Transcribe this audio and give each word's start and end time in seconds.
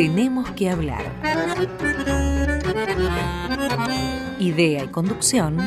Tenemos 0.00 0.50
que 0.52 0.70
hablar. 0.70 1.04
Idea 4.38 4.84
y 4.84 4.88
conducción, 4.88 5.58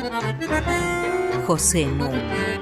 José 1.45 1.85
Núñez. 1.85 2.59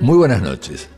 Muy 0.00 0.16
buenas 0.16 0.40
noches. 0.40 0.88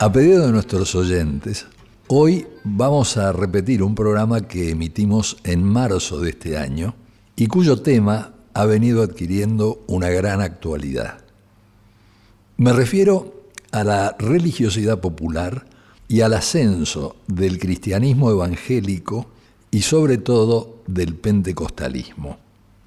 A 0.00 0.10
pedido 0.10 0.46
de 0.46 0.50
nuestros 0.50 0.96
oyentes, 0.96 1.68
hoy 2.08 2.48
vamos 2.64 3.16
a 3.16 3.30
repetir 3.30 3.84
un 3.84 3.94
programa 3.94 4.40
que 4.40 4.70
emitimos 4.70 5.36
en 5.44 5.62
marzo 5.62 6.18
de 6.18 6.30
este 6.30 6.58
año 6.58 6.96
y 7.36 7.46
cuyo 7.46 7.80
tema 7.80 8.34
ha 8.54 8.64
venido 8.64 9.04
adquiriendo 9.04 9.84
una 9.86 10.08
gran 10.08 10.40
actualidad. 10.40 11.20
Me 12.56 12.72
refiero 12.72 13.37
a 13.72 13.84
la 13.84 14.16
religiosidad 14.18 15.00
popular 15.00 15.66
y 16.08 16.22
al 16.22 16.34
ascenso 16.34 17.16
del 17.26 17.58
cristianismo 17.58 18.30
evangélico 18.30 19.26
y 19.70 19.82
sobre 19.82 20.18
todo 20.18 20.82
del 20.86 21.14
pentecostalismo. 21.14 22.38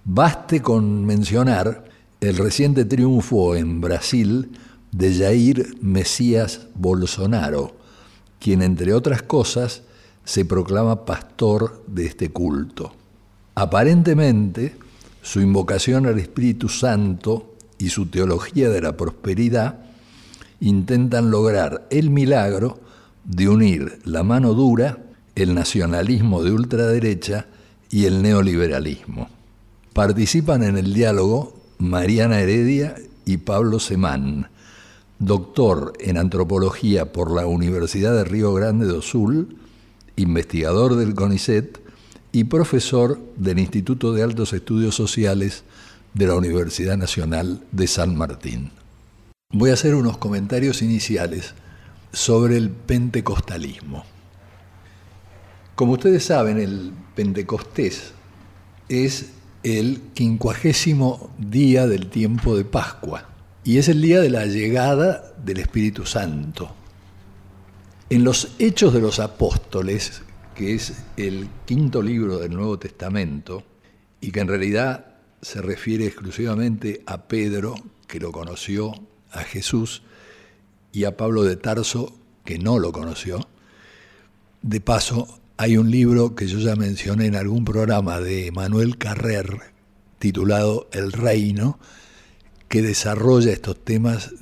Baste 0.04 0.62
con 0.62 1.06
mencionar 1.06 1.86
el 2.20 2.38
reciente 2.38 2.86
triunfo 2.86 3.56
en 3.56 3.82
Brasil 3.82 4.52
de 4.92 5.14
Jair 5.14 5.76
Mesías 5.82 6.68
Bolsonaro, 6.74 7.76
quien 8.40 8.64
entre 8.64 8.94
otras 8.94 9.22
cosas 9.22 9.84
se 10.24 10.46
proclama 10.46 11.06
pastor 11.06 11.84
de 11.88 12.06
este 12.06 12.30
culto. 12.30 12.94
Aparentemente, 13.54 14.76
su 15.22 15.42
invocación 15.42 16.08
al 16.08 16.20
Espíritu 16.20 16.68
Santo 16.70 17.56
y 17.78 17.90
su 17.90 18.08
teología 18.08 18.70
de 18.70 18.82
la 18.82 18.98
prosperidad 18.98 19.91
intentan 20.62 21.32
lograr 21.32 21.88
el 21.90 22.10
milagro 22.10 22.80
de 23.26 23.50
unir 23.50 24.00
la 24.06 24.24
mano 24.24 24.54
dura, 24.54 25.00
el 25.36 25.54
nacionalismo 25.54 26.44
de 26.44 26.52
ultraderecha 26.52 27.48
y 27.90 28.06
el 28.06 28.22
neoliberalismo. 28.22 29.28
Participan 29.94 30.64
en 30.64 30.78
el 30.78 30.94
diálogo 30.94 31.54
Mariana 31.78 32.40
Heredia 32.40 32.96
y 33.26 33.38
Pablo 33.38 33.80
Semán, 33.80 34.50
doctor 35.20 35.94
en 36.00 36.18
antropología 36.18 37.12
por 37.12 37.32
la 37.32 37.48
Universidad 37.48 38.14
de 38.16 38.24
Río 38.24 38.54
Grande 38.54 38.86
do 38.86 39.02
Sul, 39.02 39.58
investigador 40.16 40.96
del 40.96 41.16
CONICET 41.16 41.80
y 42.32 42.46
profesor 42.46 43.20
del 43.36 43.60
Instituto 43.60 44.14
de 44.14 44.24
Altos 44.24 44.54
Estudios 44.54 44.96
Sociales 44.96 45.64
de 46.14 46.28
la 46.28 46.36
Universidad 46.36 46.98
Nacional 46.98 47.62
de 47.72 47.88
San 47.88 48.16
Martín. 48.16 48.72
Voy 49.54 49.70
a 49.70 49.74
hacer 49.74 49.96
unos 49.96 50.18
comentarios 50.18 50.82
iniciales 50.82 51.54
sobre 52.14 52.56
el 52.56 52.70
pentecostalismo. 52.70 54.06
Como 55.76 55.94
ustedes 55.94 56.24
saben, 56.24 56.58
el 56.58 56.94
Pentecostés 57.16 58.14
es 58.88 59.32
el 59.64 60.02
quincuagésimo 60.14 61.32
día 61.38 61.86
del 61.86 62.10
tiempo 62.10 62.56
de 62.56 62.64
Pascua 62.64 63.30
y 63.66 63.78
es 63.78 63.90
el 63.90 64.02
día 64.02 64.22
de 64.22 64.30
la 64.30 64.46
llegada 64.46 65.34
del 65.44 65.60
Espíritu 65.60 66.06
Santo. 66.06 66.74
En 68.10 68.24
los 68.24 68.54
Hechos 68.58 68.94
de 68.94 69.02
los 69.02 69.20
Apóstoles, 69.20 70.22
que 70.56 70.76
es 70.76 70.94
el 71.18 71.50
quinto 71.66 72.02
libro 72.02 72.38
del 72.38 72.54
Nuevo 72.54 72.80
Testamento, 72.80 73.64
y 74.22 74.32
que 74.32 74.40
en 74.40 74.48
realidad 74.48 75.16
se 75.42 75.62
refiere 75.62 76.06
exclusivamente 76.06 77.04
a 77.06 77.28
Pedro, 77.28 77.76
que 78.08 78.20
lo 78.20 78.32
conoció, 78.32 78.94
a 79.32 79.44
Jesús, 79.44 80.04
y 80.92 81.06
a 81.06 81.18
Pablo 81.18 81.44
de 81.44 81.56
Tarso, 81.56 82.14
que 82.44 82.60
no 82.60 82.80
lo 82.80 82.92
conoció. 82.92 83.48
De 84.62 84.82
paso, 84.82 85.40
hay 85.58 85.78
un 85.78 85.92
libro 85.92 86.36
que 86.36 86.48
yo 86.48 86.60
ya 86.60 86.76
mencioné 86.76 87.28
en 87.28 87.36
algún 87.36 87.66
programa 87.66 88.20
de 88.20 88.52
Manuel 88.52 88.98
Carrer, 88.98 89.60
titulado 90.20 90.90
El 90.92 91.12
Reino, 91.12 91.80
que 92.68 92.82
desarrolla 92.82 93.52
estos 93.52 93.84
temas 93.84 94.34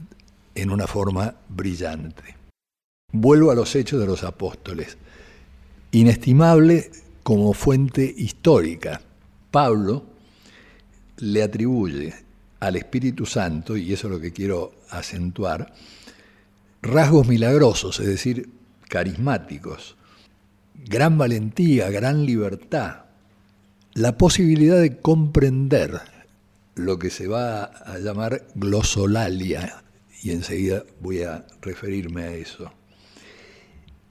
en 0.55 0.71
una 0.71 0.87
forma 0.87 1.35
brillante. 1.49 2.35
Vuelvo 3.11 3.51
a 3.51 3.55
los 3.55 3.75
hechos 3.75 3.99
de 3.99 4.05
los 4.05 4.23
apóstoles. 4.23 4.97
Inestimable 5.91 6.91
como 7.23 7.53
fuente 7.53 8.13
histórica. 8.17 9.01
Pablo 9.51 10.05
le 11.17 11.41
atribuye 11.43 12.13
al 12.59 12.75
Espíritu 12.75 13.25
Santo, 13.25 13.77
y 13.77 13.93
eso 13.93 14.07
es 14.07 14.13
lo 14.13 14.19
que 14.19 14.33
quiero 14.33 14.73
acentuar, 14.89 15.73
rasgos 16.81 17.27
milagrosos, 17.27 17.99
es 17.99 18.07
decir, 18.07 18.49
carismáticos, 18.87 19.95
gran 20.73 21.17
valentía, 21.17 21.89
gran 21.89 22.25
libertad, 22.25 23.05
la 23.93 24.17
posibilidad 24.17 24.79
de 24.79 24.97
comprender 24.97 25.99
lo 26.75 26.99
que 26.99 27.09
se 27.09 27.27
va 27.27 27.63
a 27.63 27.97
llamar 27.99 28.47
glosolalia, 28.55 29.83
y 30.21 30.31
enseguida 30.31 30.83
voy 31.01 31.23
a 31.23 31.45
referirme 31.61 32.23
a 32.23 32.33
eso, 32.33 32.71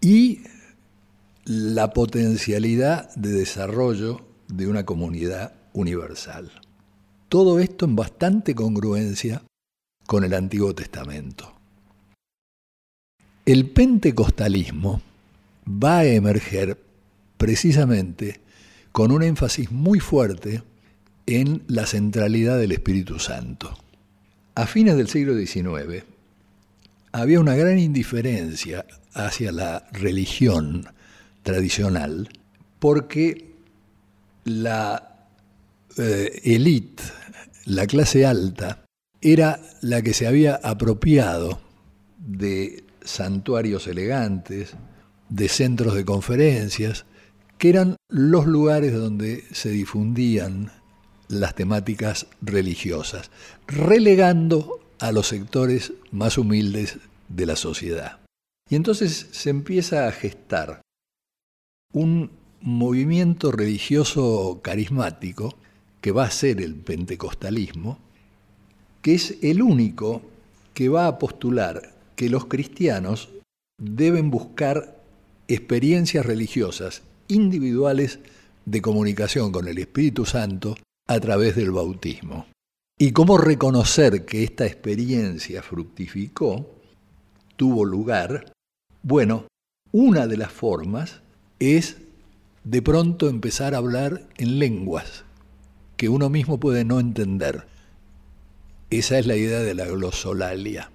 y 0.00 0.42
la 1.44 1.92
potencialidad 1.92 3.14
de 3.14 3.30
desarrollo 3.30 4.26
de 4.48 4.66
una 4.66 4.84
comunidad 4.84 5.54
universal. 5.72 6.50
Todo 7.28 7.58
esto 7.58 7.84
en 7.84 7.94
bastante 7.94 8.54
congruencia 8.54 9.42
con 10.06 10.24
el 10.24 10.32
Antiguo 10.32 10.74
Testamento. 10.74 11.54
El 13.44 13.68
pentecostalismo 13.68 15.02
va 15.66 15.98
a 15.98 16.04
emerger 16.06 16.78
precisamente 17.36 18.40
con 18.92 19.12
un 19.12 19.22
énfasis 19.22 19.70
muy 19.70 20.00
fuerte 20.00 20.62
en 21.26 21.62
la 21.66 21.84
centralidad 21.84 22.58
del 22.58 22.72
Espíritu 22.72 23.18
Santo. 23.18 23.76
A 24.54 24.66
fines 24.66 24.96
del 24.96 25.08
siglo 25.08 25.36
XIX 25.36 26.04
había 27.12 27.40
una 27.40 27.54
gran 27.54 27.78
indiferencia 27.78 28.86
hacia 29.12 29.52
la 29.52 29.86
religión 29.92 30.86
tradicional 31.42 32.28
porque 32.78 33.52
la 34.44 35.08
élite, 35.98 37.02
eh, 37.02 37.17
la 37.68 37.86
clase 37.86 38.24
alta, 38.24 38.86
era 39.20 39.60
la 39.82 40.00
que 40.00 40.14
se 40.14 40.26
había 40.26 40.54
apropiado 40.56 41.60
de 42.18 42.84
santuarios 43.02 43.86
elegantes, 43.86 44.74
de 45.28 45.48
centros 45.48 45.94
de 45.94 46.04
conferencias, 46.04 47.04
que 47.58 47.68
eran 47.68 47.96
los 48.08 48.46
lugares 48.46 48.94
donde 48.94 49.44
se 49.52 49.68
difundían 49.68 50.72
las 51.28 51.54
temáticas 51.54 52.26
religiosas, 52.40 53.30
relegando 53.66 54.80
a 54.98 55.12
los 55.12 55.26
sectores 55.26 55.92
más 56.10 56.38
humildes 56.38 56.98
de 57.28 57.44
la 57.44 57.56
sociedad. 57.56 58.20
Y 58.70 58.76
entonces 58.76 59.28
se 59.30 59.50
empieza 59.50 60.08
a 60.08 60.12
gestar 60.12 60.80
un 61.92 62.30
movimiento 62.62 63.52
religioso 63.52 64.60
carismático 64.62 65.54
que 66.00 66.12
va 66.12 66.24
a 66.24 66.30
ser 66.30 66.60
el 66.60 66.74
pentecostalismo, 66.74 67.98
que 69.02 69.14
es 69.14 69.36
el 69.42 69.62
único 69.62 70.22
que 70.74 70.88
va 70.88 71.06
a 71.06 71.18
postular 71.18 71.94
que 72.14 72.28
los 72.28 72.46
cristianos 72.46 73.30
deben 73.80 74.30
buscar 74.30 75.00
experiencias 75.48 76.26
religiosas 76.26 77.02
individuales 77.28 78.18
de 78.64 78.82
comunicación 78.82 79.50
con 79.50 79.66
el 79.66 79.78
Espíritu 79.78 80.24
Santo 80.24 80.76
a 81.06 81.20
través 81.20 81.56
del 81.56 81.70
bautismo. 81.70 82.46
Y 82.98 83.12
cómo 83.12 83.38
reconocer 83.38 84.24
que 84.24 84.44
esta 84.44 84.66
experiencia 84.66 85.62
fructificó, 85.62 86.68
tuvo 87.56 87.84
lugar, 87.84 88.52
bueno, 89.02 89.46
una 89.92 90.26
de 90.26 90.36
las 90.36 90.52
formas 90.52 91.20
es 91.60 91.96
de 92.64 92.82
pronto 92.82 93.28
empezar 93.28 93.74
a 93.74 93.78
hablar 93.78 94.28
en 94.36 94.58
lenguas 94.58 95.24
que 95.98 96.08
uno 96.08 96.30
mismo 96.30 96.58
puede 96.58 96.84
no 96.84 97.00
entender. 97.00 97.66
Esa 98.88 99.18
es 99.18 99.26
la 99.26 99.36
idea 99.36 99.58
de 99.58 99.74
la 99.74 99.84
glosolalia. 99.84 100.90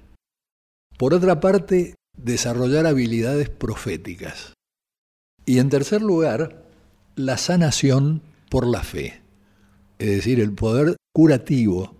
Por 0.98 1.14
otra 1.14 1.40
parte, 1.40 1.96
desarrollar 2.18 2.88
habilidades 2.88 3.50
proféticas. 3.50 4.54
Y 5.46 5.60
en 5.60 5.70
tercer 5.70 6.02
lugar, 6.02 6.64
la 7.16 7.38
sanación 7.38 8.22
por 8.50 8.66
la 8.66 8.82
fe, 8.82 9.22
es 10.00 10.10
decir, 10.10 10.40
el 10.40 10.54
poder 10.54 10.96
curativo 11.14 11.96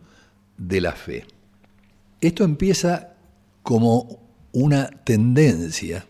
de 0.58 0.80
la 0.80 0.94
fe. 0.94 1.26
Esto 2.22 2.46
empieza 2.46 3.16
como 3.64 4.20
una 4.54 4.88
tendencia, 5.04 6.06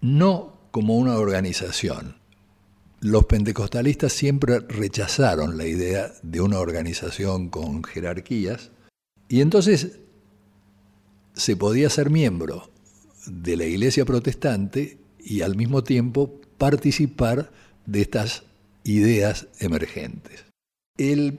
no 0.00 0.60
como 0.70 0.96
una 0.96 1.16
organización. 1.16 2.19
Los 3.02 3.24
pentecostalistas 3.24 4.12
siempre 4.12 4.60
rechazaron 4.60 5.56
la 5.56 5.66
idea 5.66 6.12
de 6.22 6.42
una 6.42 6.58
organización 6.58 7.48
con 7.48 7.82
jerarquías 7.82 8.72
y 9.26 9.40
entonces 9.40 10.00
se 11.32 11.56
podía 11.56 11.88
ser 11.88 12.10
miembro 12.10 12.70
de 13.26 13.56
la 13.56 13.64
iglesia 13.64 14.04
protestante 14.04 14.98
y 15.18 15.40
al 15.40 15.56
mismo 15.56 15.82
tiempo 15.82 16.42
participar 16.58 17.50
de 17.86 18.02
estas 18.02 18.42
ideas 18.84 19.48
emergentes. 19.60 20.44
El 20.98 21.38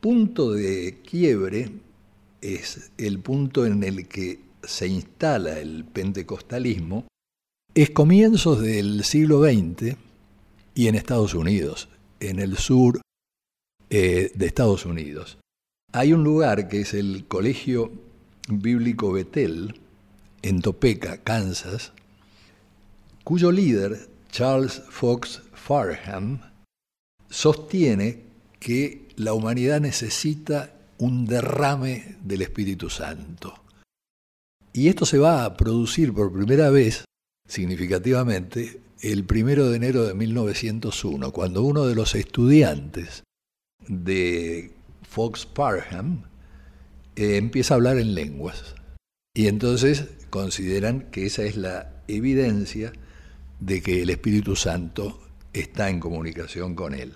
punto 0.00 0.52
de 0.52 1.02
quiebre 1.08 1.70
es 2.40 2.90
el 2.98 3.20
punto 3.20 3.64
en 3.64 3.84
el 3.84 4.08
que 4.08 4.40
se 4.64 4.88
instala 4.88 5.60
el 5.60 5.84
pentecostalismo, 5.84 7.06
es 7.74 7.90
comienzos 7.90 8.60
del 8.60 9.04
siglo 9.04 9.44
XX 9.44 9.96
y 10.76 10.88
en 10.88 10.94
Estados 10.94 11.34
Unidos, 11.34 11.88
en 12.20 12.38
el 12.38 12.58
sur 12.58 13.00
eh, 13.88 14.30
de 14.34 14.46
Estados 14.46 14.84
Unidos. 14.84 15.38
Hay 15.92 16.12
un 16.12 16.22
lugar 16.22 16.68
que 16.68 16.82
es 16.82 16.92
el 16.92 17.24
Colegio 17.26 17.90
Bíblico 18.48 19.10
Betel, 19.10 19.80
en 20.42 20.60
Topeka, 20.60 21.16
Kansas, 21.16 21.92
cuyo 23.24 23.50
líder, 23.50 24.08
Charles 24.30 24.82
Fox 24.90 25.42
Farham, 25.54 26.40
sostiene 27.30 28.20
que 28.60 29.08
la 29.16 29.32
humanidad 29.32 29.80
necesita 29.80 30.74
un 30.98 31.24
derrame 31.24 32.18
del 32.22 32.42
Espíritu 32.42 32.90
Santo. 32.90 33.54
Y 34.74 34.88
esto 34.88 35.06
se 35.06 35.18
va 35.18 35.46
a 35.46 35.56
producir 35.56 36.12
por 36.12 36.30
primera 36.30 36.68
vez, 36.68 37.06
significativamente, 37.48 38.80
el 39.00 39.24
primero 39.24 39.68
de 39.68 39.76
enero 39.76 40.04
de 40.04 40.14
1901, 40.14 41.32
cuando 41.32 41.62
uno 41.62 41.86
de 41.86 41.94
los 41.94 42.14
estudiantes 42.14 43.24
de 43.86 44.72
Fox 45.08 45.46
Parham 45.46 46.24
eh, 47.14 47.36
empieza 47.36 47.74
a 47.74 47.76
hablar 47.76 47.98
en 47.98 48.14
lenguas. 48.14 48.74
Y 49.34 49.48
entonces 49.48 50.06
consideran 50.30 51.10
que 51.10 51.26
esa 51.26 51.42
es 51.42 51.56
la 51.56 51.92
evidencia 52.08 52.92
de 53.60 53.82
que 53.82 54.02
el 54.02 54.10
Espíritu 54.10 54.56
Santo 54.56 55.20
está 55.52 55.90
en 55.90 56.00
comunicación 56.00 56.74
con 56.74 56.94
él. 56.94 57.14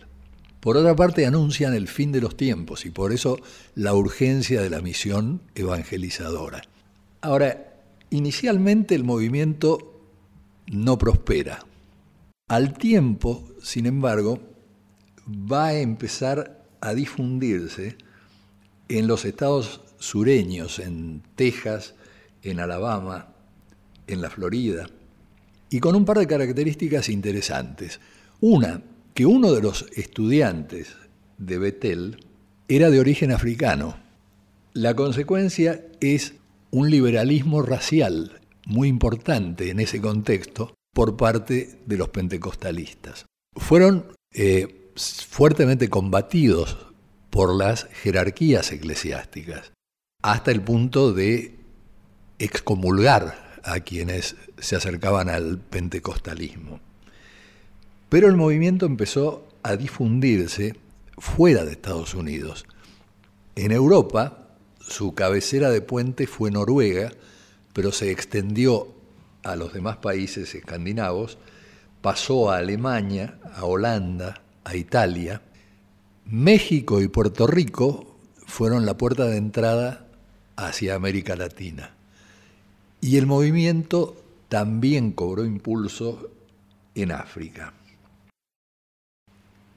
Por 0.61 0.77
otra 0.77 0.94
parte, 0.94 1.25
anuncian 1.25 1.73
el 1.73 1.88
fin 1.88 2.12
de 2.12 2.21
los 2.21 2.37
tiempos 2.37 2.85
y 2.85 2.91
por 2.91 3.12
eso 3.12 3.38
la 3.75 3.94
urgencia 3.94 4.61
de 4.61 4.69
la 4.69 4.82
misión 4.82 5.41
evangelizadora. 5.55 6.62
Ahora, 7.23 7.81
inicialmente 8.11 8.94
el 8.94 9.05
movimiento 9.05 9.99
no 10.67 10.99
prospera. 10.99 11.65
Al 12.50 12.73
tiempo, 12.73 13.49
sin 13.62 13.87
embargo, 13.87 14.41
va 15.31 15.67
a 15.67 15.79
empezar 15.79 16.67
a 16.81 16.94
difundirse 16.94 17.97
en 18.88 19.06
los 19.06 19.25
estados 19.25 19.82
sureños, 20.00 20.81
en 20.81 21.23
Texas, 21.37 21.94
en 22.43 22.58
Alabama, 22.58 23.29
en 24.08 24.20
la 24.20 24.31
Florida, 24.31 24.88
y 25.70 25.79
con 25.79 25.94
un 25.94 26.05
par 26.05 26.19
de 26.19 26.26
características 26.26 27.08
interesantes. 27.08 28.00
Una, 28.41 28.82
que 29.14 29.26
uno 29.26 29.53
de 29.53 29.62
los 29.62 29.87
estudiantes 29.94 30.96
de 31.38 31.56
Betel 31.56 32.17
era 32.67 32.91
de 32.91 32.99
origen 32.99 33.31
africano. 33.31 33.96
La 34.73 34.96
consecuencia 34.96 35.87
es 36.00 36.35
un 36.73 36.91
liberalismo 36.91 37.62
racial 37.62 38.41
muy 38.67 38.88
importante 38.88 39.70
en 39.70 39.79
ese 39.79 40.00
contexto 40.00 40.75
por 40.93 41.17
parte 41.17 41.81
de 41.87 41.97
los 41.97 42.09
pentecostalistas. 42.09 43.27
Fueron 43.57 44.13
eh, 44.33 44.93
fuertemente 44.97 45.89
combatidos 45.89 46.79
por 47.31 47.55
las 47.55 47.85
jerarquías 48.03 48.73
eclesiásticas, 48.73 49.73
hasta 50.23 50.51
el 50.51 50.63
punto 50.63 51.13
de 51.13 51.59
excomulgar 52.39 53.61
a 53.63 53.81
quienes 53.81 54.37
se 54.59 54.77
acercaban 54.77 55.29
al 55.29 55.59
pentecostalismo. 55.59 56.81
Pero 58.09 58.29
el 58.29 58.37
movimiento 58.37 58.87
empezó 58.87 59.47
a 59.63 59.77
difundirse 59.77 60.77
fuera 61.19 61.65
de 61.65 61.73
Estados 61.73 62.15
Unidos. 62.15 62.67
En 63.55 63.73
Europa, 63.73 64.49
su 64.81 65.15
cabecera 65.15 65.71
de 65.71 65.83
puente 65.83 66.27
fue 66.27 66.51
Noruega, 66.51 67.13
pero 67.73 67.93
se 67.93 68.11
extendió 68.11 68.95
a 69.43 69.57
los 69.57 69.73
demás 69.73 69.97
países 69.99 70.55
escandinavos, 70.55 71.39
pasó 72.03 72.51
a 72.51 72.59
Alemania, 72.59 73.39
a 73.55 73.65
Holanda, 73.65 74.43
a 74.65 74.77
Italia. 74.77 75.43
México 76.27 77.01
y 77.01 77.09
Puerto 77.09 77.47
Rico 77.47 78.17
fueron 78.47 78.87
la 78.87 78.97
puerta 78.97 79.27
de 79.27 79.37
entrada 79.37 80.07
hacia 80.57 80.95
América 80.95 81.37
Latina. 81.37 81.95
Y 83.01 83.17
el 83.17 83.27
movimiento 83.27 84.17
también 84.49 85.13
cobró 85.13 85.45
impulso 85.45 86.31
en 86.95 87.13
África. 87.13 87.73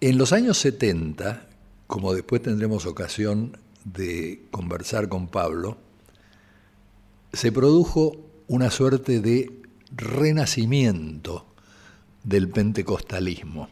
En 0.02 0.18
los 0.18 0.34
años 0.34 0.58
70, 0.58 1.48
como 1.88 2.14
después 2.14 2.42
tendremos 2.42 2.86
ocasión 2.86 3.58
de 3.86 4.44
conversar 4.52 5.08
con 5.08 5.28
Pablo, 5.28 5.78
se 7.32 7.52
produjo 7.52 8.18
una 8.48 8.70
suerte 8.70 9.20
de 9.20 9.62
renacimiento 9.96 11.46
del 12.24 12.50
pentecostalismo. 12.50 13.70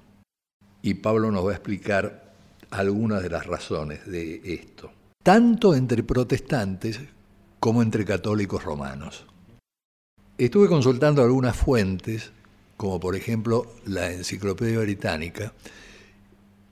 Y 0.81 0.95
Pablo 0.95 1.31
nos 1.31 1.45
va 1.45 1.51
a 1.51 1.56
explicar 1.56 2.33
algunas 2.71 3.21
de 3.21 3.29
las 3.29 3.45
razones 3.45 4.06
de 4.06 4.41
esto, 4.44 4.91
tanto 5.23 5.75
entre 5.75 6.03
protestantes 6.03 7.00
como 7.59 7.81
entre 7.81 8.06
católicos 8.06 8.63
romanos. 8.63 9.25
Estuve 10.38 10.68
consultando 10.68 11.21
algunas 11.21 11.56
fuentes, 11.56 12.31
como 12.77 13.00
por 13.00 13.15
ejemplo 13.15 13.75
la 13.85 14.12
Enciclopedia 14.12 14.79
Británica, 14.79 15.53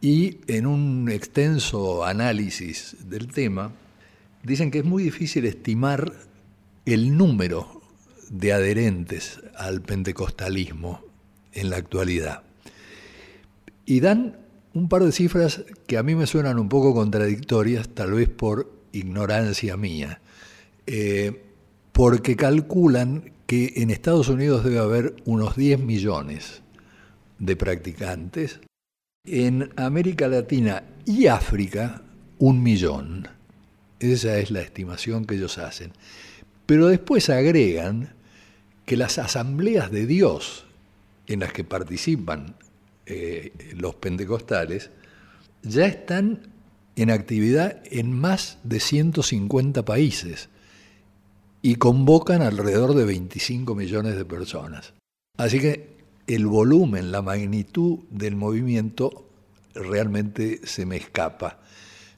y 0.02 0.40
en 0.48 0.66
un 0.66 1.10
extenso 1.10 2.06
análisis 2.06 2.96
del 3.10 3.28
tema, 3.28 3.72
dicen 4.44 4.72
que 4.72 4.80
es 4.80 4.86
muy 4.86 5.04
difícil 5.04 5.46
estimar 5.46 6.14
el 6.86 7.16
número 7.16 7.79
de 8.30 8.54
adherentes 8.54 9.40
al 9.56 9.82
pentecostalismo 9.82 11.02
en 11.54 11.70
la 11.70 11.78
actualidad. 11.78 12.44
Y 13.86 14.00
dan 14.00 14.38
un 14.74 14.88
par 14.88 15.04
de 15.04 15.12
cifras 15.12 15.64
que 15.88 15.98
a 15.98 16.04
mí 16.04 16.16
me 16.16 16.28
suenan 16.28 16.60
un 16.60 16.70
poco 16.70 16.94
contradictorias, 16.94 17.90
tal 17.90 18.14
vez 18.14 18.30
por 18.30 18.72
ignorancia 18.92 19.78
mía, 19.78 20.22
eh, 20.86 21.42
porque 21.92 22.36
calculan 22.36 23.32
que 23.46 23.74
en 23.78 23.90
Estados 23.90 24.30
Unidos 24.30 24.64
debe 24.64 24.80
haber 24.80 25.16
unos 25.26 25.56
10 25.56 25.80
millones 25.80 26.62
de 27.40 27.56
practicantes 27.56 28.60
en 29.26 29.72
América 29.76 30.28
Latina 30.28 30.84
y 31.06 31.28
África, 31.28 32.04
un 32.38 32.62
millón. 32.62 33.28
Esa 34.00 34.38
es 34.38 34.52
la 34.52 34.62
estimación 34.62 35.26
que 35.26 35.36
ellos 35.36 35.58
hacen. 35.58 35.92
Pero 36.66 36.88
después 36.88 37.30
agregan 37.30 38.14
que 38.90 38.98
las 38.98 39.20
asambleas 39.20 39.92
de 39.92 40.08
Dios 40.08 40.66
en 41.28 41.42
las 41.42 41.54
que 41.54 41.64
participan 41.64 42.56
eh, 43.06 43.54
los 43.78 43.94
pentecostales 43.94 44.90
ya 45.62 45.86
están 45.86 46.48
en 46.96 47.12
actividad 47.12 47.84
en 47.92 48.12
más 48.12 48.58
de 48.64 48.80
150 48.80 49.86
países 49.86 50.50
y 51.62 51.76
convocan 51.76 52.42
alrededor 52.42 52.96
de 52.96 53.06
25 53.06 53.76
millones 53.76 54.16
de 54.16 54.26
personas. 54.26 54.96
Así 55.38 55.60
que 55.60 55.96
el 56.26 56.48
volumen, 56.48 57.12
la 57.12 57.22
magnitud 57.22 58.00
del 58.10 58.36
movimiento 58.36 59.30
realmente 59.76 60.62
se 60.64 60.88
me 60.88 60.98
escapa. 60.98 61.60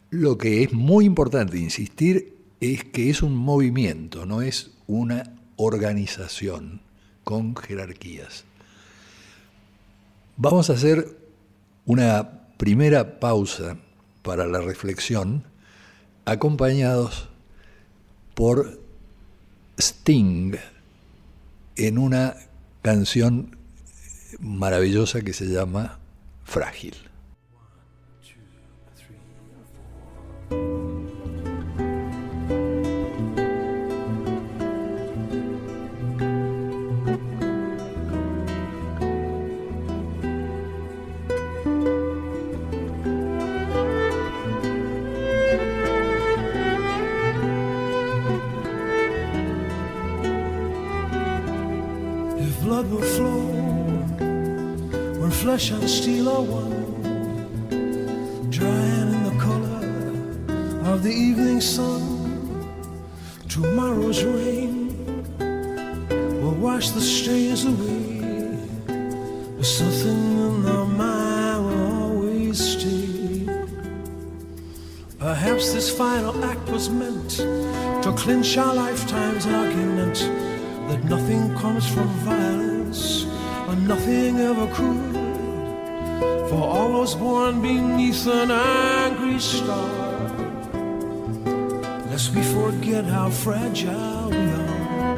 Lo 0.09 0.37
que 0.37 0.63
es 0.63 0.71
muy 0.71 1.03
importante 1.03 1.57
insistir 1.57 2.37
es 2.61 2.85
que 2.85 3.09
es 3.09 3.21
un 3.21 3.35
movimiento, 3.35 4.25
no 4.25 4.41
es 4.41 4.71
una 4.87 5.40
organización 5.61 6.81
con 7.23 7.55
jerarquías. 7.55 8.45
Vamos 10.37 10.69
a 10.69 10.73
hacer 10.73 11.17
una 11.85 12.47
primera 12.57 13.19
pausa 13.19 13.77
para 14.23 14.47
la 14.47 14.59
reflexión, 14.59 15.43
acompañados 16.25 17.29
por 18.33 18.79
Sting 19.77 20.55
en 21.75 21.97
una 21.97 22.35
canción 22.81 23.55
maravillosa 24.39 25.21
que 25.21 25.33
se 25.33 25.45
llama 25.45 25.99
Frágil. 26.43 27.10
Flesh 55.61 55.79
and 55.79 55.89
steel 55.89 56.29
are 56.29 56.41
one, 56.41 56.81
drying 58.49 59.13
in 59.13 59.23
the 59.23 59.35
color 59.39 60.91
of 60.91 61.03
the 61.03 61.11
evening 61.11 61.61
sun. 61.61 62.01
Tomorrow's 63.47 64.23
rain 64.23 64.87
will 66.41 66.55
wash 66.55 66.89
the 66.89 67.01
stains 67.01 67.65
away. 67.65 68.57
But 69.57 69.65
something 69.65 70.21
in 70.47 70.63
the 70.63 70.85
mind 70.85 71.65
will 71.65 72.01
always 72.01 72.57
stay. 72.59 73.45
Perhaps 75.19 75.73
this 75.73 75.95
final 75.95 76.43
act 76.43 76.67
was 76.69 76.89
meant 76.89 77.29
to 78.03 78.11
clinch 78.17 78.57
our 78.57 78.73
lifetime's 78.73 79.45
argument 79.45 80.15
that 80.89 81.03
nothing 81.03 81.55
comes 81.55 81.87
from 81.87 82.07
violence 82.25 83.25
and 83.69 83.87
nothing 83.87 84.39
ever 84.39 84.67
could. 84.73 85.21
For 86.49 86.63
all 86.75 86.91
was 86.99 87.15
born 87.15 87.61
beneath 87.61 88.27
an 88.27 88.51
angry 88.51 89.39
star. 89.39 89.89
Lest 92.09 92.35
we 92.35 92.43
forget 92.43 93.05
how 93.05 93.29
fragile 93.29 94.29
we 94.29 94.43
are. 94.61 95.17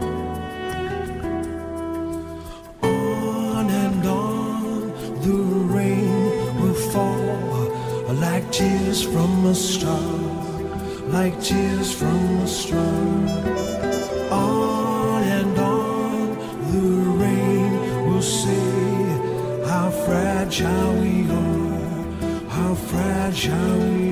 On 2.83 3.69
and 3.69 4.05
on 4.05 4.93
the 5.25 5.39
rain 5.75 6.61
will 6.61 6.79
fall 6.91 7.23
like 8.13 8.49
tears 8.51 9.03
from 9.03 9.45
a 9.45 9.55
star, 9.55 10.11
like 11.07 11.35
tears 11.41 11.93
from 11.93 12.39
a 12.39 12.47
star. 12.47 13.42
Fragile 20.63 20.93
we 21.01 21.29
are, 21.29 22.49
how 22.49 22.73
fragile 22.73 23.77
we 23.79 23.97
are. 23.97 24.02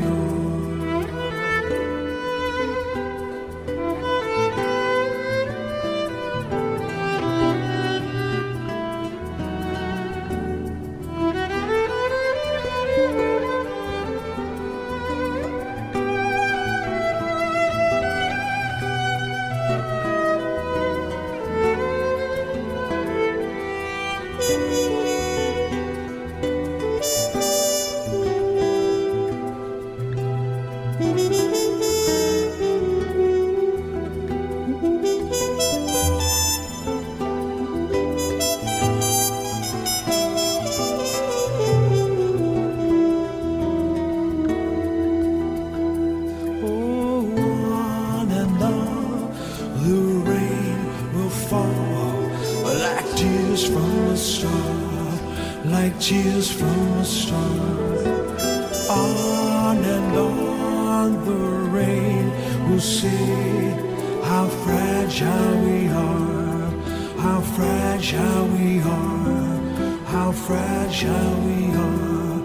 How 70.32 70.38
fragile 70.38 71.36
we 71.42 71.66
are, 71.76 72.40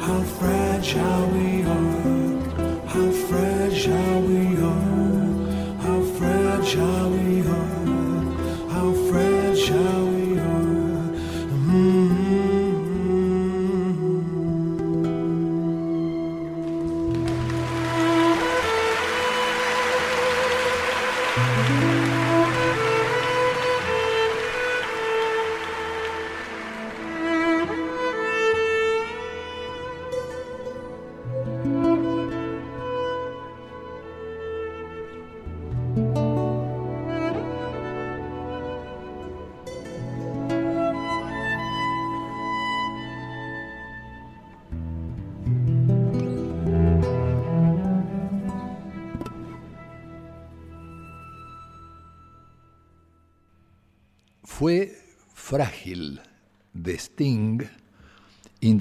how 0.00 0.22
fragile 0.22 1.28
we 1.28 1.62
are. 1.62 2.18
How 2.88 3.10
fragile 3.12 4.22
we 4.22 4.56
are, 4.56 5.78
how 5.82 6.00
fragile 6.18 7.10
we 7.10 7.16
are, 7.16 7.17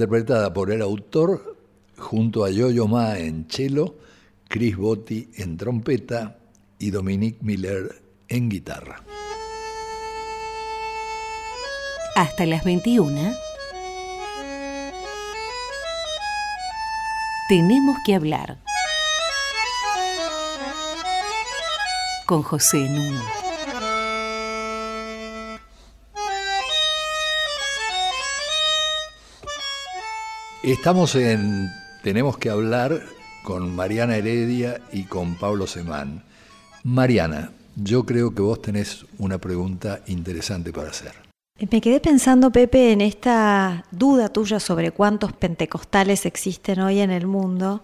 interpretada 0.08 0.54
por 0.54 0.72
el 0.72 0.82
autor 0.82 1.58
junto 1.98 2.46
a 2.46 2.50
Yo-Yo 2.50 2.88
Ma 2.88 3.20
en 3.20 3.46
cello, 3.50 3.96
Chris 4.48 4.78
Botti 4.78 5.30
en 5.36 5.58
trompeta 5.58 6.38
y 6.80 6.92
Dominique 6.92 7.40
Miller 7.42 8.02
en 8.30 8.48
guitarra. 8.48 9.04
Hasta 12.16 12.46
las 12.46 12.64
21. 12.64 13.34
Tenemos 17.50 17.98
que 18.06 18.16
hablar. 18.16 18.60
Con 22.26 22.44
José 22.44 22.78
Nuno. 22.78 23.47
Estamos 30.68 31.16
en 31.16 31.72
Tenemos 32.04 32.38
que 32.38 32.50
hablar 32.50 33.02
con 33.46 33.74
Mariana 33.74 34.18
Heredia 34.18 34.82
y 34.92 35.04
con 35.04 35.36
Pablo 35.36 35.66
Semán. 35.66 36.26
Mariana, 36.84 37.52
yo 37.78 38.06
creo 38.06 38.36
que 38.36 38.42
vos 38.42 38.62
tenés 38.62 39.06
una 39.18 39.38
pregunta 39.38 40.02
interesante 40.08 40.74
para 40.74 40.90
hacer. 40.90 41.14
Me 41.72 41.80
quedé 41.80 42.02
pensando, 42.02 42.52
Pepe, 42.52 42.92
en 42.92 43.00
esta 43.00 43.86
duda 43.92 44.28
tuya 44.28 44.60
sobre 44.60 44.92
cuántos 44.92 45.32
pentecostales 45.32 46.26
existen 46.26 46.82
hoy 46.82 47.00
en 47.00 47.12
el 47.12 47.28
mundo 47.28 47.82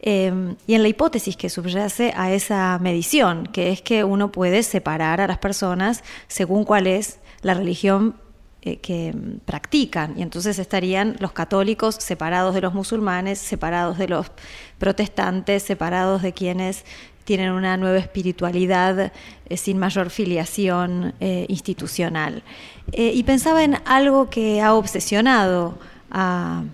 eh, 0.00 0.30
y 0.66 0.74
en 0.74 0.82
la 0.82 0.88
hipótesis 0.88 1.38
que 1.38 1.48
subyace 1.48 2.12
a 2.14 2.34
esa 2.34 2.78
medición, 2.82 3.46
que 3.46 3.70
es 3.70 3.80
que 3.80 4.04
uno 4.04 4.30
puede 4.30 4.62
separar 4.62 5.22
a 5.22 5.26
las 5.26 5.38
personas 5.38 6.04
según 6.28 6.64
cuál 6.64 6.86
es 6.86 7.18
la 7.40 7.54
religión 7.54 8.16
eh, 8.66 8.78
que 8.78 9.14
practican. 9.44 10.18
Y 10.18 10.22
entonces 10.22 10.58
estarían 10.58 11.14
los 11.20 11.30
católicos 11.30 11.94
separados 12.00 12.52
de 12.52 12.60
los 12.60 12.74
musulmanes, 12.74 13.38
separados 13.38 13.96
de 13.96 14.08
los 14.08 14.26
protestantes, 14.78 15.62
separados 15.62 16.20
de 16.22 16.32
quienes 16.32 16.84
tienen 17.22 17.52
una 17.52 17.76
nueva 17.76 17.98
espiritualidad 17.98 19.12
eh, 19.48 19.56
sin 19.56 19.78
mayor 19.78 20.10
filiación 20.10 21.14
eh, 21.20 21.46
institucional. 21.48 22.42
Y 22.90 23.22
pensaba 23.22 23.62
en 23.62 23.76
algo 23.84 24.30
que 24.30 24.60
ha 24.60 24.74
obsesionado 24.74 25.78
a 26.10 26.64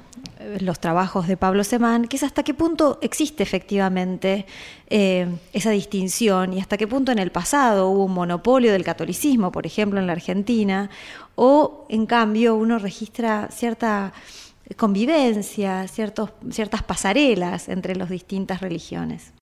los 0.60 0.80
trabajos 0.80 1.26
de 1.28 1.36
Pablo 1.36 1.64
Semán, 1.64 2.06
que 2.06 2.16
es 2.16 2.22
hasta 2.22 2.42
qué 2.42 2.54
punto 2.54 2.98
existe 3.02 3.42
efectivamente 3.42 4.46
eh, 4.88 5.26
esa 5.52 5.70
distinción 5.70 6.52
y 6.52 6.60
hasta 6.60 6.76
qué 6.76 6.86
punto 6.86 7.12
en 7.12 7.18
el 7.18 7.30
pasado 7.30 7.88
hubo 7.88 8.04
un 8.04 8.12
monopolio 8.12 8.72
del 8.72 8.84
catolicismo, 8.84 9.52
por 9.52 9.66
ejemplo, 9.66 10.00
en 10.00 10.06
la 10.06 10.12
Argentina, 10.12 10.90
o 11.34 11.86
en 11.88 12.06
cambio 12.06 12.54
uno 12.56 12.78
registra 12.78 13.48
cierta 13.50 14.12
convivencia, 14.76 15.86
ciertos, 15.88 16.30
ciertas 16.50 16.82
pasarelas 16.82 17.68
entre 17.68 17.96
las 17.96 18.08
distintas 18.08 18.60
religiones. 18.60 19.32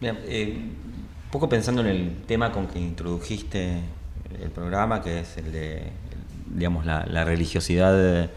Bien, 0.00 0.18
eh, 0.24 0.56
un 0.56 1.30
poco 1.30 1.48
pensando 1.48 1.82
en 1.82 1.88
el 1.88 2.22
tema 2.26 2.52
con 2.52 2.66
que 2.66 2.78
introdujiste 2.78 3.80
el 4.40 4.50
programa, 4.50 5.02
que 5.02 5.20
es 5.20 5.36
el 5.36 5.52
de, 5.52 5.82
digamos, 6.46 6.86
la, 6.86 7.24
religiosidad 7.24 7.92
de 7.92 8.30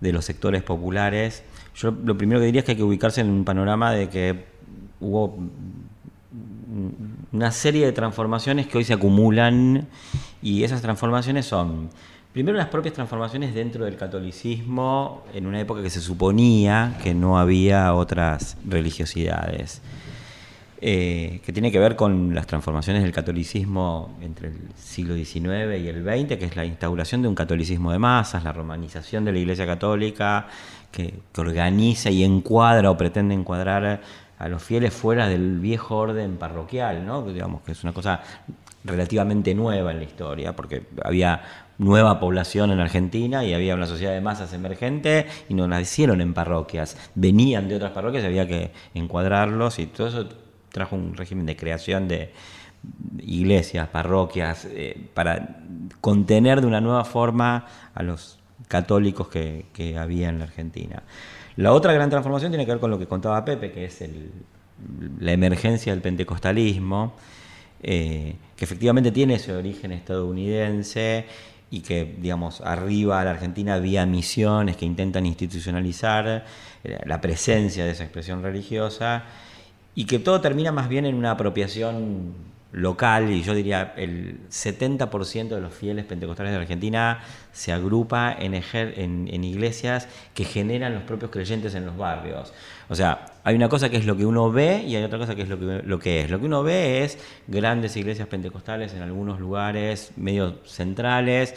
los 0.00 0.24
sectores 0.24 0.62
populares. 0.62 1.42
Yo 1.74 1.90
lo 1.90 2.16
primero 2.16 2.40
que 2.40 2.46
diría 2.46 2.60
es 2.60 2.64
que 2.64 2.72
hay 2.72 2.76
que 2.76 2.82
ubicarse 2.82 3.20
en 3.20 3.30
un 3.30 3.44
panorama 3.44 3.92
de 3.92 4.08
que 4.08 4.44
hubo 5.00 5.38
una 7.32 7.50
serie 7.50 7.86
de 7.86 7.92
transformaciones 7.92 8.66
que 8.66 8.78
hoy 8.78 8.84
se 8.84 8.92
acumulan 8.92 9.88
y 10.42 10.64
esas 10.64 10.82
transformaciones 10.82 11.46
son, 11.46 11.90
primero 12.32 12.56
las 12.56 12.68
propias 12.68 12.94
transformaciones 12.94 13.54
dentro 13.54 13.84
del 13.84 13.96
catolicismo 13.96 15.24
en 15.34 15.46
una 15.46 15.60
época 15.60 15.82
que 15.82 15.90
se 15.90 16.00
suponía 16.00 16.96
que 17.02 17.14
no 17.14 17.38
había 17.38 17.94
otras 17.94 18.56
religiosidades. 18.64 19.82
Eh, 20.82 21.42
que 21.44 21.52
tiene 21.52 21.70
que 21.70 21.78
ver 21.78 21.94
con 21.94 22.34
las 22.34 22.46
transformaciones 22.46 23.02
del 23.02 23.12
catolicismo 23.12 24.16
entre 24.22 24.48
el 24.48 24.56
siglo 24.76 25.14
XIX 25.14 25.78
y 25.78 25.88
el 25.88 26.02
XX, 26.02 26.38
que 26.38 26.46
es 26.46 26.56
la 26.56 26.64
instauración 26.64 27.20
de 27.20 27.28
un 27.28 27.34
catolicismo 27.34 27.92
de 27.92 27.98
masas, 27.98 28.44
la 28.44 28.52
romanización 28.54 29.26
de 29.26 29.32
la 29.32 29.38
Iglesia 29.40 29.66
Católica, 29.66 30.48
que, 30.90 31.12
organiza 31.36 32.08
y 32.08 32.24
encuadra 32.24 32.90
o 32.90 32.96
pretende 32.96 33.34
encuadrar 33.34 34.00
a 34.38 34.48
los 34.48 34.62
fieles 34.62 34.94
fuera 34.94 35.28
del 35.28 35.58
viejo 35.60 35.98
orden 35.98 36.38
parroquial, 36.38 37.04
¿no? 37.04 37.30
digamos 37.30 37.60
que 37.60 37.72
es 37.72 37.84
una 37.84 37.92
cosa 37.92 38.22
relativamente 38.82 39.54
nueva 39.54 39.90
en 39.90 39.98
la 39.98 40.04
historia, 40.04 40.56
porque 40.56 40.84
había 41.04 41.42
nueva 41.76 42.18
población 42.18 42.70
en 42.70 42.80
Argentina 42.80 43.44
y 43.44 43.52
había 43.52 43.74
una 43.74 43.86
sociedad 43.86 44.14
de 44.14 44.22
masas 44.22 44.54
emergente 44.54 45.26
y 45.50 45.52
no 45.52 45.68
nacieron 45.68 46.22
en 46.22 46.32
parroquias, 46.32 46.96
venían 47.14 47.68
de 47.68 47.76
otras 47.76 47.92
parroquias 47.92 48.24
y 48.24 48.26
había 48.26 48.46
que 48.46 48.72
encuadrarlos 48.94 49.78
y 49.78 49.86
todo 49.86 50.08
eso 50.08 50.49
trajo 50.72 50.96
un 50.96 51.16
régimen 51.16 51.46
de 51.46 51.56
creación 51.56 52.08
de 52.08 52.32
iglesias, 53.20 53.88
parroquias, 53.88 54.66
eh, 54.70 55.08
para 55.14 55.58
contener 56.00 56.60
de 56.60 56.66
una 56.66 56.80
nueva 56.80 57.04
forma 57.04 57.66
a 57.94 58.02
los 58.02 58.38
católicos 58.68 59.28
que, 59.28 59.96
había 59.98 60.28
en 60.28 60.38
la 60.38 60.44
Argentina. 60.44 61.02
La 61.56 61.72
otra 61.72 61.92
gran 61.92 62.08
transformación 62.08 62.52
tiene 62.52 62.64
que 62.64 62.72
ver 62.72 62.80
con 62.80 62.90
lo 62.90 62.98
que 62.98 63.06
contaba 63.06 63.44
Pepe, 63.44 63.72
que 63.72 63.84
es 63.84 64.02
la 65.18 65.32
emergencia 65.32 65.92
del 65.92 66.00
pentecostalismo, 66.00 67.14
eh, 67.82 68.36
que 68.56 68.64
efectivamente 68.64 69.10
tiene 69.10 69.34
ese 69.34 69.52
origen 69.54 69.92
estadounidense 69.92 71.26
y 71.70 71.80
que, 71.80 72.16
digamos, 72.18 72.60
arriba 72.60 73.20
a 73.20 73.24
la 73.24 73.32
Argentina 73.32 73.74
había 73.74 74.06
misiones 74.06 74.76
que 74.76 74.86
intentan 74.86 75.26
institucionalizar 75.26 76.44
eh, 76.84 76.98
la 77.04 77.20
presencia 77.20 77.84
de 77.84 77.92
esa 77.92 78.04
expresión 78.04 78.42
religiosa 78.42 79.24
y 79.94 80.04
que 80.04 80.18
todo 80.18 80.40
termina 80.40 80.72
más 80.72 80.88
bien 80.88 81.06
en 81.06 81.14
una 81.14 81.32
apropiación 81.32 82.34
local 82.72 83.30
y 83.32 83.42
yo 83.42 83.54
diría 83.54 83.94
el 83.96 84.38
70% 84.48 85.48
de 85.48 85.60
los 85.60 85.74
fieles 85.74 86.04
pentecostales 86.04 86.52
de 86.52 86.58
Argentina 86.58 87.20
se 87.52 87.72
agrupa 87.72 88.32
en, 88.38 88.54
iglesias 89.44 90.08
que 90.34 90.44
generan 90.44 90.94
los 90.94 91.02
propios 91.02 91.30
creyentes 91.30 91.74
en 91.74 91.84
los 91.84 91.96
barrios. 91.96 92.52
O 92.88 92.94
sea, 92.94 93.26
hay 93.42 93.56
una 93.56 93.68
cosa 93.68 93.88
que 93.88 93.96
es 93.96 94.06
lo 94.06 94.16
que 94.16 94.24
uno 94.24 94.52
ve 94.52 94.84
y 94.86 94.94
hay 94.94 95.02
otra 95.02 95.18
cosa 95.18 95.34
que 95.34 95.42
es 95.42 95.48
lo 95.48 95.58
que, 95.58 95.82
lo 95.84 95.98
que 95.98 96.22
es. 96.22 96.30
Lo 96.30 96.38
que 96.38 96.46
uno 96.46 96.62
ve 96.62 97.04
es 97.04 97.18
grandes 97.48 97.96
iglesias 97.96 98.28
pentecostales 98.28 98.94
en 98.94 99.02
algunos 99.02 99.40
lugares 99.40 100.12
medio 100.16 100.58
centrales 100.64 101.54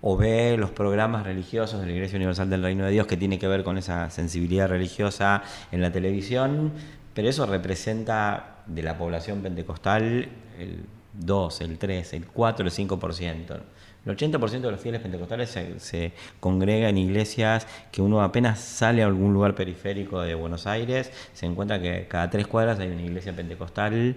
o 0.00 0.16
ve 0.16 0.56
los 0.56 0.70
programas 0.70 1.24
religiosos 1.24 1.80
de 1.80 1.86
la 1.86 1.92
Iglesia 1.92 2.16
Universal 2.16 2.48
del 2.48 2.62
Reino 2.62 2.84
de 2.84 2.92
Dios 2.92 3.06
que 3.06 3.16
tiene 3.16 3.38
que 3.38 3.48
ver 3.48 3.64
con 3.64 3.78
esa 3.78 4.10
sensibilidad 4.10 4.68
religiosa 4.68 5.42
en 5.72 5.80
la 5.80 5.90
televisión, 5.90 6.72
pero 7.18 7.30
eso 7.30 7.46
representa 7.46 8.58
de 8.68 8.80
la 8.80 8.96
población 8.96 9.42
pentecostal 9.42 10.28
el 10.56 10.84
2, 11.14 11.60
el 11.62 11.76
3, 11.76 12.12
el 12.12 12.26
4, 12.28 12.64
el 12.64 12.70
5%. 12.70 13.60
El 14.06 14.16
80% 14.16 14.60
de 14.60 14.70
los 14.70 14.80
fieles 14.80 15.00
pentecostales 15.00 15.58
se, 15.78 16.12
congrega 16.38 16.88
en 16.88 16.96
iglesias 16.96 17.66
que 17.90 18.02
uno 18.02 18.22
apenas 18.22 18.60
sale 18.60 19.02
a 19.02 19.06
algún 19.06 19.32
lugar 19.34 19.56
periférico 19.56 20.20
de 20.20 20.36
Buenos 20.36 20.68
Aires, 20.68 21.10
se 21.32 21.46
encuentra 21.46 21.82
que 21.82 22.06
cada 22.06 22.30
tres 22.30 22.46
cuadras 22.46 22.78
hay 22.78 22.86
una 22.86 23.02
iglesia 23.02 23.34
pentecostal 23.34 24.14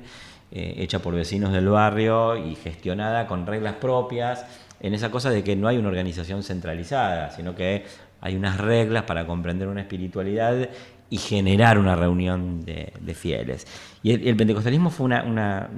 eh, 0.52 0.74
hecha 0.78 1.00
por 1.00 1.16
vecinos 1.16 1.52
del 1.54 1.70
barrio 1.70 2.38
y 2.38 2.54
gestionada 2.54 3.26
con 3.26 3.48
reglas 3.48 3.78
propias, 3.82 4.46
en 4.80 4.94
esa 4.94 5.10
cosa 5.10 5.32
de 5.32 5.44
que 5.44 5.56
no 5.56 5.68
hay 5.68 5.78
una 5.78 5.88
organización 5.88 6.44
centralizada, 6.44 7.32
sino 7.32 7.56
que 7.56 7.84
hay 8.22 8.36
unas 8.36 8.60
reglas 8.60 9.06
para 9.06 9.26
comprender 9.26 9.68
una 9.70 9.82
espiritualidad 9.82 10.70
y 11.12 11.18
generar 11.18 11.78
una 11.78 11.94
reunión 11.94 12.64
de, 12.64 13.14
fieles. 13.14 13.68
Y 14.02 14.14
el, 14.14 14.38
pentecostalismo 14.38 14.90
fue 14.90 15.08
una, 15.08 15.70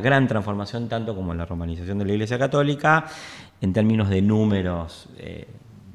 gran 0.00 0.26
transformación, 0.26 0.88
tanto 0.88 1.14
como 1.14 1.32
la 1.34 1.46
romanización 1.46 1.98
de 1.98 2.04
la 2.04 2.12
Iglesia 2.14 2.36
Católica, 2.36 3.06
en 3.60 3.72
términos 3.72 4.10
de 4.10 4.20
números. 4.20 5.08
Eh, 5.18 5.46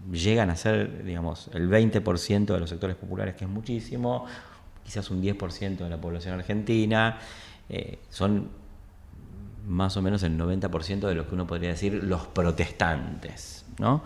llegan 0.10 0.50
a 0.52 0.56
ser, 0.56 1.04
digamos, 1.04 1.50
el 1.54 1.70
20% 1.70 2.46
de 2.46 2.60
los 2.62 2.70
sectores 2.70 2.96
populares, 2.96 3.36
que 3.36 3.44
es 3.44 3.50
muchísimo, 3.50 4.26
quizás 4.86 5.12
un 5.12 5.22
10% 5.22 5.76
de 5.76 5.90
la 5.90 6.00
población 6.00 6.36
argentina, 6.36 7.20
eh, 7.68 8.00
son 8.10 8.48
más 9.68 9.98
o 9.98 10.02
menos 10.02 10.24
el 10.24 10.38
90% 10.38 11.10
de 11.10 11.16
los 11.16 11.28
que 11.28 11.36
uno 11.36 11.46
podría 11.46 11.72
decir 11.72 12.06
los 12.06 12.26
protestantes. 12.28 13.66
¿no? 13.80 14.02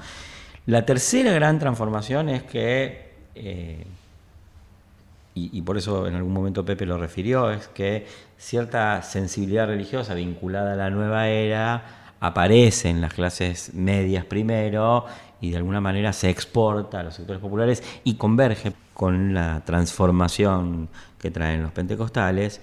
La 0.65 0.87
tercera 0.87 1.33
gran 1.33 1.59
transformación 1.59 2.29
es 2.29 2.41
que 2.41 3.13
eh, 3.35 3.85
y, 5.51 5.61
por 5.61 5.77
eso 5.77 6.07
en 6.07 6.15
algún 6.15 6.33
momento 6.33 6.65
Pepe 6.65 6.85
lo 6.85 6.97
refirió, 6.97 7.51
es 7.51 7.67
que 7.67 8.05
cierta 8.37 9.01
sensibilidad 9.01 9.67
religiosa 9.67 10.13
vinculada 10.13 10.73
a 10.73 10.75
la 10.75 10.89
nueva 10.89 11.27
era 11.27 12.15
aparece 12.19 12.89
en 12.89 13.01
las 13.01 13.13
clases 13.13 13.73
medias 13.73 14.25
primero 14.25 15.05
y 15.41 15.51
de 15.51 15.57
alguna 15.57 15.79
manera 15.79 16.11
se 16.11 16.29
exporta 16.29 16.99
a 16.99 17.03
los 17.03 17.15
sectores 17.15 17.41
populares 17.41 17.83
y 18.03 18.15
converge 18.15 18.73
con 18.93 19.33
la 19.33 19.63
transformación 19.65 20.89
que 21.17 21.31
traen 21.31 21.63
los 21.63 21.71
pentecostales. 21.71 22.61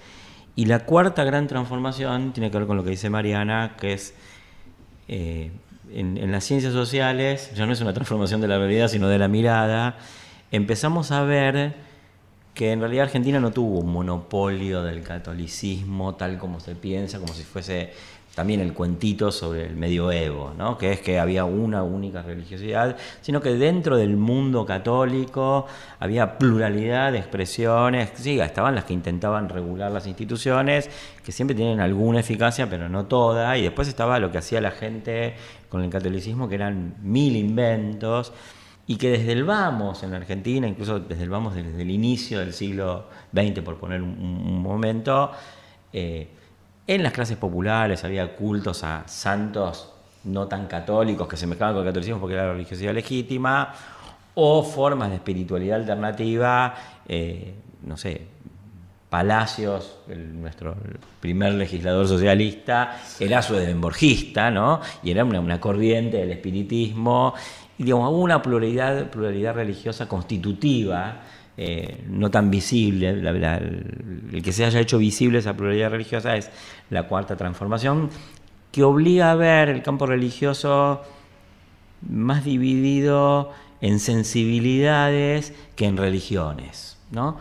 Y 0.54 0.66
la 0.66 0.80
cuarta 0.80 1.24
gran 1.24 1.46
transformación 1.46 2.32
tiene 2.32 2.50
que 2.50 2.58
ver 2.58 2.66
con 2.66 2.76
lo 2.76 2.84
que 2.84 2.90
dice 2.90 3.08
Mariana, 3.08 3.76
que 3.78 3.94
es 3.94 4.14
eh, 5.08 5.50
en, 5.90 6.18
en 6.18 6.32
las 6.32 6.44
ciencias 6.44 6.72
sociales, 6.72 7.50
ya 7.54 7.66
no 7.66 7.72
es 7.72 7.80
una 7.80 7.94
transformación 7.94 8.40
de 8.40 8.48
la 8.48 8.58
realidad, 8.58 8.88
sino 8.88 9.08
de 9.08 9.18
la 9.18 9.28
mirada, 9.28 9.96
empezamos 10.50 11.10
a 11.12 11.22
ver 11.22 11.74
que 12.56 12.72
en 12.72 12.80
realidad 12.80 13.04
Argentina 13.04 13.38
no 13.38 13.52
tuvo 13.52 13.80
un 13.80 13.92
monopolio 13.92 14.82
del 14.82 15.02
catolicismo 15.02 16.14
tal 16.14 16.38
como 16.38 16.58
se 16.58 16.74
piensa, 16.74 17.20
como 17.20 17.34
si 17.34 17.42
fuese 17.42 17.90
también 18.34 18.60
el 18.60 18.72
cuentito 18.72 19.30
sobre 19.30 19.66
el 19.66 19.76
medioevo, 19.76 20.54
¿no? 20.56 20.78
que 20.78 20.92
es 20.92 21.00
que 21.00 21.18
había 21.18 21.44
una 21.44 21.82
única 21.82 22.22
religiosidad, 22.22 22.96
sino 23.20 23.42
que 23.42 23.50
dentro 23.50 23.98
del 23.98 24.16
mundo 24.16 24.64
católico 24.64 25.66
había 26.00 26.38
pluralidad 26.38 27.12
de 27.12 27.18
expresiones, 27.18 28.10
sí, 28.14 28.40
estaban 28.40 28.74
las 28.74 28.84
que 28.84 28.94
intentaban 28.94 29.50
regular 29.50 29.92
las 29.92 30.06
instituciones, 30.06 30.88
que 31.22 31.32
siempre 31.32 31.54
tienen 31.54 31.80
alguna 31.80 32.20
eficacia, 32.20 32.70
pero 32.70 32.88
no 32.88 33.04
toda, 33.04 33.56
y 33.58 33.62
después 33.62 33.86
estaba 33.86 34.18
lo 34.18 34.32
que 34.32 34.38
hacía 34.38 34.62
la 34.62 34.70
gente 34.70 35.34
con 35.68 35.82
el 35.84 35.90
catolicismo, 35.90 36.48
que 36.48 36.54
eran 36.54 36.94
mil 37.02 37.36
inventos, 37.36 38.32
y 38.86 38.96
que 38.96 39.10
desde 39.10 39.32
el 39.32 39.44
vamos 39.44 40.02
en 40.02 40.14
Argentina, 40.14 40.66
incluso 40.66 41.00
desde 41.00 41.24
el 41.24 41.30
vamos 41.30 41.54
desde 41.54 41.82
el 41.82 41.90
inicio 41.90 42.38
del 42.38 42.52
siglo 42.52 43.06
XX, 43.32 43.60
por 43.60 43.78
poner 43.78 44.00
un, 44.00 44.62
momento, 44.62 45.32
eh, 45.92 46.28
en 46.86 47.02
las 47.02 47.12
clases 47.12 47.36
populares 47.36 48.04
había 48.04 48.36
cultos 48.36 48.84
a 48.84 49.02
santos 49.08 49.92
no 50.24 50.46
tan 50.46 50.66
católicos 50.66 51.26
que 51.26 51.36
se 51.36 51.46
mezclaban 51.46 51.74
con 51.74 51.82
el 51.82 51.88
catolicismo 51.88 52.20
porque 52.20 52.34
era 52.34 52.46
la 52.46 52.52
religiosidad 52.52 52.94
legítima, 52.94 53.74
o 54.34 54.62
formas 54.62 55.08
de 55.10 55.16
espiritualidad 55.16 55.80
alternativa, 55.80 56.74
eh, 57.08 57.54
no 57.82 57.96
sé, 57.96 58.28
Palacios, 59.08 60.00
nuestro 60.08 60.76
primer 61.20 61.54
legislador 61.54 62.08
socialista, 62.08 62.98
era 63.20 63.40
suedenborgista, 63.40 64.50
¿no? 64.50 64.80
Y 65.02 65.12
era 65.12 65.24
una, 65.24 65.40
una 65.40 65.60
corriente 65.60 66.18
del 66.18 66.32
espiritismo 66.32 67.32
y 67.78 67.84
digamos, 67.84 68.12
una 68.12 68.42
pluralidad, 68.42 69.10
pluralidad 69.10 69.54
religiosa 69.54 70.08
constitutiva, 70.08 71.22
eh, 71.56 72.04
no 72.08 72.30
tan 72.30 72.50
visible. 72.50 73.10
el, 73.10 74.42
que 74.42 74.52
se 74.52 74.64
haya 74.64 74.80
hecho 74.80 74.98
visible 74.98 75.38
esa 75.38 75.56
pluralidad 75.56 75.90
religiosa 75.90 76.36
es 76.36 76.50
la 76.90 77.08
cuarta 77.08 77.36
transformación, 77.36 78.10
que 78.72 78.82
obliga 78.82 79.30
a 79.30 79.34
ver 79.34 79.68
el 79.68 79.82
campo 79.82 80.06
religioso 80.06 81.02
más 82.08 82.44
dividido 82.44 83.52
en 83.80 84.00
sensibilidades 84.00 85.54
que 85.76 85.86
en 85.86 85.96
religiones. 85.96 86.98
¿no? 87.10 87.38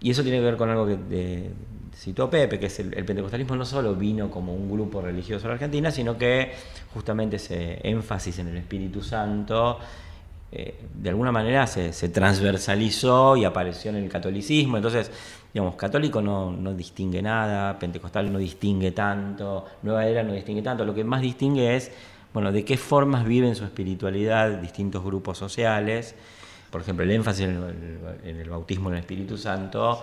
Y 0.00 0.10
eso 0.10 0.22
tiene 0.22 0.38
que 0.38 0.44
ver 0.44 0.56
con 0.56 0.70
algo 0.70 0.86
que 0.86 1.50
citó 1.98 2.30
Pepe, 2.30 2.60
que 2.60 2.66
es 2.66 2.78
el, 2.78 2.90
pentecostalismo 2.90 3.56
no 3.56 3.64
solo 3.64 3.94
vino 3.96 4.30
como 4.30 4.54
un 4.54 4.70
grupo 4.70 5.02
religioso 5.02 5.46
en 5.46 5.54
Argentina, 5.54 5.90
sino 5.90 6.16
que 6.16 6.52
justamente 6.94 7.36
ese 7.36 7.80
énfasis 7.82 8.38
en 8.38 8.48
el 8.48 8.56
Espíritu 8.58 9.02
Santo 9.02 9.78
eh, 10.52 10.78
de 10.94 11.10
alguna 11.10 11.32
manera 11.32 11.66
se, 11.66 11.90
transversalizó 12.08 13.36
y 13.36 13.44
apareció 13.44 13.90
en 13.90 13.96
el 13.96 14.08
catolicismo. 14.08 14.76
Entonces, 14.76 15.10
digamos, 15.52 15.74
católico 15.74 16.22
no, 16.22 16.52
no, 16.52 16.72
distingue 16.72 17.20
nada, 17.20 17.76
pentecostal 17.78 18.32
no 18.32 18.38
distingue 18.38 18.92
tanto, 18.92 19.66
nueva 19.82 20.06
era 20.06 20.22
no 20.22 20.32
distingue 20.32 20.62
tanto, 20.62 20.84
lo 20.84 20.94
que 20.94 21.02
más 21.02 21.20
distingue 21.20 21.74
es 21.74 21.90
bueno, 22.32 22.52
de 22.52 22.64
qué 22.64 22.76
formas 22.76 23.24
viven 23.24 23.56
su 23.56 23.64
espiritualidad 23.64 24.50
distintos 24.58 25.02
grupos 25.02 25.36
sociales. 25.38 26.14
Por 26.70 26.82
ejemplo, 26.82 27.02
el 27.04 27.10
énfasis 27.10 27.46
en 27.46 27.50
el, 27.56 28.28
en 28.28 28.36
el 28.36 28.50
bautismo 28.50 28.90
en 28.90 28.96
el 28.96 29.00
Espíritu 29.00 29.36
Santo 29.36 30.02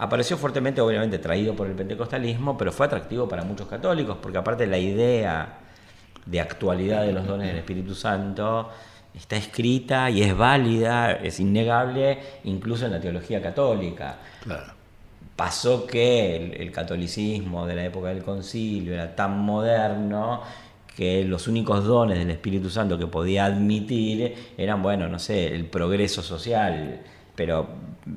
apareció 0.00 0.38
fuertemente, 0.38 0.80
obviamente, 0.80 1.18
traído 1.18 1.54
por 1.54 1.66
el 1.66 1.74
pentecostalismo, 1.74 2.56
pero 2.56 2.72
fue 2.72 2.86
atractivo 2.86 3.28
para 3.28 3.44
muchos 3.44 3.68
católicos, 3.68 4.16
porque 4.20 4.38
aparte 4.38 4.66
la 4.66 4.78
idea 4.78 5.58
de 6.24 6.40
actualidad 6.40 7.02
de 7.02 7.12
los 7.12 7.26
dones 7.26 7.48
del 7.48 7.58
Espíritu 7.58 7.94
Santo 7.94 8.70
está 9.14 9.36
escrita 9.36 10.08
y 10.08 10.22
es 10.22 10.34
válida, 10.34 11.12
es 11.12 11.38
innegable, 11.38 12.18
incluso 12.44 12.86
en 12.86 12.92
la 12.92 13.00
teología 13.00 13.42
católica. 13.42 14.16
Pasó 15.36 15.86
que 15.86 16.56
el, 16.58 16.72
catolicismo 16.72 17.66
de 17.66 17.74
la 17.74 17.84
época 17.84 18.08
del 18.08 18.22
concilio 18.22 18.94
era 18.94 19.14
tan 19.14 19.38
moderno 19.38 20.40
que 20.96 21.24
los 21.24 21.46
únicos 21.46 21.84
dones 21.84 22.18
del 22.18 22.30
Espíritu 22.30 22.70
Santo 22.70 22.98
que 22.98 23.06
podía 23.06 23.44
admitir 23.44 24.54
eran, 24.56 24.82
bueno, 24.82 25.08
no 25.08 25.18
sé, 25.18 25.54
el 25.54 25.66
progreso 25.66 26.22
social, 26.22 27.02
pero 27.34 27.68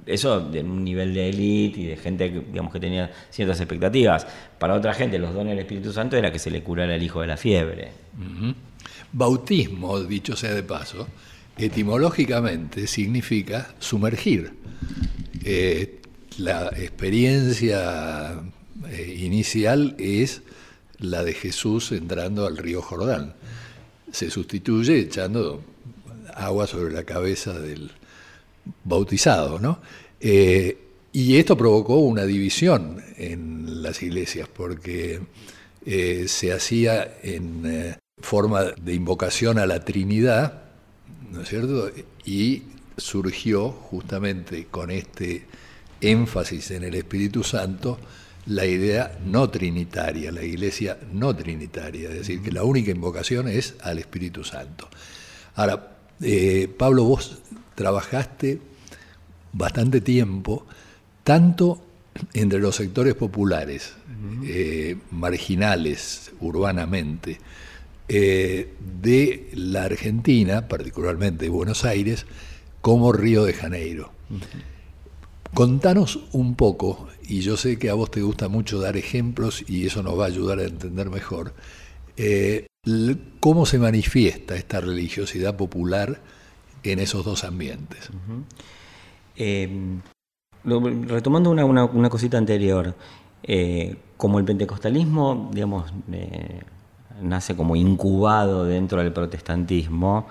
eso 0.06 0.50
en 0.54 0.69
un 0.69 0.84
nivel 0.84 1.13
de 1.13 1.30
élite 1.30 1.80
y 1.82 1.86
de 1.88 1.98
gente 1.98 2.32
que, 2.32 2.39
digamos, 2.39 2.72
que 2.72 2.80
tenía 2.80 3.12
ciertas 3.30 3.60
expectativas. 3.60 4.26
Para 4.60 4.76
otra 4.76 4.93
gente, 4.93 5.19
los 5.19 5.34
dones 5.34 5.52
del 5.52 5.60
Espíritu 5.60 5.91
Santo 5.91 6.17
era 6.17 6.32
que 6.32 6.39
se 6.39 6.52
le 6.52 6.63
curara 6.63 6.96
el 6.96 7.04
hijo 7.04 7.22
de 7.22 7.28
la 7.28 7.38
fiebre. 7.38 7.91
Bautismo, 9.12 10.00
dicho 10.02 10.36
sea 10.36 10.54
de 10.54 10.63
paso, 10.63 11.08
etimológicamente 11.58 12.88
significa 12.88 13.74
sumergir. 13.80 14.54
Eh, 15.43 16.02
la 16.38 16.69
experiencia 16.78 18.41
eh, 18.89 19.19
inicial 19.19 19.96
es 20.00 20.41
la 21.00 21.24
de 21.24 21.34
Jesús 21.34 21.91
entrando 21.91 22.48
al 22.48 22.58
río 22.58 22.82
Jordán. 22.82 23.36
Se 24.12 24.30
sustituye 24.30 25.00
echando 25.00 25.63
agua 26.34 26.65
sobre 26.65 26.93
la 26.93 27.04
cabeza 27.04 27.60
del, 27.60 27.91
bautizado, 28.84 29.60
¿no? 29.60 29.80
Eh, 30.19 30.78
y 31.12 31.38
esto 31.38 31.58
provocó 31.58 31.97
una 31.97 32.26
división 32.26 33.04
en 33.17 33.84
las 33.84 34.02
iglesias, 34.02 34.47
porque 34.52 35.19
eh, 35.86 36.26
se 36.28 36.54
hacía 36.54 37.17
en 37.21 37.63
eh, 37.65 37.97
forma 38.19 38.63
de 38.63 38.93
invocación 38.93 39.60
a 39.60 39.65
la 39.65 39.84
Trinidad, 39.84 40.63
¿no 41.32 41.41
es 41.41 41.49
cierto? 41.49 41.91
Y 42.26 42.63
surgió 42.97 43.69
justamente 43.69 44.67
con 44.71 44.91
este 44.91 45.45
énfasis 46.02 46.71
en 46.71 46.84
el 46.84 46.95
Espíritu 46.95 47.43
Santo 47.43 47.99
la 48.45 48.65
idea 48.65 49.19
no 49.26 49.49
trinitaria, 49.49 50.32
la 50.32 50.43
iglesia 50.43 50.97
no 51.13 51.34
trinitaria, 51.36 52.10
es 52.10 52.15
decir, 52.15 52.41
que 52.41 52.52
la 52.52 52.63
única 52.63 52.91
invocación 52.91 53.47
es 53.47 53.76
al 53.82 53.99
Espíritu 53.99 54.43
Santo. 54.43 54.89
Ahora, 55.56 55.97
Pablo, 56.78 57.06
vos 57.06 57.38
trabajaste 57.76 58.60
bastante 59.54 60.02
tiempo, 60.02 60.66
tanto 61.24 61.82
entre 62.34 62.60
los 62.60 62.76
sectores 62.76 63.16
populares, 63.16 63.94
eh, 64.46 64.98
marginales 65.12 66.32
urbanamente, 66.42 67.40
eh, 68.08 68.74
de 69.02 69.50
la 69.54 69.86
Argentina, 69.86 70.68
particularmente 70.68 71.46
de 71.46 71.50
Buenos 71.50 71.86
Aires, 71.86 72.26
como 72.82 73.14
Río 73.14 73.46
de 73.46 73.54
Janeiro. 73.54 74.12
Contanos 75.54 76.20
un 76.32 76.56
poco, 76.56 77.08
y 77.28 77.42
yo 77.42 77.58
sé 77.58 77.78
que 77.78 77.90
a 77.90 77.94
vos 77.94 78.12
te 78.12 78.22
gusta 78.22 78.48
mucho 78.48 78.80
dar 78.80 78.98
ejemplos 78.98 79.64
y 79.68 79.86
eso 79.88 80.04
nos 80.04 80.20
va 80.20 80.26
a 80.26 80.28
ayudar 80.28 80.60
a 80.60 80.66
entender 80.66 81.10
mejor, 81.10 81.54
eh, 82.18 82.68
cómo 83.40 83.66
se 83.66 83.80
manifiesta 83.80 84.56
esta 84.56 84.82
religiosidad 84.82 85.56
popular 85.56 86.22
en 86.91 87.00
esos 87.00 87.24
dos 87.24 87.43
ambientes. 87.43 88.10
Em, 89.36 90.02
retomando 90.63 91.50
una, 91.50 92.10
cosita 92.10 92.38
anterior, 92.38 92.93
eh, 93.43 93.96
como 94.17 94.39
el 94.39 94.46
pentecostalismo, 94.46 95.50
digamos, 95.52 95.91
eh, 96.12 96.62
nace 97.22 97.56
como 97.56 97.76
incubado 97.76 98.65
dentro 98.65 99.00
del 99.00 99.12
protestantismo, 99.12 100.28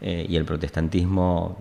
eh, 0.00 0.26
y 0.28 0.36
el 0.36 0.44
protestantismo, 0.44 1.56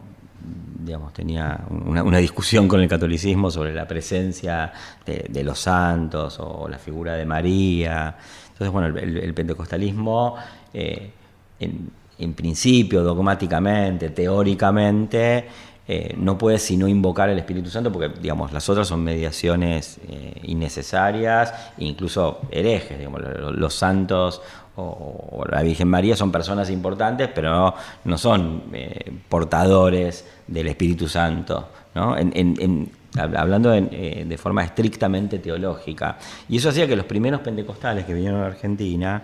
digamos, 0.83 1.13
tenía 1.13 1.63
una, 1.69 2.17
discusión 2.17 2.67
con 2.67 2.81
el 2.81 2.89
catolicismo 2.89 3.51
sobre 3.51 3.73
la 3.73 3.87
presencia 3.87 4.73
de, 5.05 5.43
los 5.43 5.59
santos 5.59 6.39
o 6.39 6.67
la 6.67 6.79
figura 6.79 7.13
de 7.15 7.25
María. 7.25 8.17
Entonces, 8.51 8.71
bueno, 8.71 8.97
el, 8.97 9.33
pentecostalismo, 9.35 10.35
en, 10.73 11.91
en 12.19 12.33
principio, 12.33 13.03
dogmáticamente, 13.03 14.09
teóricamente, 14.09 15.45
eh, 15.87 16.15
no 16.15 16.37
puede 16.37 16.57
sino 16.57 16.87
invocar 16.87 17.29
el 17.29 17.39
Espíritu 17.39 17.69
Santo 17.69 17.91
porque, 17.91 18.09
digamos, 18.21 18.53
las 18.53 18.69
otras 18.69 18.87
son 18.87 19.03
mediaciones 19.03 19.99
eh, 20.07 20.39
innecesarias, 20.43 21.53
incluso 21.79 22.39
herejes, 22.49 22.97
digamos, 22.97 23.21
los, 23.21 23.73
santos 23.73 24.41
o, 24.77 25.43
la 25.51 25.61
Virgen 25.63 25.89
María 25.89 26.15
son 26.15 26.31
personas 26.31 26.69
importantes, 26.69 27.29
pero 27.33 27.73
no, 28.05 28.17
son 28.17 28.63
eh, 28.71 29.11
portadores 29.27 30.25
del 30.47 30.67
Espíritu 30.67 31.09
Santo, 31.09 31.67
hablando 31.93 33.71
de 33.71 34.37
forma 34.37 34.63
estrictamente 34.63 35.39
teológica. 35.39 36.17
Y 36.47 36.55
eso 36.55 36.69
hacía 36.69 36.87
que 36.87 36.95
los 36.95 37.05
primeros 37.05 37.41
pentecostales 37.41 38.05
que 38.05 38.13
vinieron 38.13 38.43
a 38.43 38.45
Argentina, 38.45 39.23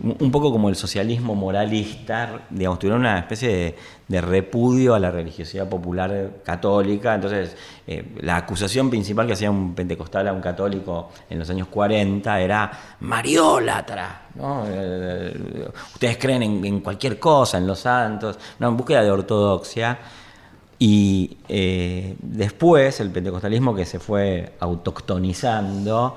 un 0.00 0.30
poco 0.30 0.52
como 0.52 0.68
el 0.68 0.76
socialismo 0.76 1.34
moralista, 1.34 2.42
digamos, 2.50 2.78
tuvieron 2.78 3.00
una 3.00 3.18
especie 3.18 3.76
de, 4.06 4.20
repudio 4.20 4.94
a 4.94 4.98
la 5.00 5.10
religiosidad 5.10 5.68
popular 5.68 6.30
católica. 6.44 7.16
Entonces, 7.16 7.56
eh, 7.86 8.14
la 8.20 8.36
acusación 8.36 8.90
principal 8.90 9.26
que 9.26 9.32
hacía 9.32 9.50
un 9.50 9.74
pentecostal 9.74 10.28
a 10.28 10.32
un 10.32 10.40
católico 10.40 11.10
en 11.28 11.40
los 11.40 11.50
años 11.50 11.66
40 11.68 12.40
era 12.40 12.70
mariólatra. 13.00 14.28
¿no? 14.36 14.64
Eh, 14.68 15.68
ustedes 15.94 16.16
creen 16.16 16.42
en, 16.42 16.80
cualquier 16.80 17.18
cosa, 17.18 17.58
en 17.58 17.66
los 17.66 17.80
santos, 17.80 18.38
no, 18.60 18.68
en 18.68 18.76
búsqueda 18.76 19.02
de 19.02 19.10
ortodoxia. 19.10 19.98
Y 20.78 21.38
eh, 21.48 22.14
después 22.20 23.00
el 23.00 23.10
pentecostalismo 23.10 23.74
que 23.74 23.84
se 23.84 23.98
fue 23.98 24.52
autoctonizando, 24.60 26.14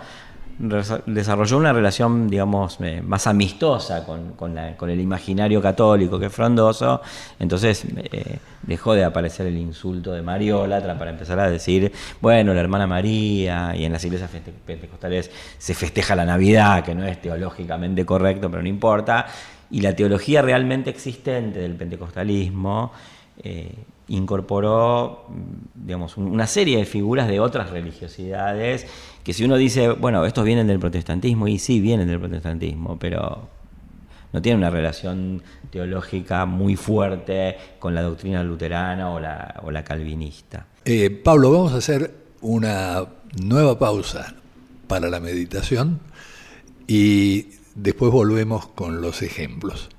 desarrolló 0.62 1.58
una 1.58 1.74
relación, 1.74 2.30
digamos, 2.30 2.78
eh, 2.82 3.02
más 3.02 3.26
amistosa 3.26 4.06
con, 4.06 4.58
el 4.58 5.00
imaginario 5.00 5.62
católico 5.62 6.20
que 6.20 6.28
es 6.28 6.34
frondoso, 6.34 7.02
entonces 7.40 7.86
eh, 7.98 8.38
dejó 8.62 8.94
de 8.94 9.04
aparecer 9.04 9.48
el 9.48 9.58
insulto 9.58 10.12
de 10.14 10.22
Mariólatra 10.22 10.98
para 11.00 11.12
empezar 11.12 11.40
a 11.40 11.50
decir, 11.50 11.92
bueno, 12.22 12.54
la 12.54 12.62
hermana 12.62 12.86
María, 12.86 13.76
y 13.76 13.86
en 13.86 13.92
las 13.92 14.06
iglesias 14.06 14.30
pentecostales 14.66 15.32
se 15.58 15.74
festeja 15.74 16.16
la 16.16 16.26
Navidad, 16.26 16.84
que 16.84 16.94
no 16.94 17.06
es 17.06 17.20
teológicamente 17.20 18.06
correcto, 18.06 18.52
pero 18.52 18.62
no 18.62 18.70
importa, 18.70 19.26
y 19.72 19.82
la 19.82 19.96
teología 19.96 20.44
realmente 20.44 20.92
existente 20.92 21.60
del 21.60 21.76
pentecostalismo, 21.76 22.92
eh, 23.44 23.74
incorporó 24.10 25.26
digamos, 25.74 26.18
una 26.18 26.46
serie 26.46 26.78
de 26.78 26.86
figuras 26.86 27.28
de 27.28 27.40
otras 27.40 27.70
religiosidades 27.70 28.86
que 29.24 29.34
si 29.34 29.44
uno 29.44 29.58
dice, 29.58 29.90
bueno, 29.90 30.26
estos 30.26 30.46
vienen 30.46 30.68
del 30.68 30.80
protestantismo, 30.80 31.48
y 31.48 31.60
sí, 31.60 31.80
vienen 31.80 32.08
del 32.08 32.20
protestantismo, 32.20 32.98
pero 33.00 33.50
no 34.34 34.42
tienen 34.42 34.60
una 34.60 34.70
relación 34.70 35.42
teológica 35.70 36.46
muy 36.46 36.76
fuerte 36.76 37.58
con 37.80 37.94
la 37.94 38.02
doctrina 38.02 38.44
luterana 38.44 39.10
o 39.12 39.20
la, 39.20 39.62
o 39.64 39.72
la 39.72 39.84
calvinista. 39.84 40.66
Eh, 40.86 41.10
Pablo, 41.10 41.52
vamos 41.52 41.74
a 41.74 41.78
hacer 41.78 42.14
una 42.42 43.06
nueva 43.42 43.78
pausa 43.78 44.34
para 44.88 45.10
la 45.10 45.20
meditación 45.20 46.00
y 46.88 47.48
después 47.76 48.12
volvemos 48.12 48.68
con 48.68 49.02
los 49.02 49.22
ejemplos. 49.22 49.90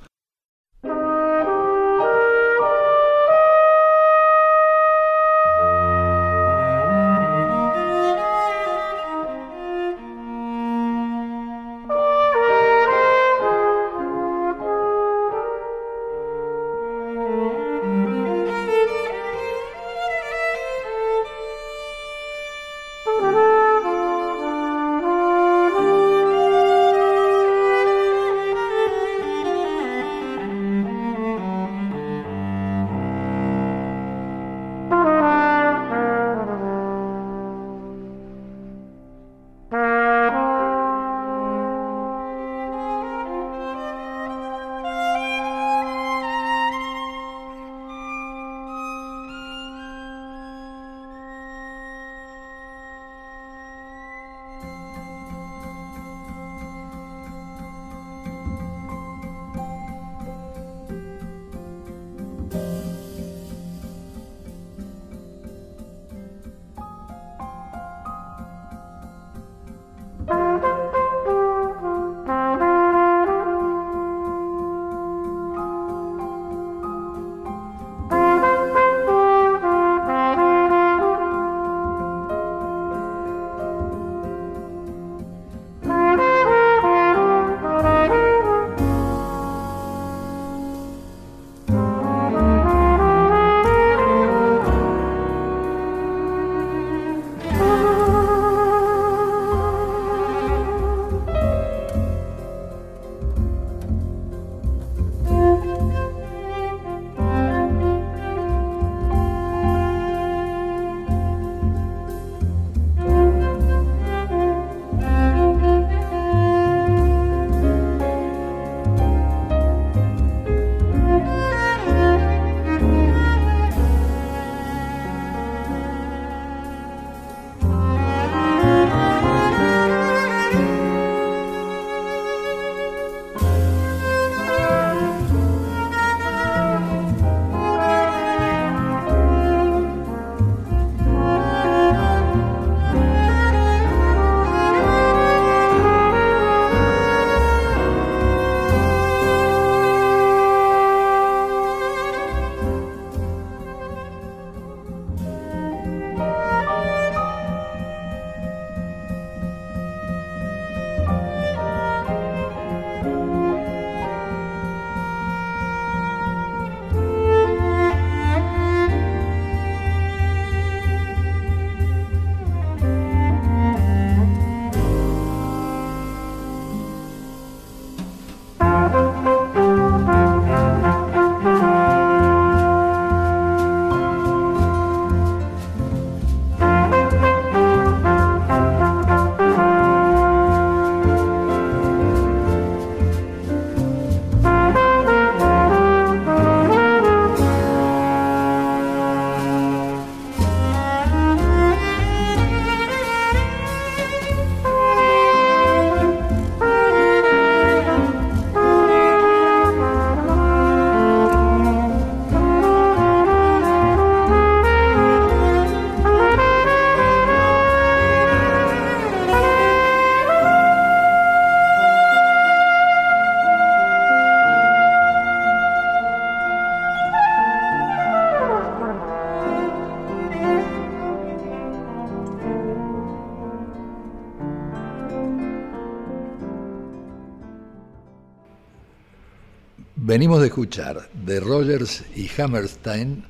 Venimos 240.12 240.42
de 240.42 240.48
escuchar 240.48 241.08
de 241.14 241.40
Rogers 241.40 242.04
y 242.14 242.28
Hammerstein 242.38 243.24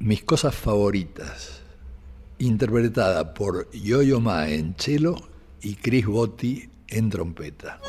Mis 0.00 0.24
cosas 0.24 0.52
favoritas, 0.52 1.60
interpretada 2.38 3.34
por 3.34 3.70
Yo-Yo 3.70 4.18
Ma 4.18 4.48
en 4.48 4.74
cello 4.76 5.14
y 5.62 5.76
Chris 5.76 6.06
Botti 6.06 6.68
en 6.88 7.08
trompeta. 7.08 7.80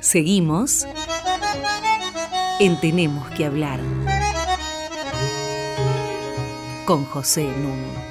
Seguimos 0.00 0.86
en 2.58 2.78
Tenemos 2.80 3.30
que 3.30 3.46
hablar 3.46 3.80
con 6.84 7.06
José 7.06 7.44
Nuno. 7.44 8.09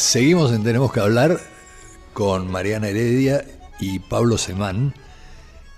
Seguimos 0.00 0.50
en 0.52 0.64
Tenemos 0.64 0.92
que 0.94 1.00
hablar 1.00 1.38
con 2.14 2.50
Mariana 2.50 2.88
Heredia 2.88 3.44
y 3.78 3.98
Pablo 3.98 4.38
Semán, 4.38 4.94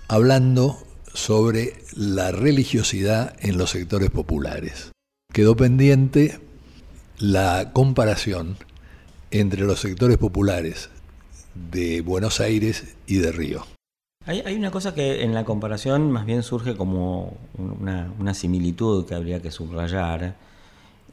hablando 0.07 0.77
sobre 1.13 1.73
la 1.93 2.31
religiosidad 2.31 3.35
en 3.41 3.57
los 3.57 3.71
sectores 3.71 4.11
populares. 4.11 4.93
Quedó 5.33 5.57
pendiente 5.57 6.39
la 7.19 7.73
comparación 7.73 8.55
entre 9.29 9.63
los 9.65 9.81
sectores 9.81 10.17
populares 10.17 10.89
de 11.53 11.99
Buenos 11.99 12.39
Aires 12.39 12.95
y 13.05 13.17
de 13.17 13.33
Río. 13.33 13.65
Hay, 14.25 14.55
una 14.55 14.71
cosa 14.71 14.95
que 14.95 15.23
en 15.23 15.33
la 15.33 15.43
comparación 15.43 16.09
más 16.09 16.25
bien 16.25 16.43
surge 16.43 16.77
como 16.77 17.35
una 17.57 18.33
similitud 18.33 19.05
que 19.05 19.15
habría 19.15 19.41
que 19.41 19.51
subrayar 19.51 20.37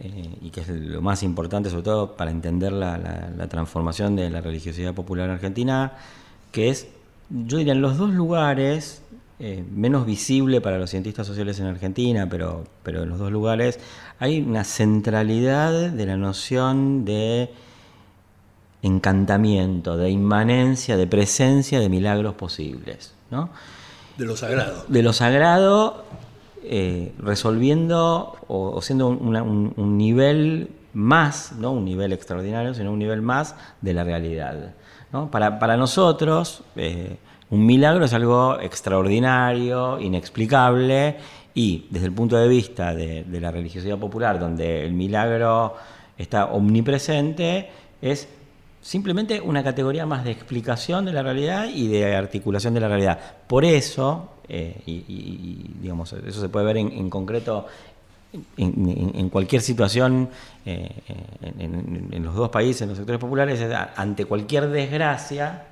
eh, 0.02 0.38
y 0.40 0.48
que 0.50 0.62
es 0.62 0.68
lo 0.68 1.02
más 1.02 1.22
importante, 1.22 1.68
sobre 1.68 1.82
todo 1.82 2.16
para 2.16 2.30
entender 2.30 2.72
la, 2.72 3.46
transformación 3.50 4.16
de 4.16 4.30
la 4.30 4.40
religiosidad 4.40 4.94
popular 4.94 5.28
argentina, 5.28 5.92
que 6.52 6.70
es, 6.70 6.88
yo 7.28 7.58
diría, 7.58 7.74
en 7.74 7.82
los 7.82 7.98
dos 7.98 8.10
lugares, 8.10 9.02
eh, 9.38 9.62
menos 9.70 10.06
visible 10.06 10.62
para 10.62 10.78
los 10.78 10.88
cientistas 10.88 11.26
sociales 11.26 11.60
en 11.60 11.66
Argentina, 11.66 12.28
pero, 12.30 12.64
pero 12.82 13.02
en 13.02 13.10
los 13.10 13.18
dos 13.18 13.30
lugares, 13.30 13.78
hay 14.18 14.40
una 14.40 14.64
centralidad 14.64 15.90
de 15.90 16.06
la 16.06 16.16
noción 16.16 17.04
de 17.04 17.50
encantamiento, 18.80 19.98
de 19.98 20.08
inmanencia, 20.08 20.96
de 20.96 21.06
presencia 21.06 21.78
de 21.78 21.90
milagros 21.90 22.34
posibles. 22.36 23.12
¿no? 23.30 23.50
De 24.16 24.24
lo 24.24 24.34
sagrado. 24.34 24.84
De 24.88 25.02
lo 25.02 25.12
sagrado 25.12 26.04
eh, 26.72 27.12
resolviendo 27.18 28.36
o, 28.46 28.80
siendo 28.80 29.08
un, 29.08 29.98
nivel 29.98 30.70
más, 30.92 31.50
no 31.58 31.72
un 31.72 31.84
nivel 31.84 32.12
extraordinario, 32.12 32.74
sino 32.74 32.92
un 32.92 33.00
nivel 33.00 33.22
más 33.22 33.56
de 33.80 33.92
la 33.92 34.04
realidad. 34.04 34.72
Para, 35.32 35.76
nosotros, 35.76 36.62
eh, 36.76 37.16
un 37.50 37.66
milagro 37.66 38.04
es 38.04 38.14
algo 38.14 38.60
extraordinario, 38.60 39.98
inexplicable, 39.98 41.16
y 41.54 41.88
desde 41.90 42.06
el 42.06 42.12
punto 42.12 42.36
de 42.36 42.46
vista 42.46 42.94
de, 42.94 43.24
de 43.24 43.40
la 43.40 43.50
religiosidad 43.50 43.98
popular, 43.98 44.38
donde 44.38 44.84
el 44.86 44.92
milagro 44.92 45.74
está 46.16 46.46
omnipresente, 46.52 47.68
es 48.00 48.28
simplemente 48.80 49.40
una 49.40 49.64
categoría 49.64 50.06
más 50.06 50.22
de 50.22 50.30
explicación 50.30 51.04
de 51.04 51.14
la 51.14 51.24
realidad 51.24 51.66
y 51.74 51.88
de 51.88 52.14
articulación 52.14 52.74
de 52.74 52.80
la 52.80 52.86
realidad. 52.86 53.18
Por 53.48 53.64
eso, 53.64 54.28
eh, 54.52 54.82
y, 54.84 55.70
digamos, 55.80 56.12
eso 56.12 56.40
se 56.40 56.48
puede 56.48 56.66
ver 56.66 56.76
en, 56.78 57.08
concreto 57.08 57.66
en, 58.56 59.28
cualquier 59.28 59.62
situación 59.62 60.28
eh, 60.66 60.90
en, 61.60 62.24
los 62.24 62.34
dos 62.34 62.48
países, 62.48 62.82
en 62.82 62.88
los 62.88 62.98
sectores 62.98 63.20
populares, 63.20 63.64
ante 63.94 64.24
cualquier 64.24 64.68
desgracia, 64.70 65.66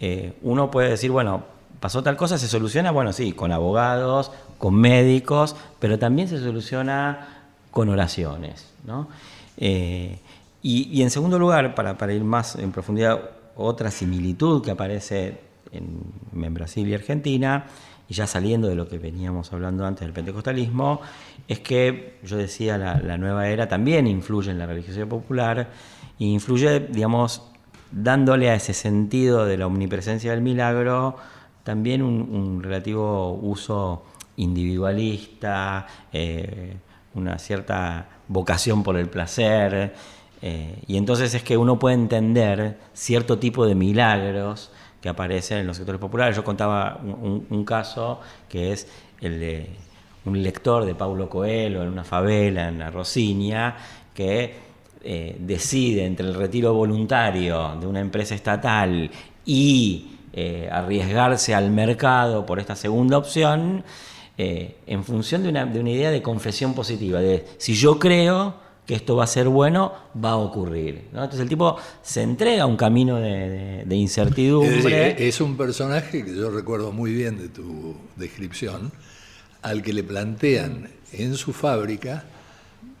eh, 0.00 0.32
uno 0.40 0.70
puede 0.70 0.88
decir, 0.88 1.10
bueno, 1.10 1.44
pasó 1.80 2.02
tal 2.02 2.16
cosa, 2.16 2.38
se 2.38 2.48
soluciona, 2.48 2.92
bueno, 2.92 3.12
sí, 3.12 3.32
con 3.32 3.52
abogados, 3.52 4.32
con 4.56 4.74
médicos, 4.74 5.54
pero 5.78 5.98
también 5.98 6.28
se 6.28 6.38
soluciona 6.38 7.42
con 7.70 7.90
oraciones. 7.90 8.72
y, 9.58 11.02
en 11.02 11.10
segundo 11.10 11.38
lugar, 11.38 11.74
para, 11.74 11.98
para 11.98 12.14
ir 12.14 12.24
más 12.24 12.56
en 12.56 12.72
profundidad, 12.72 13.20
otra 13.54 13.90
similitud 13.90 14.64
que 14.64 14.70
aparece 14.70 15.51
en, 15.72 16.54
Brasil 16.54 16.86
y 16.88 16.94
Argentina, 16.94 17.66
y 18.08 18.14
ya 18.14 18.26
saliendo 18.26 18.68
de 18.68 18.74
lo 18.74 18.88
que 18.88 18.98
veníamos 18.98 19.52
hablando 19.52 19.86
antes 19.86 20.06
del 20.06 20.12
pentecostalismo, 20.12 21.00
es 21.48 21.60
que 21.60 22.18
yo 22.22 22.36
decía 22.36 22.78
la, 22.78 23.16
nueva 23.16 23.48
era 23.48 23.68
también 23.68 24.06
influye 24.06 24.50
en 24.50 24.58
la 24.58 24.66
religiosidad 24.66 25.06
popular 25.06 25.70
e 26.18 26.24
influye, 26.24 26.80
digamos, 26.80 27.42
dándole 27.90 28.50
a 28.50 28.54
ese 28.54 28.74
sentido 28.74 29.46
de 29.46 29.56
la 29.56 29.66
omnipresencia 29.66 30.30
del 30.32 30.42
milagro 30.42 31.16
también 31.64 32.02
un, 32.02 32.62
relativo 32.62 33.34
uso 33.34 34.04
individualista, 34.36 35.86
eh, 36.12 36.76
una 37.14 37.38
cierta 37.38 38.08
vocación 38.28 38.82
por 38.82 38.96
el 38.96 39.08
placer, 39.08 39.94
eh, 40.40 40.82
y 40.88 40.96
entonces 40.96 41.34
es 41.34 41.42
que 41.44 41.56
uno 41.56 41.78
puede 41.78 41.94
entender 41.94 42.78
cierto 42.92 43.38
tipo 43.38 43.64
de 43.64 43.76
milagros 43.76 44.72
que 45.02 45.08
aparecen 45.08 45.58
en 45.58 45.66
los 45.66 45.76
sectores 45.76 46.00
populares. 46.00 46.36
Yo 46.36 46.44
contaba 46.44 46.98
un, 47.02 47.64
caso 47.64 48.20
que 48.48 48.72
es 48.72 48.86
el 49.20 49.40
de 49.40 49.68
un 50.24 50.40
lector 50.42 50.84
de 50.84 50.94
Paulo 50.94 51.28
Coelho 51.28 51.82
en 51.82 51.88
una 51.88 52.04
favela 52.04 52.68
en 52.68 52.78
la 52.78 52.90
Rosinia 52.90 53.76
que 54.14 54.54
eh, 55.02 55.36
decide 55.40 56.06
entre 56.06 56.26
el 56.26 56.34
retiro 56.34 56.72
voluntario 56.72 57.76
de 57.80 57.86
una 57.88 57.98
empresa 57.98 58.36
estatal 58.36 59.10
y 59.44 60.12
eh, 60.32 60.68
arriesgarse 60.70 61.52
al 61.52 61.70
mercado 61.70 62.46
por 62.46 62.60
esta 62.60 62.76
segunda 62.76 63.18
opción, 63.18 63.82
eh, 64.38 64.76
en 64.86 65.02
función 65.02 65.42
de 65.42 65.48
una, 65.48 65.66
de 65.66 65.80
una 65.80 65.90
idea 65.90 66.10
de 66.12 66.22
confesión 66.22 66.74
positiva, 66.74 67.20
de 67.20 67.44
si 67.58 67.74
yo 67.74 67.98
creo, 67.98 68.54
que 68.86 68.94
esto 68.94 69.14
va 69.14 69.24
a 69.24 69.28
ser 69.28 69.48
bueno, 69.48 69.92
va 70.22 70.32
a 70.32 70.36
ocurrir. 70.36 71.04
Entonces 71.12 71.40
el 71.40 71.48
tipo 71.48 71.76
se 72.02 72.22
entrega 72.22 72.64
a 72.64 72.66
un 72.66 72.76
camino 72.76 73.16
de, 73.16 73.86
incertidumbre. 73.90 75.28
Es, 75.28 75.40
un 75.40 75.56
personaje 75.56 76.24
que 76.24 76.34
yo 76.34 76.50
recuerdo 76.50 76.90
muy 76.92 77.12
bien 77.12 77.38
de 77.38 77.48
tu 77.48 77.94
descripción, 78.16 78.90
al 79.62 79.82
que 79.82 79.92
le 79.92 80.02
plantean 80.02 80.88
en 81.12 81.36
su 81.36 81.52
fábrica 81.52 82.24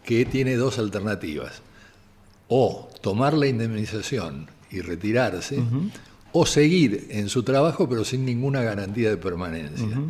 que 0.04 0.24
tiene 0.24 0.56
dos 0.56 0.78
alternativas. 0.78 1.62
O 2.48 2.88
tomar 3.00 3.34
la 3.34 3.46
indemnización 3.46 4.46
y 4.70 4.80
retirarse, 4.82 5.58
o 6.32 6.46
seguir 6.46 7.08
en 7.10 7.28
su 7.28 7.42
trabajo 7.42 7.88
pero 7.88 8.04
sin 8.04 8.24
ninguna 8.24 8.62
garantía 8.62 9.10
de 9.10 9.16
permanencia. 9.16 10.00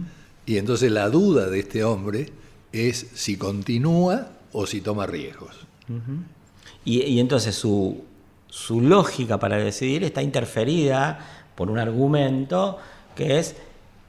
Y 0.45 0.59
entonces 0.59 0.93
la 0.93 1.09
duda 1.09 1.49
de 1.49 1.61
este 1.61 1.83
hombre 1.85 2.31
es 2.73 3.07
si 3.15 3.37
continúa 3.37 4.29
o 4.53 4.67
si 4.67 4.81
toma 4.81 5.07
riesgos. 5.07 5.67
y, 6.85 7.19
entonces 7.19 7.55
su, 7.55 8.05
lógica 8.71 9.39
para 9.39 9.57
decidir 9.57 10.05
está 10.05 10.23
interferida 10.23 11.19
por 11.55 11.71
un 11.71 11.79
argumento 11.79 12.79
que 13.15 13.39
es, 13.39 13.57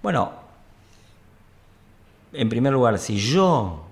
bueno, 0.01 0.31
en 2.33 2.49
primer 2.49 2.73
lugar, 2.73 2.97
si 2.99 3.17
yo 3.17 3.85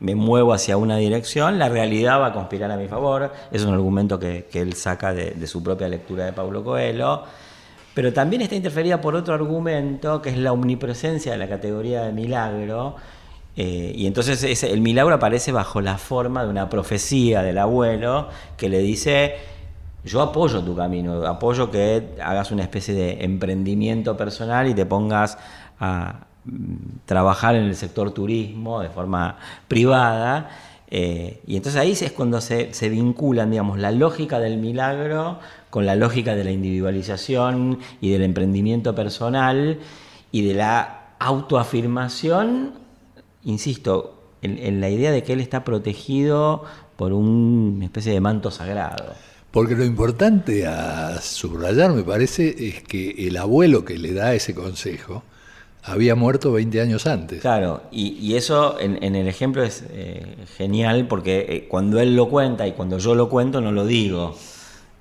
me 0.00 0.14
muevo 0.14 0.52
hacia 0.52 0.76
una 0.76 0.96
dirección, 0.96 1.58
la 1.58 1.68
realidad 1.68 2.20
va 2.20 2.26
a 2.26 2.32
conspirar 2.32 2.70
a 2.70 2.76
mi 2.76 2.86
favor. 2.86 3.32
Es 3.50 3.64
un 3.64 3.74
argumento 3.74 4.18
que, 4.18 4.46
él 4.52 4.74
saca 4.74 5.12
de, 5.12 5.32
de, 5.32 5.46
su 5.46 5.62
propia 5.62 5.88
lectura 5.88 6.24
de 6.24 6.32
Paulo 6.32 6.62
Coelho. 6.62 7.24
Pero 7.94 8.12
también 8.12 8.42
está 8.42 8.54
interferida 8.54 9.00
por 9.00 9.16
otro 9.16 9.34
argumento, 9.34 10.22
que 10.22 10.30
es 10.30 10.38
la 10.38 10.52
omnipresencia 10.52 11.32
de 11.32 11.38
la 11.38 11.48
categoría 11.48 12.02
de 12.02 12.12
milagro, 12.12 12.94
eh, 13.56 13.92
y 13.94 14.06
entonces 14.06 14.62
el 14.62 14.80
milagro 14.80 15.16
aparece 15.16 15.50
bajo 15.50 15.80
la 15.80 15.98
forma 15.98 16.44
de 16.44 16.50
una 16.50 16.70
profecía 16.70 17.42
del 17.42 17.58
abuelo 17.58 18.28
que 18.56 18.68
le 18.68 18.78
dice, 18.78 19.34
yo 20.04 20.22
apoyo 20.22 20.62
tu 20.62 20.76
camino, 20.76 21.26
apoyo 21.26 21.70
que 21.70 22.14
hagas 22.22 22.50
una 22.50 22.62
especie 22.62 22.94
de 22.94 23.24
emprendimiento 23.24 24.16
personal 24.16 24.68
y 24.68 24.74
te 24.74 24.86
pongas 24.86 25.38
a 25.80 26.26
mm, 26.44 26.76
trabajar 27.04 27.56
en 27.56 27.64
el 27.64 27.74
sector 27.74 28.12
turismo 28.12 28.80
de 28.80 28.90
forma 28.90 29.36
privada. 29.66 30.50
Eh, 30.90 31.42
y 31.46 31.56
entonces 31.56 31.80
ahí 31.80 31.92
es 31.92 32.12
cuando 32.12 32.40
se, 32.40 32.72
se, 32.72 32.88
vinculan, 32.88 33.50
digamos, 33.50 33.78
la 33.78 33.90
lógica 33.90 34.38
del 34.38 34.56
milagro 34.58 35.40
con 35.68 35.84
la 35.84 35.96
lógica 35.96 36.34
de 36.34 36.44
la 36.44 36.50
individualización 36.50 37.80
y 38.00 38.10
del 38.10 38.22
emprendimiento 38.22 38.94
personal 38.94 39.80
y 40.32 40.46
de 40.46 40.54
la 40.54 41.08
autoafirmación 41.18 42.87
insisto, 43.44 44.18
en, 44.42 44.80
la 44.80 44.88
idea 44.88 45.10
de 45.10 45.22
que 45.22 45.32
él 45.32 45.40
está 45.40 45.64
protegido 45.64 46.64
por 46.96 47.12
una 47.12 47.84
especie 47.84 48.12
de 48.12 48.20
manto 48.20 48.50
sagrado. 48.50 49.14
Porque 49.50 49.74
lo 49.74 49.84
importante 49.84 50.66
a 50.66 51.20
subrayar, 51.20 51.92
me 51.92 52.02
parece, 52.02 52.68
es 52.68 52.82
que 52.82 53.26
el 53.26 53.36
abuelo 53.36 53.84
que 53.84 53.96
le 53.96 54.12
da 54.12 54.34
ese 54.34 54.54
consejo 54.54 55.22
había 55.82 56.14
muerto 56.14 56.52
20 56.52 56.80
años 56.80 57.06
antes. 57.06 57.40
Claro, 57.40 57.82
y, 57.90 58.34
eso 58.34 58.78
en, 58.78 59.02
el 59.02 59.26
ejemplo 59.26 59.62
es 59.62 59.84
eh, 59.90 60.36
genial 60.56 61.06
porque 61.08 61.46
eh, 61.48 61.68
cuando 61.68 61.98
él 62.00 62.14
lo 62.14 62.28
cuenta 62.28 62.66
y 62.66 62.72
cuando 62.72 62.98
yo 62.98 63.14
lo 63.14 63.28
cuento 63.28 63.60
no 63.60 63.72
lo 63.72 63.86
digo. 63.86 64.36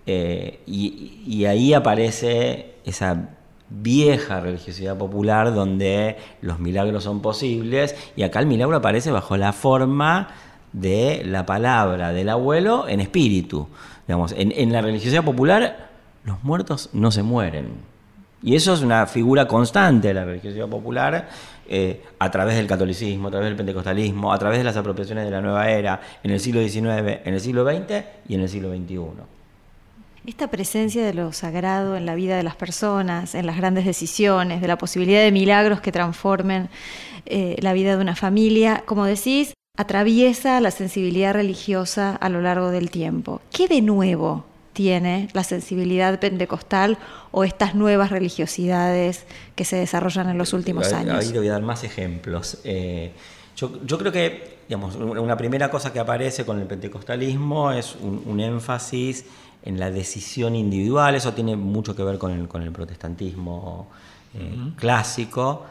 Eh, 0.05 0.59
y, 0.65 1.43
ahí 1.45 1.73
aparece 1.73 2.75
esa 2.85 3.36
vieja 3.69 4.39
religiosidad 4.39 4.97
popular 4.97 5.53
donde 5.53 6.17
los 6.41 6.59
milagros 6.59 7.03
son 7.03 7.21
posibles 7.21 7.95
y 8.15 8.23
acá 8.23 8.39
el 8.39 8.47
milagro 8.47 8.77
aparece 8.77 9.11
bajo 9.11 9.37
la 9.37 9.53
forma 9.53 10.29
de 10.73 11.23
la 11.25 11.45
palabra 11.45 12.13
del 12.13 12.29
abuelo 12.29 12.87
en 12.87 12.99
espíritu. 12.99 13.67
Digamos, 14.07 14.33
en 14.37 14.71
la 14.71 14.81
religiosidad 14.81 15.23
popular 15.23 15.89
los 16.23 16.43
muertos 16.43 16.89
no 16.93 17.11
se 17.11 17.23
mueren. 17.23 17.97
Y 18.43 18.55
eso 18.55 18.73
es 18.73 18.81
una 18.81 19.07
figura 19.07 19.47
constante 19.47 20.09
de 20.09 20.13
la 20.13 20.25
religiosidad 20.25 20.67
popular 20.67 21.27
eh, 21.67 22.03
a 22.19 22.29
través 22.29 22.55
del 22.55 22.67
catolicismo, 22.67 23.29
a 23.29 23.31
través 23.31 23.47
del 23.47 23.55
pentecostalismo, 23.55 24.31
a 24.31 24.37
través 24.37 24.59
de 24.59 24.63
las 24.63 24.77
apropiaciones 24.77 25.25
de 25.25 25.31
la 25.31 25.41
nueva 25.41 25.69
era 25.69 25.99
en 26.23 26.31
el 26.31 26.39
siglo 26.39 26.61
XIX, 26.61 27.21
en 27.25 27.33
el 27.33 27.41
siglo 27.41 27.65
XX 27.65 28.03
y 28.27 28.35
en 28.35 28.41
el 28.41 28.49
siglo 28.49 28.69
XXI. 28.69 29.36
Esta 30.27 30.49
presencia 30.49 31.05
de 31.05 31.13
lo 31.13 31.31
sagrado 31.31 31.95
en 31.95 32.05
la 32.05 32.13
vida 32.13 32.35
de 32.35 32.43
las 32.43 32.57
personas, 32.57 33.33
en 33.33 33.45
las 33.45 33.55
grandes 33.55 33.85
decisiones, 33.85 34.59
de 34.59 34.67
la 34.67 34.77
posibilidad 34.77 35.21
de 35.21 35.31
milagros 35.31 35.79
que 35.79 35.93
transformen 35.93 36.67
eh, 37.25 37.55
la 37.61 37.71
vida 37.71 37.95
de 37.95 38.01
una 38.01 38.13
familia, 38.13 38.83
como 38.85 39.05
decís, 39.05 39.53
atraviesa 39.77 40.59
la 40.59 40.71
sensibilidad 40.71 41.33
religiosa 41.33 42.13
a 42.13 42.27
lo 42.27 42.41
largo 42.41 42.71
del 42.71 42.91
tiempo. 42.91 43.39
¿Qué 43.53 43.69
de 43.69 43.81
nuevo 43.81 44.43
tiene 44.73 45.29
la 45.31 45.45
sensibilidad 45.45 46.19
pentecostal 46.19 46.97
o 47.31 47.45
estas 47.45 47.73
nuevas 47.73 48.11
religiosidades 48.11 49.25
que 49.55 49.63
se 49.63 49.77
desarrollan 49.77 50.29
en 50.29 50.37
los 50.37 50.51
últimos 50.51 50.91
años. 50.91 51.19
Ahí 51.19 51.31
te 51.31 51.39
voy 51.39 51.47
a 51.47 51.53
dar 51.53 51.63
más 51.63 51.83
ejemplos. 51.85 52.59
Eh, 52.65 53.11
yo, 53.57 53.97
creo 53.97 54.11
que 54.11 54.57
digamos, 54.67 54.95
una 54.95 55.35
primera 55.35 55.71
cosa 55.71 55.91
que 55.91 55.99
aparece 55.99 56.45
con 56.45 56.59
el 56.59 56.67
pentecostalismo 56.67 57.71
es 57.71 57.95
un, 57.95 58.39
énfasis 58.39 59.25
en 59.67 59.81
la 59.81 59.91
decisión 59.91 60.55
individual, 60.55 61.15
eso 61.15 61.33
tiene 61.33 61.57
mucho 61.57 61.93
que 61.93 62.01
ver 62.01 62.17
con 62.17 62.31
el, 62.31 62.47
con 62.47 62.61
el 62.61 62.71
protestantismo 62.71 63.89
eh, 64.33 64.55
clásico. 64.77 65.65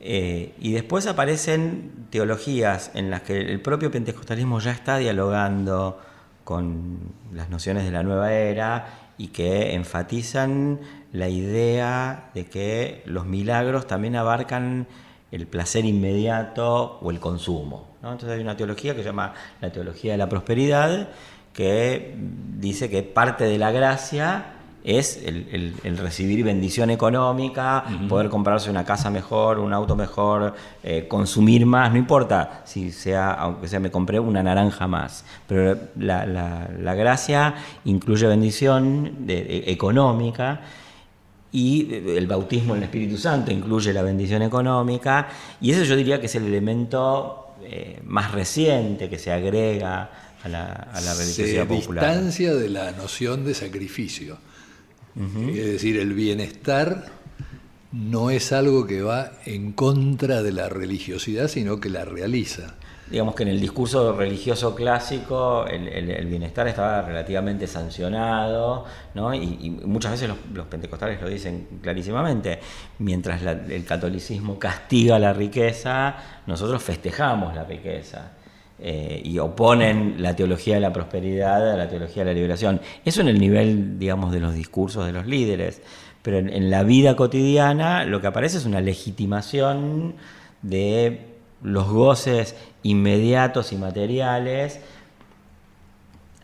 Eh, 0.00 0.52
y 0.58 0.72
después 0.72 1.06
aparecen 1.06 2.08
teologías 2.10 2.90
en 2.94 3.08
las 3.08 3.22
que 3.22 3.38
el 3.38 3.60
propio 3.60 3.92
pentecostalismo 3.92 4.58
ya 4.58 4.72
está 4.72 4.98
dialogando 4.98 6.00
con 6.42 6.98
las 7.32 7.50
nociones 7.50 7.84
de 7.84 7.92
la 7.92 8.02
nueva 8.02 8.32
era 8.32 9.12
y 9.16 9.28
que 9.28 9.74
enfatizan 9.74 10.80
la 11.12 11.28
idea 11.28 12.30
de 12.34 12.46
que 12.46 13.02
los 13.06 13.26
milagros 13.26 13.86
también 13.86 14.16
abarcan 14.16 14.88
el 15.30 15.46
placer 15.46 15.84
inmediato 15.84 16.98
o 17.00 17.10
el 17.12 17.20
consumo. 17.20 17.90
Entonces 18.02 18.30
hay 18.30 18.40
una 18.40 18.56
teología 18.56 18.96
que 18.96 19.02
se 19.02 19.08
llama 19.10 19.34
la 19.60 19.70
teología 19.70 20.12
de 20.12 20.18
la 20.18 20.28
prosperidad, 20.28 21.10
que 21.52 22.14
dice 22.58 22.88
que 22.88 23.02
parte 23.02 23.44
de 23.44 23.58
la 23.58 23.70
gracia 23.70 24.54
es 24.82 25.22
el, 25.24 25.98
recibir 25.98 26.42
bendición 26.42 26.90
económica, 26.90 27.84
poder 28.08 28.30
comprarse 28.30 28.70
una 28.70 28.84
casa 28.84 29.10
mejor, 29.10 29.58
un 29.58 29.72
auto 29.72 29.94
mejor, 29.94 30.54
eh, 30.82 31.06
consumir 31.06 31.66
más, 31.66 31.92
no 31.92 31.98
importa 31.98 32.62
si 32.64 32.90
sea, 32.90 33.32
aunque 33.32 33.68
sea 33.68 33.80
me 33.80 33.90
compré 33.90 34.18
una 34.18 34.42
naranja 34.42 34.86
más, 34.86 35.24
pero 35.46 35.76
la, 35.96 36.94
gracia 36.94 37.54
incluye 37.84 38.26
bendición 38.26 39.26
económica 39.28 40.60
y 41.52 41.92
el 41.92 42.26
bautismo 42.26 42.74
en 42.74 42.78
el 42.78 42.84
Espíritu 42.84 43.16
Santo 43.16 43.50
incluye 43.50 43.92
la 43.92 44.02
bendición 44.02 44.42
económica 44.42 45.28
y 45.60 45.72
eso 45.72 45.82
yo 45.84 45.96
diría 45.96 46.20
que 46.20 46.26
es 46.26 46.34
el 46.36 46.46
elemento 46.46 47.48
eh, 47.62 48.00
más 48.04 48.32
reciente 48.32 49.08
que 49.08 49.18
se 49.18 49.32
agrega 49.32 50.10
a 50.42 50.48
la, 50.48 50.66
a 50.66 51.00
la 51.00 51.14
religiosidad 51.14 51.68
se 51.68 51.80
popular. 51.80 52.04
distancia 52.04 52.54
de 52.54 52.68
la 52.68 52.92
noción 52.92 53.44
de 53.44 53.54
sacrificio. 53.54 54.38
Es 55.16 55.66
decir, 55.66 55.98
el 55.98 56.14
bienestar 56.14 57.04
no 57.92 58.30
es 58.30 58.52
algo 58.52 58.86
que 58.86 59.02
va 59.02 59.32
en 59.44 59.72
contra 59.72 60.42
de 60.42 60.52
la 60.52 60.68
religiosidad, 60.68 61.48
sino 61.48 61.80
que 61.80 61.90
la 61.90 62.04
realiza. 62.04 62.76
Digamos 63.10 63.34
que 63.34 63.42
en 63.42 63.48
el 63.48 63.60
discurso 63.60 64.12
religioso 64.16 64.72
clásico 64.76 65.66
el, 65.66 66.26
bienestar 66.26 66.68
estaba 66.68 67.02
relativamente 67.02 67.66
sancionado, 67.66 68.84
¿no? 69.14 69.34
y, 69.34 69.68
muchas 69.84 70.12
veces 70.12 70.30
los, 70.54 70.66
pentecostales 70.66 71.20
lo 71.20 71.28
dicen 71.28 71.66
clarísimamente. 71.82 72.60
Mientras 73.00 73.42
el 73.42 73.84
catolicismo 73.84 74.60
castiga 74.60 75.18
la 75.18 75.32
riqueza, 75.32 76.42
nosotros 76.46 76.80
festejamos 76.84 77.56
la 77.56 77.64
riqueza. 77.64 78.30
Eh, 78.82 79.20
y 79.26 79.38
oponen 79.38 80.22
la 80.22 80.34
teología 80.34 80.76
de 80.76 80.80
la 80.80 80.90
prosperidad 80.90 81.70
a 81.70 81.76
la 81.76 81.86
teología 81.86 82.24
de 82.24 82.30
la 82.30 82.34
liberación. 82.34 82.80
Eso 83.04 83.20
en 83.20 83.28
el 83.28 83.38
nivel, 83.38 83.98
digamos, 83.98 84.32
de 84.32 84.40
los 84.40 84.54
discursos 84.54 85.04
de 85.04 85.12
los 85.12 85.26
líderes. 85.26 85.82
Pero 86.22 86.38
en, 86.38 86.70
la 86.70 86.82
vida 86.82 87.14
cotidiana 87.14 88.06
lo 88.06 88.22
que 88.22 88.28
aparece 88.28 88.56
es 88.56 88.64
una 88.64 88.80
legitimación 88.80 90.14
de 90.62 91.26
los 91.62 91.90
goces 91.90 92.56
inmediatos 92.82 93.70
y 93.72 93.76
materiales 93.76 94.80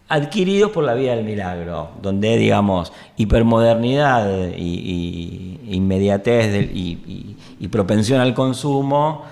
adquiridos 0.08 0.72
por 0.72 0.84
la 0.84 0.92
vida 0.92 1.16
del 1.16 1.24
milagro, 1.24 1.92
donde, 2.02 2.36
digamos, 2.36 2.92
hipermodernidad 3.16 4.50
y, 4.54 5.58
inmediatez 5.70 6.70
y 6.70 7.68
propensión 7.68 8.20
al 8.20 8.34
consumo 8.34 9.24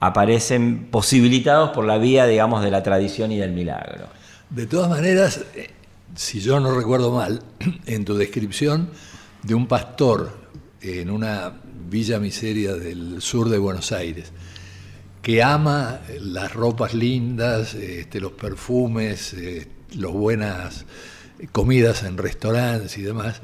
aparecen 0.00 0.88
posibilitados 0.90 1.70
por 1.70 1.84
la 1.84 1.98
vía, 1.98 2.26
digamos, 2.26 2.64
de 2.64 2.70
la 2.70 2.82
tradición 2.82 3.32
y 3.32 3.38
del 3.38 3.52
milagro. 3.52 4.06
De 4.48 4.66
todas 4.66 4.88
maneras, 4.88 5.44
eh, 5.54 5.70
si 6.16 6.40
yo 6.40 6.58
no 6.58 6.74
recuerdo 6.74 7.12
mal, 7.12 7.42
en 7.86 8.04
tu 8.04 8.16
descripción 8.16 8.90
de 9.42 9.54
un 9.54 9.66
pastor 9.66 10.40
en 10.82 11.10
una 11.10 11.52
villa 11.88 12.18
miseria 12.18 12.74
del 12.74 13.20
sur 13.20 13.48
de 13.48 13.58
Buenos 13.58 13.92
Aires, 13.92 14.32
que 15.22 15.42
ama 15.42 16.00
las 16.20 16.52
ropas 16.54 16.94
lindas, 16.94 17.74
este, 17.74 18.20
los 18.20 18.32
perfumes, 18.32 19.34
eh, 19.34 19.66
las 19.96 20.12
buenas 20.12 20.86
comidas 21.52 22.02
en 22.04 22.16
restaurantes 22.16 22.96
y 22.96 23.02
demás, 23.02 23.40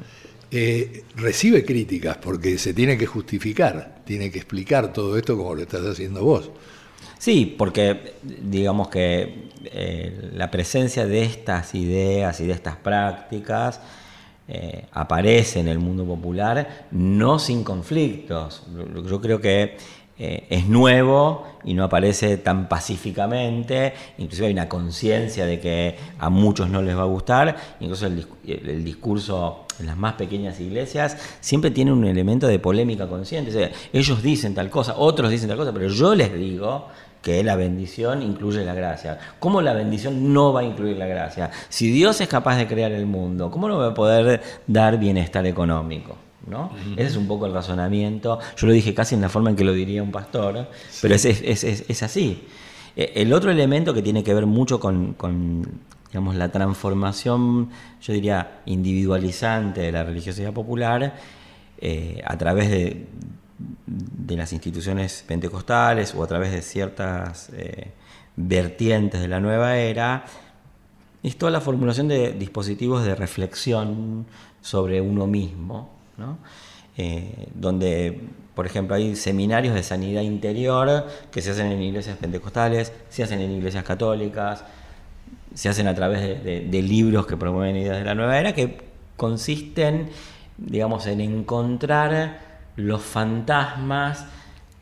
eh, 0.49 1.03
recibe 1.15 1.65
críticas 1.65 2.17
porque 2.17 2.57
se 2.57 2.73
tiene 2.73 2.97
que 2.97 3.05
justificar, 3.05 3.96
tiene 4.07 4.31
que 4.31 4.39
explicar 4.39 4.93
todo 4.93 5.17
esto 5.17 5.37
como 5.37 5.53
lo 5.53 5.61
estás 5.61 5.85
haciendo 5.85 6.23
vos. 6.23 6.49
Sí, 7.19 7.55
porque 7.57 8.13
digamos 8.23 8.87
que 8.89 9.49
eh, 9.65 10.31
la 10.33 10.49
presencia 10.49 11.05
de 11.05 11.23
estas 11.23 11.75
ideas 11.75 12.39
y 12.39 12.47
de 12.47 12.53
estas 12.53 12.77
prácticas 12.77 13.79
eh, 14.47 14.85
aparece 14.93 15.59
en 15.59 15.67
el 15.67 15.77
mundo 15.77 16.05
popular 16.05 16.87
no 16.91 17.37
sin 17.37 17.63
conflictos. 17.63 18.63
Yo 19.05 19.19
creo 19.19 19.41
que 19.41 19.77
eh, 20.19 20.47
es 20.49 20.67
nuevo 20.67 21.45
y 21.63 21.75
no 21.75 21.83
aparece 21.83 22.37
tan 22.37 22.67
pacíficamente, 22.67 23.93
inclusive 24.17 24.47
hay 24.47 24.53
una 24.53 24.67
conciencia 24.67 25.45
de 25.45 25.59
que 25.59 25.95
a 26.17 26.31
muchos 26.31 26.69
no 26.69 26.81
les 26.81 26.97
va 26.97 27.01
a 27.01 27.05
gustar, 27.05 27.55
incluso 27.79 28.07
el, 28.07 28.83
discurso 28.83 29.66
en 29.79 29.85
las 29.85 29.97
más 29.97 30.13
pequeñas 30.13 30.59
iglesias 30.59 31.17
siempre 31.39 31.71
tiene 31.71 31.91
un 31.91 32.05
elemento 32.05 32.47
de 32.47 32.59
polémica 32.59 33.07
consciente, 33.07 33.71
ellos 33.93 34.21
dicen 34.23 34.53
tal 34.53 34.69
cosa, 34.69 34.95
otros 34.97 35.31
dicen 35.31 35.49
tal 35.49 35.57
cosa, 35.57 35.73
pero 35.73 35.87
yo 35.87 36.15
les 36.15 36.33
digo 36.33 36.87
que 37.21 37.43
la 37.43 37.55
bendición 37.55 38.21
incluye 38.21 38.63
la 38.63 38.73
gracia. 38.73 39.17
¿Cómo 39.39 39.61
la 39.61 39.73
bendición 39.73 40.33
no 40.33 40.53
va 40.53 40.61
a 40.61 40.63
incluir 40.63 40.97
la 40.97 41.07
gracia? 41.07 41.51
Si 41.67 41.91
Dios 41.91 42.21
es 42.21 42.27
capaz 42.27 42.57
de 42.57 42.67
crear 42.67 42.91
el 42.91 43.05
mundo, 43.05 43.51
¿cómo 43.51 43.67
no 43.67 43.77
va 43.77 43.87
a 43.87 43.93
poder 43.93 44.41
dar 44.65 44.97
bienestar 44.97 45.45
económico? 45.45 46.15
¿no? 46.47 46.71
Ese 46.95 47.07
es 47.07 47.17
un 47.17 47.27
poco 47.27 47.45
el 47.45 47.53
razonamiento. 47.53 48.39
Yo 48.55 48.67
lo 48.67 48.73
dije 48.73 48.93
casi 48.93 49.15
en 49.15 49.21
la 49.21 49.29
forma 49.29 49.49
en 49.49 49.55
que 49.55 49.63
lo 49.63 49.73
diría 49.73 50.01
un 50.01 50.11
pastor, 50.11 50.67
pero 51.01 51.15
es, 51.15 51.25
es, 51.25 52.03
así. 52.03 52.43
E, 52.95 53.11
el 53.15 53.33
otro 53.33 53.51
elemento 53.51 53.93
que 53.93 54.01
tiene 54.01 54.23
que 54.23 54.33
ver 54.33 54.45
mucho 54.45 54.79
con, 54.79 55.15
digamos, 56.07 56.35
la 56.35 56.49
transformación, 56.51 57.69
yo 58.01 58.13
diría, 58.13 58.61
individualizante 58.65 59.81
de 59.81 59.91
la 59.91 60.03
religiosidad 60.03 60.53
popular, 60.53 61.15
eh, 61.79 62.21
a 62.25 62.37
través 62.37 62.69
de, 62.69 63.07
las 64.35 64.53
instituciones 64.53 65.23
pentecostales 65.27 66.13
o 66.13 66.23
a 66.23 66.27
través 66.27 66.51
de 66.51 66.61
ciertas 66.61 67.49
eh, 67.53 67.91
vertientes 68.35 69.19
de 69.19 69.27
la 69.27 69.39
nueva 69.39 69.77
era, 69.77 70.25
es 71.23 71.37
toda 71.37 71.51
la 71.51 71.61
formulación 71.61 72.07
de 72.07 72.33
dispositivos 72.33 73.03
de 73.03 73.15
reflexión 73.15 74.27
sobre 74.61 75.01
uno 75.01 75.27
mismo, 75.27 75.89
¿no? 76.17 76.37
Eh, 76.97 77.47
donde, 77.53 78.21
por 78.55 78.65
ejemplo, 78.65 78.95
hay 78.95 79.15
seminarios 79.15 79.75
de 79.75 79.83
sanidad 79.83 80.21
interior 80.21 81.07
que 81.31 81.41
se 81.41 81.51
hacen 81.51 81.71
en 81.71 81.81
iglesias 81.81 82.17
pentecostales, 82.17 82.91
se 83.09 83.23
hacen 83.23 83.39
en 83.39 83.51
iglesias 83.51 83.83
católicas, 83.83 84.63
se 85.57 85.69
hacen 85.69 85.87
a 85.87 85.95
través 85.95 86.43
de, 86.43 86.81
libros 86.83 87.25
que 87.25 87.35
promueven 87.35 87.75
ideas 87.77 87.97
de 87.97 88.03
la 88.03 88.13
nueva 88.13 88.39
era, 88.39 88.53
que 88.53 88.77
consisten, 89.15 90.07
digamos, 90.55 91.07
en 91.07 91.19
encontrar 91.19 92.41
los 92.75 93.01
fantasmas 93.01 94.27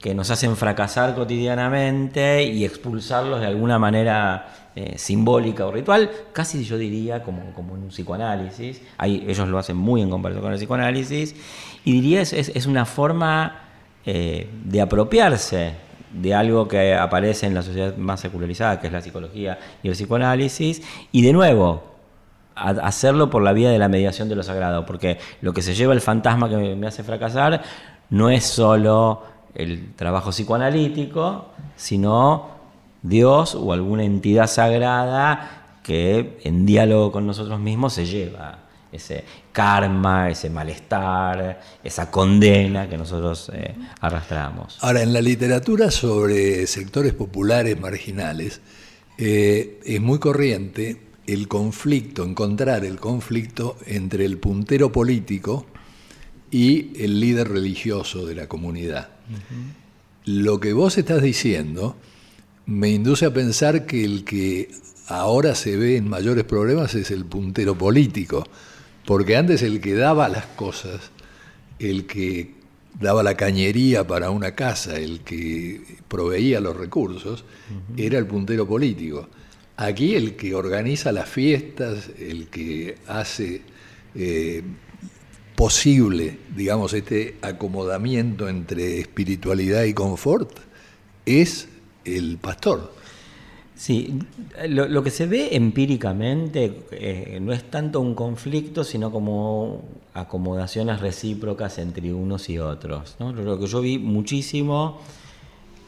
que 0.02 0.14
nos 0.14 0.32
hacen 0.32 0.58
fracasar 0.58 1.16
cotidianamente 1.16 2.44
y 2.44 2.66
expulsarlos 2.66 3.40
de 3.40 3.46
alguna 3.46 3.80
manera 3.80 4.72
eh, 4.76 4.96
simbólica 4.98 5.66
o 5.66 5.72
ritual, 5.72 6.12
casi 6.34 6.66
yo 6.66 6.78
diría 6.78 7.24
como, 7.24 7.54
como 7.54 7.78
en 7.78 7.84
un 7.84 7.88
psicoanálisis. 7.88 8.82
Ahí, 8.98 9.24
ellos 9.30 9.48
lo 9.48 9.58
hacen 9.58 9.78
muy 9.78 10.02
en 10.02 10.10
comparación 10.10 10.44
con 10.44 10.52
el 10.52 10.60
psicoanálisis. 10.60 11.38
Y 11.86 11.94
diría 11.94 12.20
es, 12.20 12.34
es, 12.34 12.66
una 12.66 12.84
forma 12.84 13.62
eh, 14.06 14.50
de 14.66 14.82
apropiarse 14.82 15.86
de 16.12 16.34
algo 16.34 16.68
que 16.68 16.96
aparece 16.96 17.46
en 17.48 17.54
la 17.54 17.62
sociedad 17.62 17.96
más 17.98 18.20
secularizada, 18.20 18.80
que 18.80 18.88
es 18.88 18.94
la 18.94 19.02
psicología 19.02 19.60
y 19.84 19.88
el 19.88 19.94
psicoanálisis, 19.94 20.82
y 21.12 21.22
de 21.22 21.34
nuevo, 21.34 21.84
hacerlo 22.56 23.30
por 23.30 23.42
la 23.42 23.54
vía 23.54 23.70
de 23.70 23.80
la 23.80 23.90
mediación 23.90 24.30
de 24.30 24.36
lo 24.36 24.44
sagrado, 24.44 24.86
porque 24.86 25.20
lo 25.42 25.54
que 25.54 25.62
se 25.62 25.76
lleva 25.76 25.94
el 25.94 26.02
fantasma 26.02 26.50
que 26.50 26.76
me 26.76 26.88
hace 26.88 27.04
fracasar 27.04 27.62
no 28.10 28.30
es 28.30 28.46
solo 28.46 29.24
el 29.54 29.94
trabajo 29.96 30.32
psicoanalítico, 30.32 31.48
sino 31.76 32.50
Dios 33.02 33.56
o 33.56 33.74
alguna 33.74 34.04
entidad 34.04 34.48
sagrada 34.48 35.80
que 35.84 36.40
en 36.44 36.66
diálogo 36.66 37.12
con 37.12 37.28
nosotros 37.28 37.60
mismos 37.60 37.94
se 37.94 38.06
lleva 38.06 38.60
ese 38.92 39.24
karma, 39.56 40.30
ese 40.30 40.50
malestar, 40.50 41.62
esa 41.82 42.12
condena 42.12 42.90
que 42.90 42.98
nosotros 42.98 43.50
eh, 43.54 43.74
arrastramos. 44.02 44.78
Ahora, 44.82 45.02
en 45.02 45.14
la 45.14 45.22
literatura 45.22 45.92
sobre 45.92 46.68
sectores 46.68 47.14
populares 47.14 47.80
marginales, 47.80 48.60
eh, 49.18 49.80
es 49.86 50.02
muy 50.02 50.20
corriente 50.20 50.98
el 51.26 51.48
conflicto, 51.48 52.26
encontrar 52.26 52.84
el 52.84 53.00
conflicto 53.00 53.78
entre 53.86 54.26
el 54.26 54.40
puntero 54.40 54.92
político 54.92 55.66
y 56.52 57.02
el 57.02 57.22
líder 57.22 57.48
religioso 57.48 58.26
de 58.26 58.36
la 58.36 58.50
comunidad. 58.50 59.08
Lo 60.26 60.60
que 60.60 60.74
vos 60.74 60.98
estás 60.98 61.22
diciendo 61.22 61.96
me 62.66 62.90
induce 62.90 63.26
a 63.26 63.34
pensar 63.34 63.86
que 63.86 64.04
el 64.04 64.26
que 64.26 64.70
ahora 65.08 65.56
se 65.56 65.78
ve 65.78 65.96
en 65.96 66.10
mayores 66.10 66.44
problemas 66.44 66.94
es 66.96 67.10
el 67.10 67.24
puntero 67.24 67.78
político, 67.78 68.44
porque 69.06 69.36
antes 69.36 69.62
el 69.62 69.82
que 69.82 69.94
daba 69.94 70.30
las 70.30 70.46
cosas, 70.46 71.12
el 71.80 72.06
que 72.06 72.56
daba 73.00 73.24
la 73.24 73.36
cañería 73.36 74.08
para 74.08 74.30
una 74.30 74.56
casa, 74.56 74.98
el 74.98 75.22
que 75.22 75.82
proveía 76.08 76.60
los 76.60 76.76
recursos, 76.76 77.44
era 77.98 78.18
el 78.18 78.26
puntero 78.26 78.68
político. 78.68 79.28
Aquí 79.78 80.16
el 80.16 80.36
que 80.36 80.56
organiza 80.56 81.12
las 81.12 81.30
fiestas, 81.30 82.10
el 82.18 82.48
que 82.48 82.98
hace 83.08 83.62
eh, 84.16 84.64
posible, 85.56 86.38
digamos, 86.56 86.94
este 86.94 87.38
acomodamiento 87.42 88.48
entre 88.48 89.00
espiritualidad 89.00 89.84
y 89.84 89.94
confort, 89.94 90.60
es 91.26 91.68
el 92.06 92.38
pastor. 92.38 92.95
Sí, 93.76 94.20
lo, 94.70 95.04
que 95.04 95.12
se 95.12 95.26
ve 95.26 95.50
empíricamente 95.52 96.84
eh, 96.92 97.40
no 97.42 97.52
es 97.52 97.70
tanto 97.70 98.00
un 98.00 98.16
conflicto, 98.16 98.86
sino 98.86 99.12
como 99.12 99.82
acomodaciones 100.14 101.02
recíprocas 101.02 101.78
entre 101.78 102.14
unos 102.14 102.50
y 102.50 102.58
otros. 102.58 103.18
Lo 103.20 103.60
que 103.60 103.68
yo 103.68 103.82
vi 103.82 104.00
muchísimo 104.00 105.00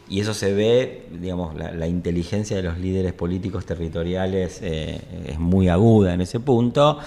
y 0.09 0.21
eso 0.21 0.33
se 0.33 0.53
ve, 0.53 1.07
digamos, 1.19 1.55
la, 1.55 1.87
inteligencia 1.87 2.57
de 2.57 2.63
los 2.63 2.77
líderes 2.77 3.13
políticos 3.13 3.65
territoriales 3.65 4.59
eh, 4.61 5.01
es 5.25 5.39
muy 5.39 5.69
aguda 5.69 6.13
en 6.13 6.21
ese 6.21 6.39
punto. 6.39 6.99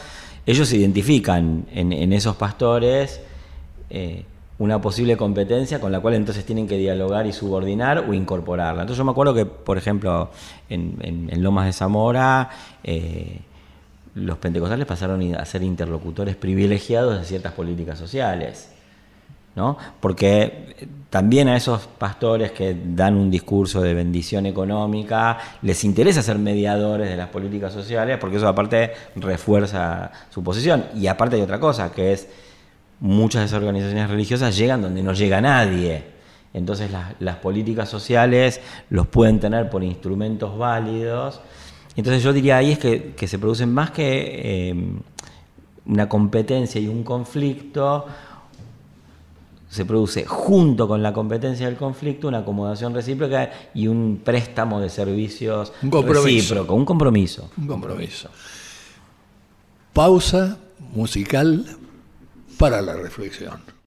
Ellos 0.45 0.73
identifican 0.73 1.67
en, 1.73 2.13
esos 2.13 2.37
pastores 2.37 3.21
eh, 3.91 4.25
una 4.61 4.81
posible 4.81 5.17
competencia 5.17 5.81
con 5.81 5.91
la 5.91 6.01
cual 6.01 6.15
entonces 6.15 6.45
tienen 6.45 6.69
que 6.69 6.77
dialogar 6.77 7.27
y 7.27 7.33
subordinar 7.33 8.05
o 8.07 8.13
incorporarla. 8.13 8.83
Entonces 8.83 8.99
yo 8.99 9.05
me 9.07 9.11
acuerdo 9.11 9.33
que, 9.33 9.47
por 9.47 9.79
ejemplo, 9.79 10.31
en, 10.69 11.43
Lomas 11.43 11.65
de 11.65 11.73
Zamora, 11.73 12.51
eh, 12.85 13.41
los 14.15 14.37
pentecostales 14.37 14.87
pasaron 14.87 15.35
a 15.35 15.45
ser 15.47 15.63
interlocutores 15.63 16.37
privilegiados 16.37 17.19
de 17.19 17.25
ciertas 17.25 17.55
políticas 17.55 17.99
sociales. 17.99 18.71
¿no? 19.57 19.79
Porque 19.99 20.91
también 21.09 21.49
a 21.49 21.57
esos 21.57 21.87
pastores 21.87 22.53
que 22.53 22.77
dan 22.95 23.17
un 23.17 23.31
discurso 23.31 23.81
de 23.81 23.95
bendición 23.95 24.45
económica 24.45 25.39
les 25.63 25.85
interesa 25.85 26.23
ser 26.23 26.39
mediadores 26.39 27.09
de 27.09 27.17
las 27.17 27.31
políticas 27.31 27.73
sociales 27.73 28.19
porque 28.21 28.37
eso 28.37 28.47
aparte 28.47 28.93
refuerza 29.17 30.13
su 30.29 30.45
posición. 30.45 30.85
Y 30.95 31.07
aparte 31.07 31.37
hay 31.37 31.43
otra 31.43 31.59
cosa, 31.59 31.91
que 31.91 32.13
es 32.13 32.29
muchas 33.01 33.41
de 33.41 33.47
esas 33.47 33.59
organizaciones 33.59 34.09
religiosas 34.09 34.57
llegan 34.57 34.83
donde 34.83 35.03
no 35.03 35.13
llega 35.13 35.41
nadie. 35.41 36.05
Entonces 36.53 36.91
las, 37.21 37.37
políticas 37.37 37.89
sociales 37.89 38.61
los 38.91 39.07
pueden 39.07 39.41
tener 39.41 39.71
por 39.71 39.83
instrumentos 39.83 40.57
válidos. 40.59 41.41
Entonces 41.97 42.23
yo 42.23 42.33
diría 42.33 42.57
ahí 42.59 42.73
es 42.73 42.79
que, 42.79 43.27
se 43.27 43.39
producen 43.39 43.73
más 43.73 43.91
que 43.91 44.71
eh, 44.71 44.75
una 45.87 46.09
competencia 46.09 46.81
y 46.81 46.89
un 46.89 47.05
conflicto, 47.05 48.07
se 49.69 49.85
produce 49.85 50.25
junto 50.27 50.89
con 50.89 51.03
la 51.03 51.13
competencia 51.13 51.67
del 51.67 51.77
conflicto 51.77 52.27
una 52.27 52.39
acomodación 52.39 52.93
recíproca 52.93 53.51
y 53.73 53.87
un 53.87 54.21
préstamo 54.25 54.81
de 54.81 54.91
servicios 54.91 55.73
un 55.83 55.93
recíproco, 55.93 56.75
un 56.75 56.85
compromiso. 56.85 57.51
Un 57.57 57.69
compromiso. 57.69 58.29
Pausa 59.93 60.59
musical 60.93 61.65
para 62.61 62.83
la 62.83 62.93
reflexión. 62.93 63.80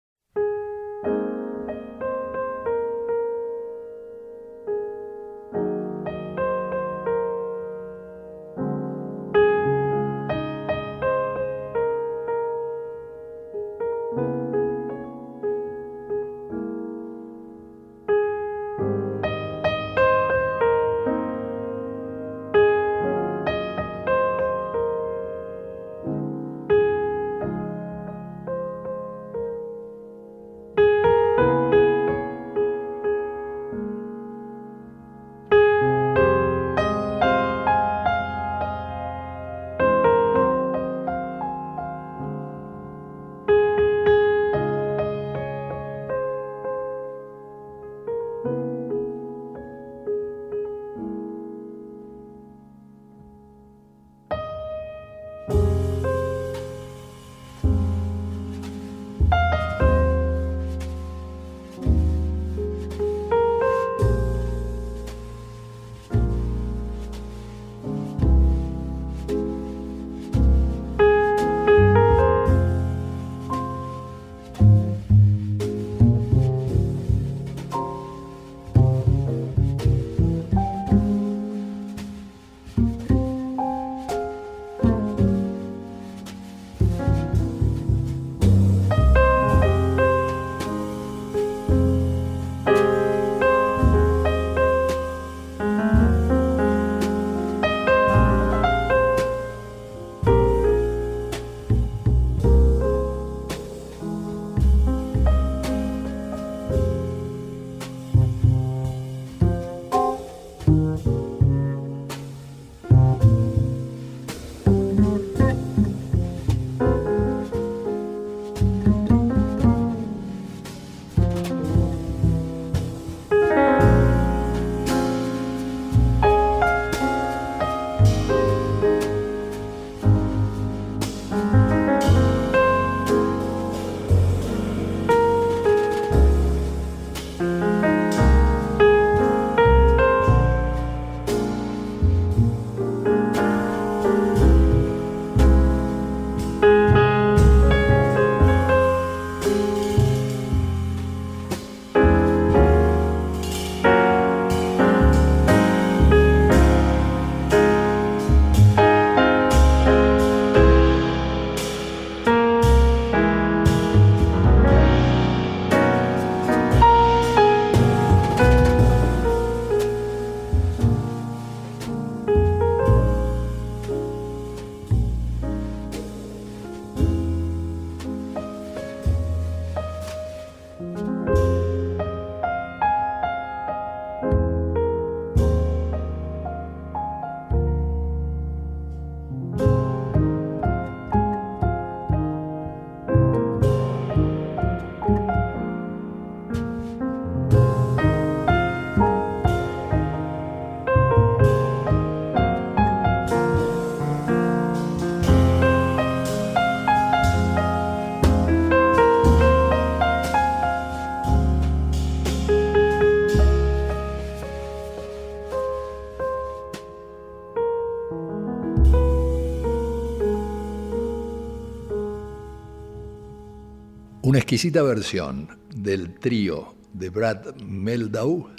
Una 224.34 224.40
exquisita 224.40 224.82
versión 224.82 225.48
del 225.76 226.16
trío 226.20 226.74
de 226.92 227.12
Brad 227.12 227.54
Meldau 227.58 228.50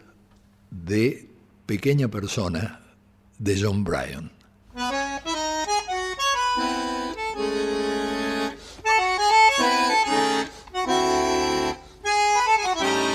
de 0.71 1.29
Pequeña 1.67 2.07
Persona 2.07 2.81
de 3.41 3.61
John 3.61 3.83
Bryan. 3.83 4.31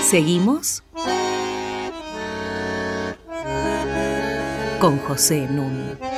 Seguimos 0.04 0.82
con 4.80 4.98
José 4.98 5.48
Nun. 5.50 6.09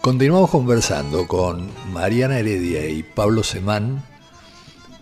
Continuamos 0.00 0.50
conversando 0.50 1.26
con 1.26 1.68
Mariana 1.92 2.38
Heredia 2.38 2.88
y 2.88 3.02
Pablo 3.02 3.42
Semán 3.42 4.04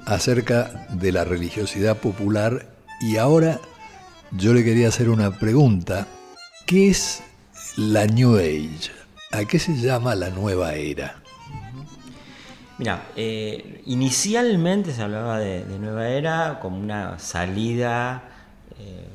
acerca 0.07 0.87
de 0.91 1.13
la 1.13 1.25
religiosidad 1.25 1.99
popular 1.99 2.67
y 3.03 3.19
ahora 3.19 3.61
yo 4.33 4.55
le 4.55 4.65
quería 4.65 4.89
hacer 4.89 5.11
una 5.11 5.39
pregunta. 5.39 6.07
¿Qué 6.67 6.89
es 6.89 7.23
la 7.77 8.07
New 8.07 8.37
Age? 8.37 8.91
¿A 9.33 9.45
qué 9.45 9.59
se 9.59 9.77
llama 9.77 10.15
la 10.15 10.31
nueva 10.31 10.75
era? 10.75 11.23
Mira, 12.79 13.07
eh, 13.17 13.83
inicialmente 13.85 14.93
se 14.93 15.03
hablaba 15.03 15.39
de, 15.39 15.65
nueva 15.79 16.09
era 16.09 16.59
como 16.61 16.79
una 16.79 17.19
salida 17.19 18.23
eh, 18.79 19.07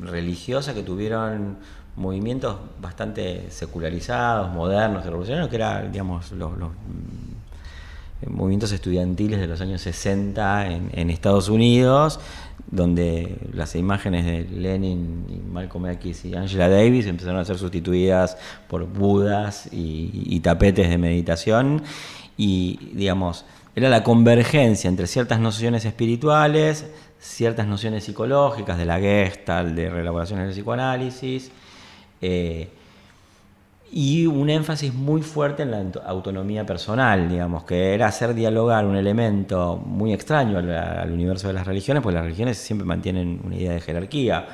religiosa 0.00 0.72
que 0.72 0.82
tuvieron 0.82 1.58
movimientos 1.96 2.56
bastante 2.80 3.50
secularizados, 3.50 4.52
modernos, 4.52 5.04
revolucionarios, 5.04 5.48
que 5.48 5.56
eran, 5.56 5.90
digamos, 5.90 6.30
los, 6.32 6.52
mm, 6.52 8.30
movimientos 8.30 8.72
estudiantiles 8.72 9.40
de 9.40 9.46
los 9.46 9.60
años 9.60 9.82
60 9.82 10.68
en, 10.68 11.10
Estados 11.10 11.48
Unidos, 11.48 12.18
donde 12.70 13.38
las 13.52 13.74
imágenes 13.76 14.24
de 14.24 14.44
Lenin 14.44 15.26
y 15.28 15.52
Malcolm 15.52 15.86
X 15.86 16.24
y 16.24 16.34
Angela 16.34 16.68
Davis 16.68 17.06
empezaron 17.06 17.40
a 17.40 17.44
ser 17.44 17.58
sustituidas 17.58 18.38
por 18.68 18.86
budas 18.86 19.68
y 19.70 20.40
tapetes 20.40 20.88
de 20.88 20.98
meditación. 20.98 21.82
Y, 22.36 22.90
digamos, 22.94 23.44
era 23.76 23.90
la 23.90 24.02
convergencia 24.02 24.88
entre 24.88 25.06
ciertas 25.06 25.38
nociones 25.38 25.84
espirituales, 25.84 26.86
ciertas 27.20 27.66
nociones 27.66 28.04
psicológicas 28.04 28.78
de 28.78 28.86
la 28.86 28.98
Gestalt, 28.98 29.74
de 29.74 29.90
reelaboraciones 29.90 30.46
del 30.46 30.54
psicoanálisis, 30.54 31.50
eh, 32.20 32.68
y 33.92 34.26
un 34.26 34.50
énfasis 34.50 34.92
muy 34.92 35.22
fuerte 35.22 35.62
en 35.62 35.70
la 35.70 35.84
autonomía 36.06 36.66
personal, 36.66 37.28
digamos, 37.28 37.64
que 37.64 37.94
era 37.94 38.08
hacer 38.08 38.34
dialogar 38.34 38.84
un 38.84 38.96
elemento 38.96 39.76
muy 39.76 40.12
extraño 40.12 40.58
al, 40.58 41.12
universo 41.12 41.46
de 41.46 41.54
las 41.54 41.66
religiones, 41.66 42.02
porque 42.02 42.16
las 42.16 42.24
religiones 42.24 42.58
siempre 42.58 42.84
mantienen 42.84 43.40
una 43.44 43.56
idea 43.56 43.72
de 43.72 43.80
jerarquía, 43.80 44.46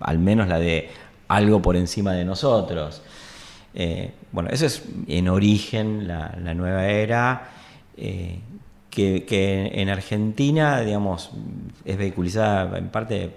al 0.00 0.18
menos 0.18 0.48
la 0.48 0.58
de 0.58 0.90
algo 1.28 1.60
por 1.60 1.76
encima 1.76 2.12
de 2.12 2.24
nosotros. 2.24 3.02
Eh, 3.74 4.12
bueno, 4.30 4.48
eso 4.50 4.66
es 4.66 4.84
en 5.08 5.28
origen 5.28 6.06
la, 6.06 6.54
nueva 6.54 6.86
era, 6.86 7.50
eh, 7.96 8.38
que, 8.90 9.70
en 9.74 9.88
Argentina, 9.88 10.80
digamos, 10.80 11.30
es 11.84 11.96
vehiculizada 11.96 12.78
en 12.78 12.88
parte 12.88 13.32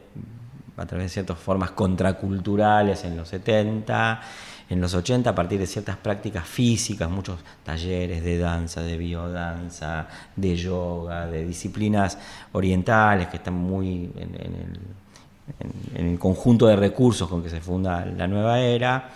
a 0.78 0.86
través 0.86 1.06
de 1.06 1.10
ciertas 1.10 1.38
formas 1.38 1.72
contraculturales 1.72 3.04
en 3.06 3.16
los 3.16 3.30
70, 3.30 4.22
en 4.70 4.82
los 4.82 4.94
80 4.94 5.30
a 5.30 5.36
partir 5.36 5.60
de 5.60 5.68
ciertas 5.68 5.98
prácticas 5.98 6.48
físicas, 6.48 7.10
muchos 7.10 7.40
talleres 7.64 8.24
de 8.24 8.38
danza, 8.38 8.82
de 8.82 8.98
biodanza, 8.98 10.08
de 10.36 10.56
yoga, 10.56 11.28
de 11.28 11.46
disciplinas 11.46 12.18
orientales 12.52 13.28
que 13.28 13.38
están 13.38 13.54
muy 13.54 14.12
en, 14.16 14.96
el, 15.96 16.18
conjunto 16.18 16.66
de 16.66 16.76
recursos 16.76 17.30
con 17.30 17.44
que 17.44 17.50
se 17.50 17.62
funda 17.62 18.06
la 18.06 18.28
nueva 18.28 18.60
era. 18.60 19.12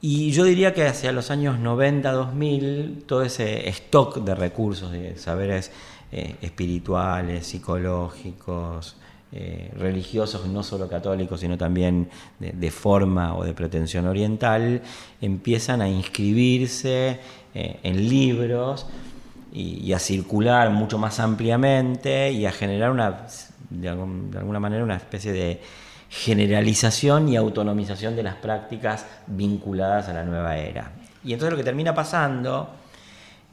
Y 0.00 0.30
yo 0.30 0.44
diría 0.44 0.72
que 0.72 0.86
hacia 0.86 1.10
los 1.10 1.32
años 1.32 1.58
90, 1.58 2.12
2000, 2.12 3.02
todo 3.04 3.22
ese 3.22 3.68
stock 3.70 4.18
de 4.18 4.36
recursos, 4.36 4.92
de 4.92 5.18
saberes 5.18 5.72
eh, 6.12 6.36
espirituales, 6.40 7.48
psicológicos, 7.48 8.96
eh, 9.30 9.70
religiosos, 9.76 10.46
no 10.46 10.62
solo 10.62 10.88
católicos, 10.88 11.40
sino 11.40 11.58
también 11.58 12.08
de, 12.38 12.70
forma 12.70 13.36
o 13.36 13.44
de 13.44 13.52
pretensión 13.52 14.06
oriental, 14.06 14.80
empiezan 15.20 15.82
a 15.82 15.88
inscribirse 15.88 17.20
eh, 17.54 17.78
en 17.82 18.08
libros 18.08 18.86
y, 19.52 19.92
a 19.92 19.98
circular 19.98 20.70
mucho 20.70 20.96
más 20.96 21.20
ampliamente 21.20 22.32
y 22.32 22.46
a 22.46 22.52
generar 22.52 22.90
una, 22.90 23.26
de 23.68 23.88
alguna 23.88 24.60
manera 24.60 24.82
una 24.82 24.96
especie 24.96 25.32
de 25.32 25.60
generalización 26.08 27.28
y 27.28 27.36
autonomización 27.36 28.16
de 28.16 28.22
las 28.22 28.36
prácticas 28.36 29.04
vinculadas 29.26 30.08
a 30.08 30.14
la 30.14 30.24
nueva 30.24 30.56
era. 30.56 30.92
Y 31.22 31.34
entonces 31.34 31.50
lo 31.52 31.58
que 31.58 31.64
termina 31.64 31.94
pasando 31.94 32.70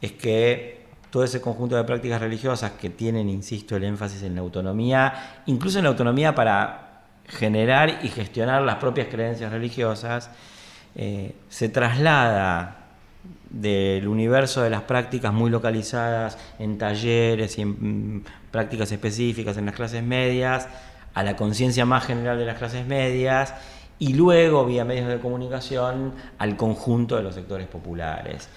es 0.01 0.13
que 0.13 0.84
todo 1.15 1.23
ese 1.23 1.39
conjunto 1.39 1.77
de 1.77 1.85
prácticas 1.85 2.19
religiosas 2.19 2.71
que 2.71 2.89
tienen, 2.89 3.29
insisto, 3.29 3.77
el 3.77 3.85
énfasis 3.85 4.21
en 4.23 4.35
la 4.35 4.41
autonomía, 4.41 5.43
incluso 5.45 5.77
en 5.77 5.85
la 5.85 5.91
autonomía 5.91 6.35
para 6.35 7.03
generar 7.25 8.01
y 8.03 8.09
gestionar 8.09 8.61
las 8.63 8.75
propias 8.75 9.07
creencias 9.07 9.49
religiosas, 9.49 10.29
eh, 10.93 11.33
se 11.47 11.69
traslada 11.69 12.79
del 13.49 14.09
universo 14.09 14.61
de 14.61 14.69
las 14.69 14.81
prácticas 14.81 15.31
muy 15.31 15.49
localizadas 15.49 16.37
en 16.59 16.77
talleres 16.77 17.57
y 17.59 17.61
en 17.61 18.17
mm, 18.17 18.25
prácticas 18.51 18.91
específicas 18.91 19.55
en 19.55 19.67
las 19.67 19.75
clases 19.75 20.03
medias 20.03 20.67
a 21.13 21.23
la 21.23 21.37
conciencia 21.37 21.85
más 21.85 22.05
general 22.05 22.37
de 22.37 22.45
las 22.45 22.57
clases 22.57 22.85
medias 22.85 23.53
y 23.99 24.15
luego, 24.15 24.65
vía 24.65 24.83
medios 24.83 25.07
de 25.07 25.21
comunicación, 25.21 26.11
al 26.39 26.57
conjunto 26.57 27.15
de 27.15 27.23
los 27.23 27.35
sectores 27.35 27.67
populares. 27.67 28.49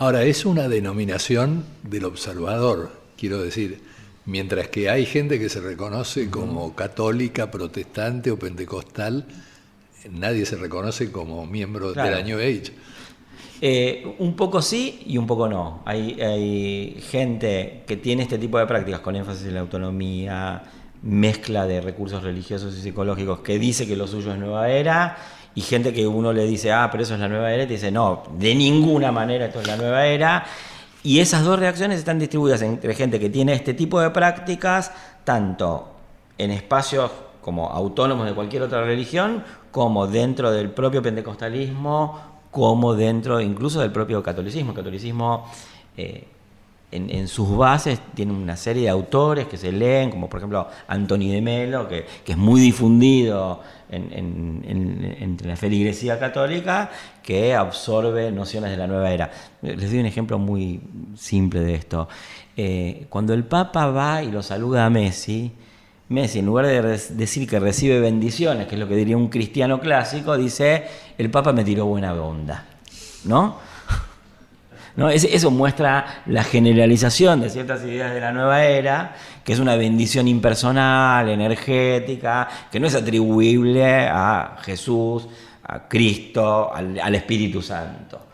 Ahora, 0.00 0.22
es 0.22 0.46
una 0.46 0.68
denominación 0.68 1.64
del 1.82 2.04
observador, 2.04 2.92
quiero 3.16 3.42
decir, 3.42 3.80
mientras 4.26 4.68
que 4.68 4.88
hay 4.88 5.04
gente 5.04 5.40
que 5.40 5.48
se 5.48 5.60
reconoce 5.60 6.30
como 6.30 6.76
católica, 6.76 7.50
protestante 7.50 8.30
o 8.30 8.38
pentecostal, 8.38 9.26
nadie 10.08 10.46
se 10.46 10.54
reconoce 10.54 11.10
como 11.10 11.44
miembro 11.46 11.92
de 11.92 12.10
la 12.12 12.22
New 12.22 12.38
Age. 12.38 12.72
Eh, 13.60 14.14
un 14.20 14.36
poco 14.36 14.62
sí 14.62 15.02
y 15.04 15.18
un 15.18 15.26
poco 15.26 15.48
no. 15.48 15.82
Hay, 15.84 16.20
hay 16.20 17.02
gente 17.10 17.82
que 17.84 17.96
tiene 17.96 18.22
este 18.22 18.38
tipo 18.38 18.56
de 18.60 18.66
prácticas 18.66 19.00
con 19.00 19.16
énfasis 19.16 19.48
en 19.48 19.54
la 19.54 19.60
autonomía, 19.60 20.62
mezcla 21.02 21.66
de 21.66 21.80
recursos 21.80 22.22
religiosos 22.22 22.78
y 22.78 22.82
psicológicos 22.82 23.40
que 23.40 23.58
dice 23.58 23.84
que 23.84 23.96
lo 23.96 24.06
suyo 24.06 24.32
es 24.32 24.38
nueva 24.38 24.70
era 24.70 25.16
y 25.58 25.60
gente 25.60 25.92
que 25.92 26.06
uno 26.06 26.32
le 26.32 26.46
dice, 26.46 26.70
ah, 26.70 26.88
pero 26.88 27.02
eso 27.02 27.14
es 27.14 27.20
la 27.20 27.26
nueva 27.26 27.52
era, 27.52 27.64
y 27.64 27.66
te 27.66 27.72
dice, 27.72 27.90
no, 27.90 28.22
de 28.38 28.54
ninguna 28.54 29.10
manera 29.10 29.46
esto 29.46 29.60
es 29.60 29.66
la 29.66 29.76
nueva 29.76 30.06
era. 30.06 30.46
Y 31.02 31.18
esas 31.18 31.42
dos 31.42 31.58
reacciones 31.58 31.98
están 31.98 32.20
distribuidas 32.20 32.62
entre 32.62 32.94
gente 32.94 33.18
que 33.18 33.28
tiene 33.28 33.54
este 33.54 33.74
tipo 33.74 34.00
de 34.00 34.10
prácticas, 34.10 34.92
tanto 35.24 35.88
en 36.38 36.52
espacios 36.52 37.10
como 37.40 37.70
autónomos 37.70 38.26
de 38.26 38.34
cualquier 38.36 38.62
otra 38.62 38.84
religión, 38.84 39.42
como 39.72 40.06
dentro 40.06 40.52
del 40.52 40.70
propio 40.70 41.02
pentecostalismo, 41.02 42.20
como 42.52 42.94
dentro 42.94 43.40
incluso 43.40 43.80
del 43.80 43.90
propio 43.90 44.22
catolicismo. 44.22 44.70
El 44.70 44.76
catolicismo 44.76 45.44
eh, 45.96 46.24
en, 46.92 47.28
sus 47.28 47.56
bases 47.56 48.00
tiene 48.14 48.32
una 48.32 48.56
serie 48.56 48.84
de 48.84 48.88
autores 48.90 49.46
que 49.46 49.56
se 49.56 49.72
leen, 49.72 50.10
como 50.10 50.28
por 50.28 50.38
ejemplo 50.38 50.68
Antoni 50.86 51.32
de 51.32 51.42
Melo, 51.42 51.88
que, 51.88 52.06
es 52.24 52.36
muy 52.36 52.60
difundido 52.60 53.60
entre 53.90 55.48
la 55.48 55.56
feligresía 55.56 56.18
católica, 56.18 56.90
que 57.22 57.54
absorbe 57.54 58.30
nociones 58.30 58.70
de 58.70 58.76
la 58.76 58.86
nueva 58.86 59.10
era. 59.10 59.30
Les 59.62 59.90
doy 59.90 60.00
un 60.00 60.06
ejemplo 60.06 60.38
muy 60.38 60.80
simple 61.16 61.60
de 61.60 61.74
esto. 61.74 62.08
Eh, 62.56 63.06
cuando 63.08 63.34
el 63.34 63.44
Papa 63.44 63.86
va 63.86 64.22
y 64.22 64.30
lo 64.30 64.42
saluda 64.42 64.86
a 64.86 64.90
Messi, 64.90 65.52
Messi, 66.08 66.38
en 66.38 66.46
lugar 66.46 66.66
de 66.66 66.98
decir 67.10 67.46
que 67.48 67.60
recibe 67.60 68.00
bendiciones, 68.00 68.66
que 68.66 68.76
es 68.76 68.80
lo 68.80 68.88
que 68.88 68.96
diría 68.96 69.16
un 69.16 69.28
cristiano 69.28 69.78
clásico, 69.78 70.36
dice, 70.38 70.84
el 71.18 71.30
Papa 71.30 71.52
me 71.52 71.64
tiró 71.64 71.84
buena 71.84 72.14
onda. 72.14 72.66
¿No? 73.24 73.67
Eso 75.06 75.52
muestra 75.52 76.22
la 76.26 76.42
generalización 76.42 77.40
de 77.40 77.50
ciertas 77.50 77.84
ideas 77.84 78.12
de 78.12 78.20
la 78.20 78.32
nueva 78.32 78.64
era, 78.64 79.14
que 79.44 79.52
es 79.52 79.60
una 79.60 79.76
bendición 79.76 80.26
impersonal, 80.26 81.28
energética, 81.28 82.48
que 82.70 82.80
no 82.80 82.88
es 82.88 82.96
atribuible 82.96 84.08
a 84.08 84.56
Jesús, 84.62 85.28
a 85.62 85.86
Cristo, 85.86 86.74
al, 86.74 87.14
Espíritu 87.14 87.62
Santo. 87.62 88.26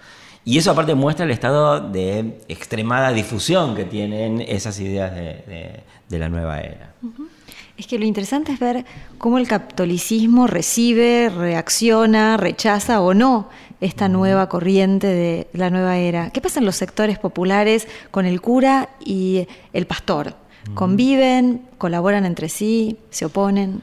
Y 0.47 0.57
eso 0.57 0.71
aparte 0.71 0.95
muestra 0.95 1.27
el 1.27 1.33
estado 1.33 1.81
de 1.81 2.41
extremada 2.49 3.13
difusión 3.13 3.75
que 3.75 3.85
tienen 3.85 4.41
esas 4.41 4.81
ideas 4.81 5.15
de, 5.15 5.83
la 6.09 6.29
nueva 6.31 6.61
era. 6.61 6.95
Es 7.77 7.87
que 7.87 7.99
lo 7.99 8.05
interesante 8.07 8.53
es 8.53 8.61
ver 8.61 8.85
cómo 9.25 9.39
el 9.39 9.49
catolicismo 9.49 10.47
recibe, 10.47 11.31
reacciona, 11.31 12.37
rechaza 12.37 13.01
o 13.01 13.15
no 13.15 13.49
esta 13.81 14.07
nueva 14.07 14.51
corriente 14.51 15.07
de 15.07 15.47
la 15.55 15.71
nueva 15.71 15.97
era. 15.97 16.29
¿Qué 16.29 16.43
pasa 16.43 16.61
en 16.61 16.67
los 16.67 16.77
sectores 16.77 17.19
populares 17.19 17.89
con 18.11 18.27
el 18.27 18.43
cura 18.43 18.91
y 19.03 19.49
el 19.73 19.87
pastor? 19.87 20.35
¿Conviven? 20.75 21.63
¿Colaboran 21.79 22.27
entre 22.27 22.51
sí? 22.51 22.99
¿Se 23.09 23.25
oponen? 23.25 23.81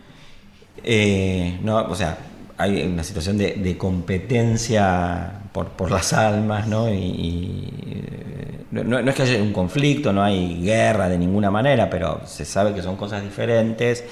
Eh, 0.83 1.57
no, 1.63 1.85
o 1.85 1.95
sea, 1.95 2.19
hay 2.59 2.83
una 2.83 3.03
situación 3.03 3.39
de, 3.39 3.77
competencia 3.79 5.41
por, 5.51 5.89
las 5.89 6.13
almas, 6.13 6.67
¿no? 6.67 6.87
Y, 6.87 7.67
eh, 7.87 8.65
no, 8.69 8.99
es 8.99 9.15
que 9.15 9.23
haya 9.23 9.41
un 9.41 9.53
conflicto, 9.53 10.13
no 10.13 10.21
hay 10.21 10.61
guerra 10.61 11.09
de 11.09 11.17
ninguna 11.17 11.49
manera, 11.49 11.89
pero 11.89 12.21
se 12.27 12.45
sabe 12.45 12.75
que 12.75 12.83
son 12.83 12.95
cosas 12.95 13.23
diferentes. 13.23 14.03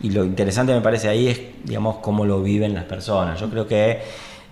Y 0.00 0.10
lo 0.10 0.24
interesante 0.24 0.74
me 0.74 0.80
parece 0.80 1.08
ahí 1.08 1.28
es, 1.28 1.40
digamos, 1.64 1.96
cómo 1.96 2.24
lo 2.24 2.42
viven 2.42 2.74
las 2.74 2.84
personas. 2.84 3.40
Yo 3.40 3.48
creo 3.48 3.66
que, 3.66 4.00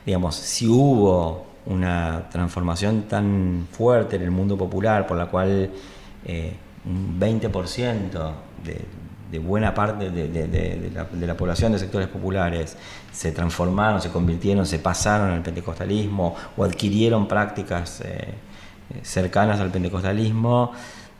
digamos, 0.07 0.35
si 0.35 0.67
hubo 0.69 1.53
una 1.67 2.29
transformación 2.31 3.03
tan 3.03 3.69
fuerte 3.71 4.17
en 4.17 4.23
el 4.23 4.31
mundo 4.31 4.57
popular 4.57 5.07
por 5.07 5.17
la 5.17 5.27
cual 5.27 5.71
eh, 6.25 6.57
un 6.85 7.21
20% 7.21 8.33
de, 8.65 9.39
buena 9.39 9.73
parte 9.73 10.11
de, 10.11 10.91
la, 11.27 11.37
población 11.37 11.73
de 11.73 11.79
sectores 11.79 12.09
populares 12.09 12.77
se 13.11 13.33
transformaron, 13.33 14.03
se 14.03 14.11
convirtieron, 14.11 14.67
se 14.67 14.79
pasaron 14.79 15.31
al 15.31 15.43
pentecostalismo 15.43 16.35
o 16.57 16.65
adquirieron 16.65 17.27
prácticas 17.27 18.03
eh, 18.05 18.35
cercanas 19.03 19.59
al 19.61 19.71
pentecostalismo, 19.71 20.73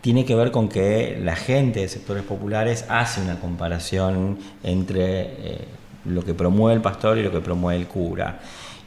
tiene 0.03 0.25
que 0.25 0.35
ver 0.35 0.51
con 0.51 0.69
que 0.69 1.19
la 1.23 1.37
gente 1.37 1.81
de 1.81 1.89
sectores 1.89 2.25
populares 2.25 2.85
hace 2.89 3.23
una 3.23 3.39
comparación 3.39 4.37
entre 4.65 5.21
eh, 5.23 5.69
lo 6.05 6.25
que 6.25 6.35
promueve 6.35 6.75
el 6.75 6.83
pastor 6.83 7.19
y 7.19 7.23
lo 7.23 7.31
que 7.31 7.41
promueve 7.41 7.81
el 7.81 7.87
cura. 7.87 8.41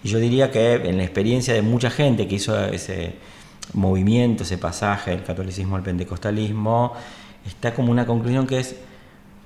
Y 0.04 0.10
yo 0.10 0.20
diría 0.20 0.52
que 0.52 0.76
en 0.76 0.98
la 0.98 1.04
experiencia 1.04 1.54
de 1.54 1.62
mucha 1.62 1.90
gente 1.90 2.28
que 2.28 2.36
hizo 2.36 2.60
ese 2.66 3.16
movimiento, 3.74 4.44
ese 4.44 4.58
pasaje 4.58 5.12
del 5.12 5.24
catolicismo 5.24 5.78
al 5.78 5.84
pentecostalismo, 5.84 6.94
está 7.48 7.74
como 7.74 7.92
una 7.92 8.06
conclusión 8.06 8.46
que 8.46 8.60
es 8.60 8.76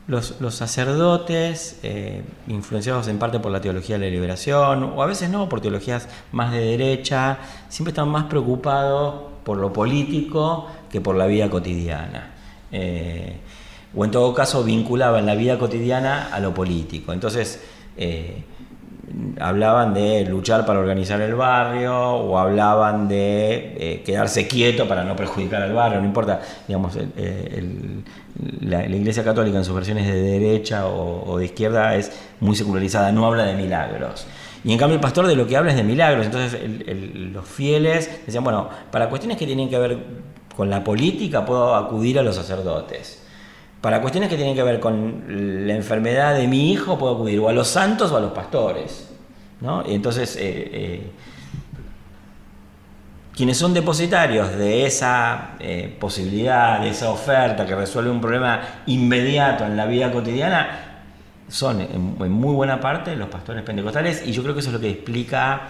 los, 0.07 0.33
sacerdotes, 0.55 1.79
eh, 1.83 2.23
influenciados 2.47 3.07
en 3.09 3.19
parte 3.19 3.39
por 3.39 3.51
la 3.51 3.61
teología 3.61 3.99
de 3.99 4.05
la 4.05 4.11
liberación, 4.11 4.83
o 4.95 5.03
a 5.03 5.05
veces 5.05 5.29
no, 5.29 5.47
por 5.47 5.61
teologías 5.61 6.09
más 6.31 6.51
de 6.51 6.61
derecha, 6.61 7.37
siempre 7.69 7.91
están 7.91 8.09
más 8.09 8.23
preocupados 8.23 9.29
por 9.43 9.57
lo 9.57 9.71
político 9.71 10.67
que 10.89 11.01
por 11.01 11.15
la 11.15 11.27
vida 11.27 11.49
cotidiana. 11.49 12.31
Eh, 12.71 13.37
o 13.95 14.05
en 14.05 14.11
todo 14.11 14.33
caso 14.33 14.63
vinculaban 14.63 15.25
la 15.25 15.35
vida 15.35 15.57
cotidiana 15.57 16.29
a 16.31 16.39
lo 16.39 16.53
político. 16.53 17.11
Entonces, 17.11 17.63
eh, 17.97 18.43
hablaban 19.39 19.95
de 19.95 20.25
luchar 20.25 20.65
para 20.67 20.79
organizar 20.79 21.19
el 21.21 21.33
barrio 21.33 21.97
o 21.97 22.37
hablaban 22.37 23.07
de 23.07 23.75
eh, 23.77 24.03
quedarse 24.05 24.47
quieto 24.47 24.87
para 24.87 25.03
no 25.03 25.15
perjudicar 25.15 25.63
al 25.63 25.73
barrio, 25.73 25.99
no 25.99 26.05
importa, 26.05 26.39
digamos, 26.67 26.95
la, 28.61 28.85
Iglesia 28.85 29.23
Católica 29.23 29.57
en 29.57 29.65
sus 29.65 29.73
versiones 29.73 30.05
de 30.05 30.21
derecha 30.21 30.85
o, 30.85 31.39
de 31.39 31.45
izquierda 31.45 31.95
es 31.95 32.11
muy 32.39 32.55
secularizada, 32.55 33.11
no 33.11 33.25
habla 33.25 33.45
de 33.45 33.55
milagros. 33.55 34.27
Y 34.63 34.71
en 34.71 34.77
cambio 34.77 34.95
el 34.95 35.01
pastor 35.01 35.25
de 35.25 35.35
lo 35.35 35.47
que 35.47 35.57
habla 35.57 35.71
es 35.71 35.77
de 35.77 35.83
milagros, 35.83 36.25
entonces 36.27 36.59
los 37.33 37.47
fieles 37.47 38.21
decían, 38.25 38.43
bueno, 38.43 38.69
para 38.91 39.09
cuestiones 39.09 39.37
que 39.37 39.47
tienen 39.47 39.69
que 39.69 39.79
ver 39.79 39.97
con 40.59 40.69
la 40.69 40.83
política 40.83 41.45
puedo 41.45 41.73
acudir 41.73 42.19
a 42.19 42.21
los 42.21 42.35
sacerdotes. 42.35 43.23
Para 43.79 44.01
cuestiones 44.01 44.29
que 44.29 44.35
tienen 44.35 44.55
que 44.55 44.63
ver 44.63 44.81
con 44.81 45.23
la 45.65 45.73
enfermedad 45.73 46.35
de 46.35 46.49
mi 46.49 46.73
hijo, 46.73 46.99
puedo 46.99 47.13
acudir 47.13 47.39
o 47.39 47.47
a 47.47 47.53
los 47.53 47.69
santos 47.69 48.11
o 48.11 48.17
a 48.17 48.19
los 48.19 48.33
pastores. 48.33 49.07
¿no? 49.61 49.85
Y 49.87 49.93
entonces, 49.93 50.35
eh, 50.35 50.41
eh, 50.43 51.11
quienes 53.33 53.57
son 53.57 53.73
depositarios 53.73 54.51
de 54.57 54.85
esa 54.85 55.51
eh, 55.61 55.95
posibilidad, 55.97 56.81
de 56.81 56.89
esa 56.89 57.09
oferta 57.09 57.65
que 57.65 57.73
resuelve 57.73 58.11
un 58.11 58.19
problema 58.19 58.59
inmediato 58.87 59.63
en 59.65 59.77
la 59.77 59.85
vida 59.85 60.11
cotidiana, 60.11 61.05
son 61.47 61.79
en 61.79 62.01
muy 62.01 62.53
buena 62.53 62.81
parte 62.81 63.15
los 63.15 63.29
pastores 63.29 63.63
pentecostales 63.63 64.23
y 64.27 64.33
yo 64.33 64.43
creo 64.43 64.53
que 64.53 64.59
eso 64.59 64.69
es 64.69 64.73
lo 64.73 64.81
que 64.81 64.89
explica 64.89 65.69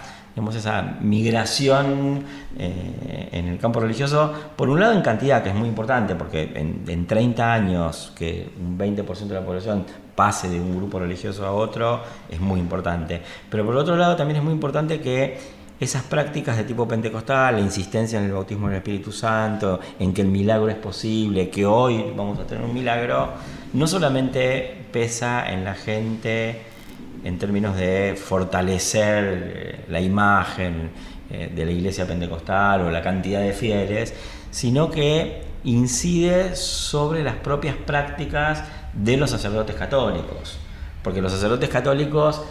esa 0.55 0.97
migración 1.01 2.23
eh, 2.57 3.29
en 3.31 3.47
el 3.47 3.59
campo 3.59 3.79
religioso, 3.79 4.33
por 4.55 4.69
un 4.69 4.79
lado 4.79 4.93
en 4.93 5.01
cantidad, 5.01 5.43
que 5.43 5.49
es 5.49 5.55
muy 5.55 5.67
importante, 5.67 6.15
porque 6.15 6.51
en, 6.55 7.07
30 7.07 7.53
años 7.53 8.13
que 8.17 8.49
un 8.59 8.77
20% 8.77 9.27
de 9.27 9.33
la 9.33 9.45
población 9.45 9.85
pase 10.15 10.49
de 10.49 10.59
un 10.59 10.75
grupo 10.75 10.99
religioso 10.99 11.45
a 11.45 11.51
otro, 11.51 12.01
es 12.29 12.39
muy 12.39 12.59
importante. 12.59 13.21
Pero 13.49 13.65
por 13.65 13.75
otro 13.75 13.95
lado 13.95 14.15
también 14.15 14.37
es 14.37 14.43
muy 14.43 14.53
importante 14.53 14.99
que 14.99 15.37
esas 15.79 16.03
prácticas 16.03 16.57
de 16.57 16.65
tipo 16.65 16.87
pentecostal, 16.87 17.55
la 17.55 17.61
insistencia 17.61 18.19
en 18.19 18.25
el 18.25 18.33
bautismo 18.33 18.67
del 18.67 18.77
Espíritu 18.77 19.11
Santo, 19.11 19.79
en 19.97 20.13
que 20.13 20.21
el 20.21 20.27
milagro 20.27 20.69
es 20.69 20.75
posible, 20.75 21.49
que 21.49 21.65
hoy 21.65 22.13
vamos 22.15 22.37
a 22.39 22.45
tener 22.45 22.63
un 22.63 22.73
milagro, 22.73 23.29
no 23.73 23.87
solamente 23.87 24.85
pesa 24.91 25.49
en 25.51 25.63
la 25.63 25.75
gente 25.75 26.68
en 27.23 27.37
términos 27.37 27.75
de 27.75 28.15
fortalecer 28.21 29.53
eh, 29.55 29.85
la 29.89 29.99
imagen 30.01 30.91
eh, 31.29 31.51
de 31.53 31.65
la 31.65 31.71
iglesia 31.71 32.07
pentecostal 32.07 32.81
o 32.81 32.91
la 32.91 33.01
cantidad 33.01 33.41
de 33.41 33.53
fieles, 33.53 34.13
sino 34.51 34.89
que 34.89 35.43
incide 35.63 36.55
sobre 36.55 37.23
las 37.23 37.35
propias 37.35 37.75
prácticas 37.75 38.63
de 38.93 39.17
los 39.17 39.29
sacerdotes 39.29 39.75
católicos. 39.75 40.57
Porque 41.03 41.21
los 41.21 41.31
sacerdotes 41.31 41.69
católicos 41.69 42.41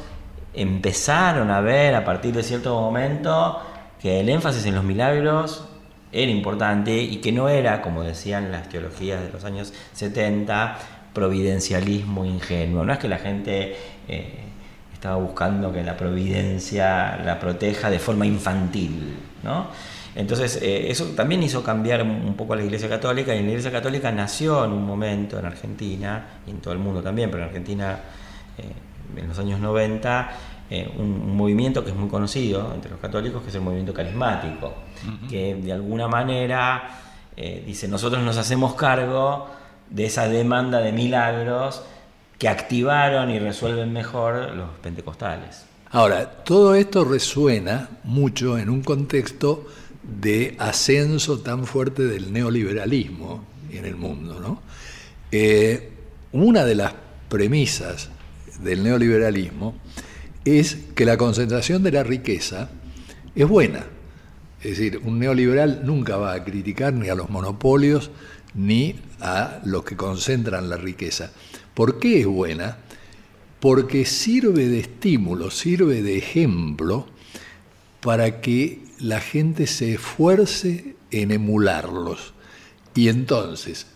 empezaron 0.54 1.50
a 1.50 1.60
ver 1.60 1.94
a 1.94 2.04
partir 2.04 2.34
de 2.34 2.42
cierto 2.42 2.80
momento 2.80 3.60
que 4.00 4.20
el 4.20 4.28
énfasis 4.28 4.64
en 4.66 4.74
los 4.74 4.84
milagros 4.84 5.64
era 6.12 6.30
importante 6.30 6.96
y 6.96 7.16
que 7.16 7.32
no 7.32 7.48
era, 7.48 7.82
como 7.82 8.02
decían 8.02 8.50
las 8.50 8.68
teologías 8.68 9.22
de 9.22 9.30
los 9.30 9.44
años 9.44 9.74
70, 9.92 10.78
providencialismo 11.12 12.24
ingenuo. 12.24 12.84
No 12.84 12.92
es 12.92 12.98
que 12.98 13.08
la 13.08 13.18
gente 13.18 13.76
eh, 14.08 14.47
estaba 15.09 15.22
buscando 15.22 15.72
que 15.72 15.82
la 15.82 15.96
providencia 15.96 17.16
la 17.24 17.40
proteja 17.40 17.88
de 17.88 17.98
forma 17.98 18.26
infantil, 18.26 19.16
¿no? 19.42 19.68
Entonces, 20.14 20.61
eh, 20.61 20.90
eso 20.90 21.06
también 21.16 21.42
hizo 21.42 21.62
cambiar 21.62 22.02
un 22.02 22.34
poco 22.34 22.52
a 22.52 22.56
la 22.56 22.64
Iglesia 22.64 22.90
Católica, 22.90 23.34
y 23.34 23.42
la 23.42 23.48
Iglesia 23.48 23.72
Católica 23.72 24.12
nació 24.12 24.66
en 24.66 24.72
un 24.72 24.84
momento 24.84 25.38
en 25.38 25.46
Argentina, 25.46 26.40
y 26.46 26.50
en 26.50 26.59
todo 26.59 26.74
el 26.74 26.78
mundo 26.78 27.00
también, 27.02 27.30
pero 27.30 27.42
en 27.42 27.48
Argentina 27.48 28.00
eh, 28.59 29.18
en 29.18 29.28
los 29.28 29.38
años 29.38 29.61
90, 29.61 30.30
eh, 30.68 30.92
un, 30.98 31.34
movimiento 31.34 31.82
que 31.82 31.90
es 31.90 31.96
muy 31.96 32.11
conocido 32.11 32.74
entre 32.74 32.90
los 32.90 33.00
católicos, 33.00 33.42
que 33.42 33.48
es 33.48 33.54
el 33.54 33.62
movimiento 33.62 33.94
carismático, 33.94 34.74
que 35.30 35.54
de 35.54 35.72
alguna 35.72 36.06
manera 36.06 36.90
dice, 37.64 37.88
nosotros 37.88 38.22
nos 38.22 38.36
hacemos 38.36 38.74
cargo 38.74 39.46
de 39.88 40.06
esa 40.06 40.28
demanda 40.28 40.80
de 40.80 40.92
milagros, 40.92 41.82
que 42.39 42.49
activaron 42.49 43.30
y 43.30 43.39
resuelven 43.39 43.93
mejor 43.93 44.55
los 44.55 44.70
pentecostales. 44.82 45.64
Ahora, 45.91 46.30
todo 46.45 46.74
esto 46.74 47.05
resuena 47.05 47.89
mucho 48.05 48.59
en 48.59 48.70
un 48.70 48.82
contexto 48.82 49.66
de 50.03 50.55
ascenso 50.59 51.41
tan 51.41 51.66
fuerte 51.66 52.07
del 52.07 52.32
neoliberalismo 52.32 53.45
en 53.70 53.84
el 53.84 53.97
mundo. 53.97 54.39
¿no? 54.41 54.62
Eh, 55.32 55.91
una 56.32 56.64
de 56.64 56.74
las 56.74 56.95
premisas 57.28 58.11
del 58.62 58.82
neoliberalismo 58.82 59.74
es 60.45 60.76
que 60.95 61.05
la 61.05 61.16
concentración 61.16 61.82
de 61.82 61.93
la 61.93 62.03
riqueza 62.03 62.70
es 63.34 63.49
buena. 63.49 63.86
Es 64.62 64.78
decir, 64.78 65.01
un 65.05 65.18
neoliberal 65.18 65.82
nunca 65.84 66.16
va 66.16 66.32
a 66.32 66.45
criticar 66.45 66.93
ni 66.93 67.09
a 67.09 67.14
los 67.14 67.30
monopolios 67.30 68.11
ni 68.55 68.97
a 69.20 69.61
los 69.64 69.84
que 69.84 69.97
concentran 69.97 70.68
la 70.68 70.76
riqueza. 70.76 71.30
¿Por 71.79 72.01
qué 72.01 72.18
es 72.18 72.26
buena? 72.26 72.79
Porque 73.61 74.05
sirve 74.05 74.66
de 74.66 74.81
estímulo, 74.81 75.53
sirve 75.53 76.03
de 76.03 76.18
ejemplo 76.18 77.07
para 78.01 78.41
que 78.41 78.81
la 78.99 79.20
gente 79.20 79.68
se 79.68 79.95
esfuerce 79.95 80.97
en 81.12 81.31
emularlos. 81.31 82.35
Y 82.97 83.09
entonces, 83.09 83.87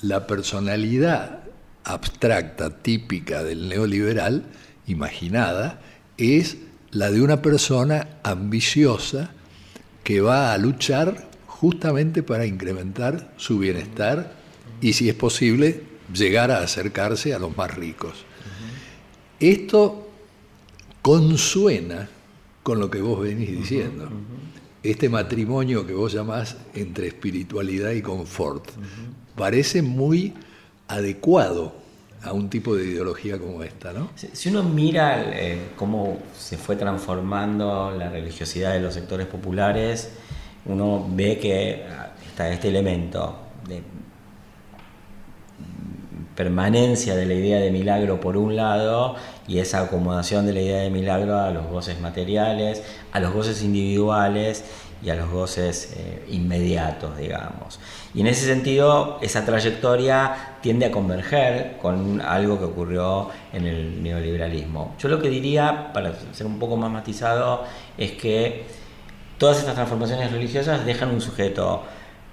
la 0.00 0.26
personalidad 0.26 1.44
abstracta, 1.84 2.82
típica 2.82 3.44
del 3.44 3.68
neoliberal, 3.68 4.46
imaginada, 4.88 5.80
es 6.18 6.56
la 6.90 7.12
de 7.12 7.22
una 7.22 7.42
persona 7.42 8.08
ambiciosa 8.24 9.30
que 10.02 10.20
va 10.20 10.52
a 10.52 10.58
luchar 10.58 11.30
justamente 11.46 12.24
para 12.24 12.44
incrementar 12.44 13.32
su 13.36 13.60
bienestar 13.60 14.34
y, 14.80 14.94
si 14.94 15.08
es 15.08 15.14
posible, 15.14 15.89
llegar 16.14 16.50
a 16.50 16.58
acercarse 16.58 17.34
a 17.34 17.38
los 17.38 17.56
más 17.56 17.74
ricos. 17.74 18.24
Esto 19.38 20.08
consuena 21.02 22.08
con 22.62 22.78
lo 22.78 22.90
que 22.90 23.00
vos 23.00 23.20
venís 23.20 23.50
diciendo. 23.50 24.08
Este 24.82 25.08
matrimonio 25.08 25.86
que 25.86 25.94
vos 25.94 26.12
llamás 26.12 26.56
entre 26.74 27.08
espiritualidad 27.08 27.90
y 27.92 28.02
confort 28.02 28.68
parece 29.36 29.82
muy 29.82 30.34
adecuado 30.88 31.74
a 32.22 32.32
un 32.32 32.50
tipo 32.50 32.76
de 32.76 32.84
ideología 32.84 33.38
como 33.38 33.62
esta, 33.62 33.92
¿no? 33.92 34.10
Si, 34.14 34.48
uno 34.50 34.62
mira 34.62 35.30
eh, 35.32 35.70
cómo 35.76 36.18
se 36.38 36.58
fue 36.58 36.76
transformando 36.76 37.94
la 37.96 38.10
religiosidad 38.10 38.74
de 38.74 38.80
los 38.80 38.92
sectores 38.92 39.26
populares, 39.26 40.10
uno 40.66 41.06
ve 41.10 41.38
que 41.38 41.86
ah, 41.88 42.12
está 42.26 42.50
este 42.50 42.68
elemento 42.68 43.38
permanencia 46.40 47.16
de 47.16 47.26
la 47.26 47.34
idea 47.34 47.60
de 47.60 47.70
milagro 47.70 48.18
por 48.18 48.38
un 48.38 48.56
lado 48.56 49.14
y 49.46 49.58
esa 49.58 49.82
acomodación 49.82 50.46
de 50.46 50.54
la 50.54 50.62
idea 50.62 50.80
de 50.80 50.88
milagro 50.88 51.38
a 51.38 51.50
los 51.50 51.66
goces 51.66 52.00
materiales, 52.00 52.82
a 53.12 53.20
los 53.20 53.34
goces 53.34 53.62
individuales 53.62 54.64
y 55.02 55.10
a 55.10 55.16
los 55.16 55.28
goces 55.28 55.92
eh, 55.98 56.24
inmediatos, 56.30 57.18
digamos. 57.18 57.78
Y 58.14 58.22
en 58.22 58.26
ese 58.26 58.46
sentido, 58.46 59.18
esa 59.20 59.44
trayectoria 59.44 60.56
tiende 60.62 60.86
a 60.86 60.90
converger 60.90 61.76
con 61.76 62.22
algo 62.22 62.58
que 62.58 62.64
ocurrió 62.64 63.28
en 63.52 63.66
el 63.66 64.02
neoliberalismo. 64.02 64.94
Yo 64.98 65.10
lo 65.10 65.20
que 65.20 65.28
diría, 65.28 65.92
para 65.92 66.14
ser 66.32 66.46
un 66.46 66.58
poco 66.58 66.78
más 66.78 66.90
matizado, 66.90 67.64
es 67.98 68.12
que 68.12 68.64
todas 69.36 69.58
estas 69.58 69.74
transformaciones 69.74 70.32
religiosas 70.32 70.86
dejan 70.86 71.10
un 71.10 71.20
sujeto 71.20 71.82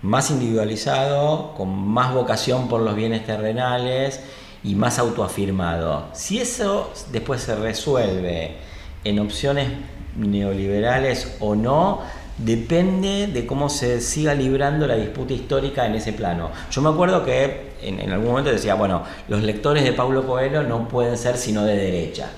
más 0.01 0.29
individualizado, 0.31 1.53
con 1.55 1.69
más 1.87 2.13
vocación 2.13 2.67
por 2.67 2.81
los 2.81 2.95
bienes 2.95 3.25
terrenales 3.25 4.21
y 4.63 4.75
más 4.75 4.99
autoafirmado. 4.99 6.05
Si 6.13 6.39
eso 6.39 6.91
después 7.11 7.41
se 7.41 7.55
resuelve 7.55 8.57
en 9.03 9.19
opciones 9.19 9.69
neoliberales 10.15 11.37
o 11.39 11.55
no, 11.55 12.01
depende 12.37 13.27
de 13.27 13.45
cómo 13.47 13.69
se 13.69 13.99
siga 14.01 14.33
librando 14.33 14.85
la 14.85 14.95
disputa 14.95 15.33
histórica 15.33 15.85
en 15.85 15.95
ese 15.95 16.13
plano. 16.13 16.51
Yo 16.71 16.81
me 16.81 16.89
acuerdo 16.89 17.23
que 17.25 17.71
en, 17.81 18.11
algún 18.11 18.29
momento 18.29 18.51
decía, 18.51 18.75
bueno, 18.75 19.03
los 19.27 19.43
lectores 19.43 19.83
de 19.83 19.93
Paulo 19.93 20.25
Coelho 20.25 20.63
no 20.63 20.87
pueden 20.87 21.17
ser 21.17 21.37
sino 21.37 21.63
de 21.63 21.75
derecha. 21.75 22.29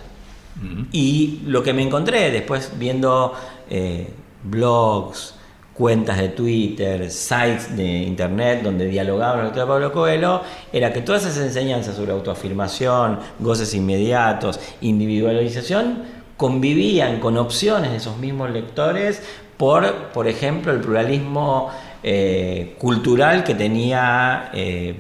Y 0.92 1.40
lo 1.46 1.64
que 1.64 1.72
me 1.72 1.82
encontré 1.84 2.32
después 2.32 2.74
viendo 2.78 3.34
eh, 3.70 4.12
blogs, 4.44 5.36
cuentas 5.80 6.18
de 6.18 6.28
Twitter, 6.28 7.10
sites 7.10 7.74
de 7.78 8.04
internet 8.04 8.64
donde 8.64 8.86
dialogaban 8.86 9.46
con 9.48 9.56
de 9.56 9.66
Pablo 9.66 9.94
Coelho, 9.94 10.42
era 10.74 10.92
que 10.92 11.00
todas 11.00 11.26
esas 11.26 11.38
enseñanzas 11.38 11.96
sobre 11.96 12.12
autoafirmación, 12.12 13.18
goces 13.40 13.74
inmediatos, 13.74 14.60
individualización, 14.82 16.04
convivían 16.36 17.22
con 17.22 17.38
opciones 17.38 17.92
de 17.92 17.98
esos 17.98 18.18
mismos 18.18 18.50
lectores 18.50 19.24
por, 19.56 20.10
por 20.14 20.28
ejemplo, 20.28 20.74
el 20.74 20.82
pluralismo 20.82 21.70
eh, 22.04 22.76
cultural 22.78 23.46
que 23.46 23.56
tenía 23.56 24.50
eh, 24.54 24.96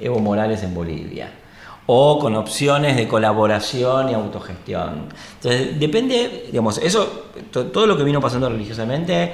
Evo 0.00 0.18
Morales 0.18 0.64
en 0.64 0.74
Bolivia 0.74 1.30
o 1.90 2.18
con 2.18 2.36
opciones 2.36 2.96
de 2.96 3.08
colaboración 3.08 4.10
y 4.10 4.14
autogestión. 4.14 5.08
Entonces, 5.36 5.80
depende, 5.80 6.44
digamos, 6.50 6.76
eso, 6.78 7.30
todo 7.50 7.86
lo 7.86 7.96
que 7.96 8.04
vino 8.04 8.20
pasando 8.20 8.50
religiosamente 8.50 9.32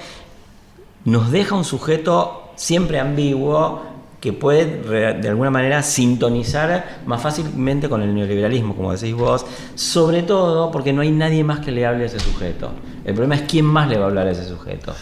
nos 1.05 1.30
deja 1.30 1.55
un 1.55 1.64
sujeto 1.64 2.52
siempre 2.57 2.98
ambiguo 2.98 3.82
que 4.20 4.32
puede 4.32 5.20
de 5.20 5.28
alguna 5.28 5.50
manera 5.50 5.82
sintonizar 5.82 7.02
más 7.05 7.20
fácilmente 7.20 7.90
con 7.90 8.00
el 8.00 8.14
neoliberalismo, 8.14 8.74
como 8.74 8.90
decís 8.90 9.14
vos, 9.14 9.44
sobre 9.74 10.22
todo 10.22 10.70
porque 10.70 10.94
no 10.94 11.02
hay 11.02 11.11
nadie 11.11 11.44
más 11.44 11.61
que 11.61 11.70
le 11.70 11.84
hable 11.84 12.05
a 12.05 12.07
ese 12.07 12.20
sujeto. 12.20 12.70
El 13.05 13.12
problema 13.12 13.34
es 13.34 13.42
quién 13.42 13.66
más 13.66 13.86
le 13.86 13.98
va 13.98 14.05
a 14.05 14.09
hablar 14.09 14.26
a 14.26 14.30
ese 14.30 14.48
sujeto. 14.48 14.94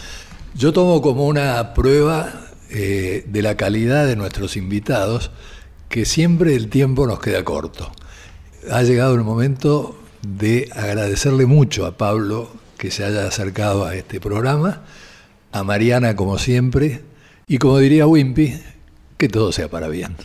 Yo 0.55 0.73
tomo 0.73 1.01
como 1.01 1.25
una 1.25 1.73
prueba 1.73 2.33
eh, 2.69 3.23
de 3.25 3.41
la 3.41 3.55
calidad 3.55 4.05
de 4.05 4.17
nuestros 4.17 4.57
invitados 4.57 5.31
que 5.87 6.03
siempre 6.03 6.55
el 6.55 6.67
tiempo 6.67 7.07
nos 7.07 7.19
queda 7.21 7.45
corto. 7.45 7.93
Ha 8.71 8.83
llegado 8.83 9.15
el 9.15 9.23
momento 9.23 9.95
de 10.21 10.69
agradecerle 10.75 11.45
mucho 11.45 11.85
a 11.85 11.97
Pablo 11.97 12.49
que 12.77 12.91
se 12.91 13.05
haya 13.05 13.25
acercado 13.25 13.85
a 13.85 13.95
este 13.95 14.19
programa 14.19 14.81
a 15.53 15.63
Mariana 15.63 16.15
como 16.15 16.37
siempre 16.37 17.01
y 17.47 17.59
como 17.59 17.77
diría 17.77 18.07
Wimpy, 18.07 18.59
que 19.17 19.29
todo 19.29 19.51
sea 19.51 19.69
para 19.69 19.87
bien. 19.87 20.15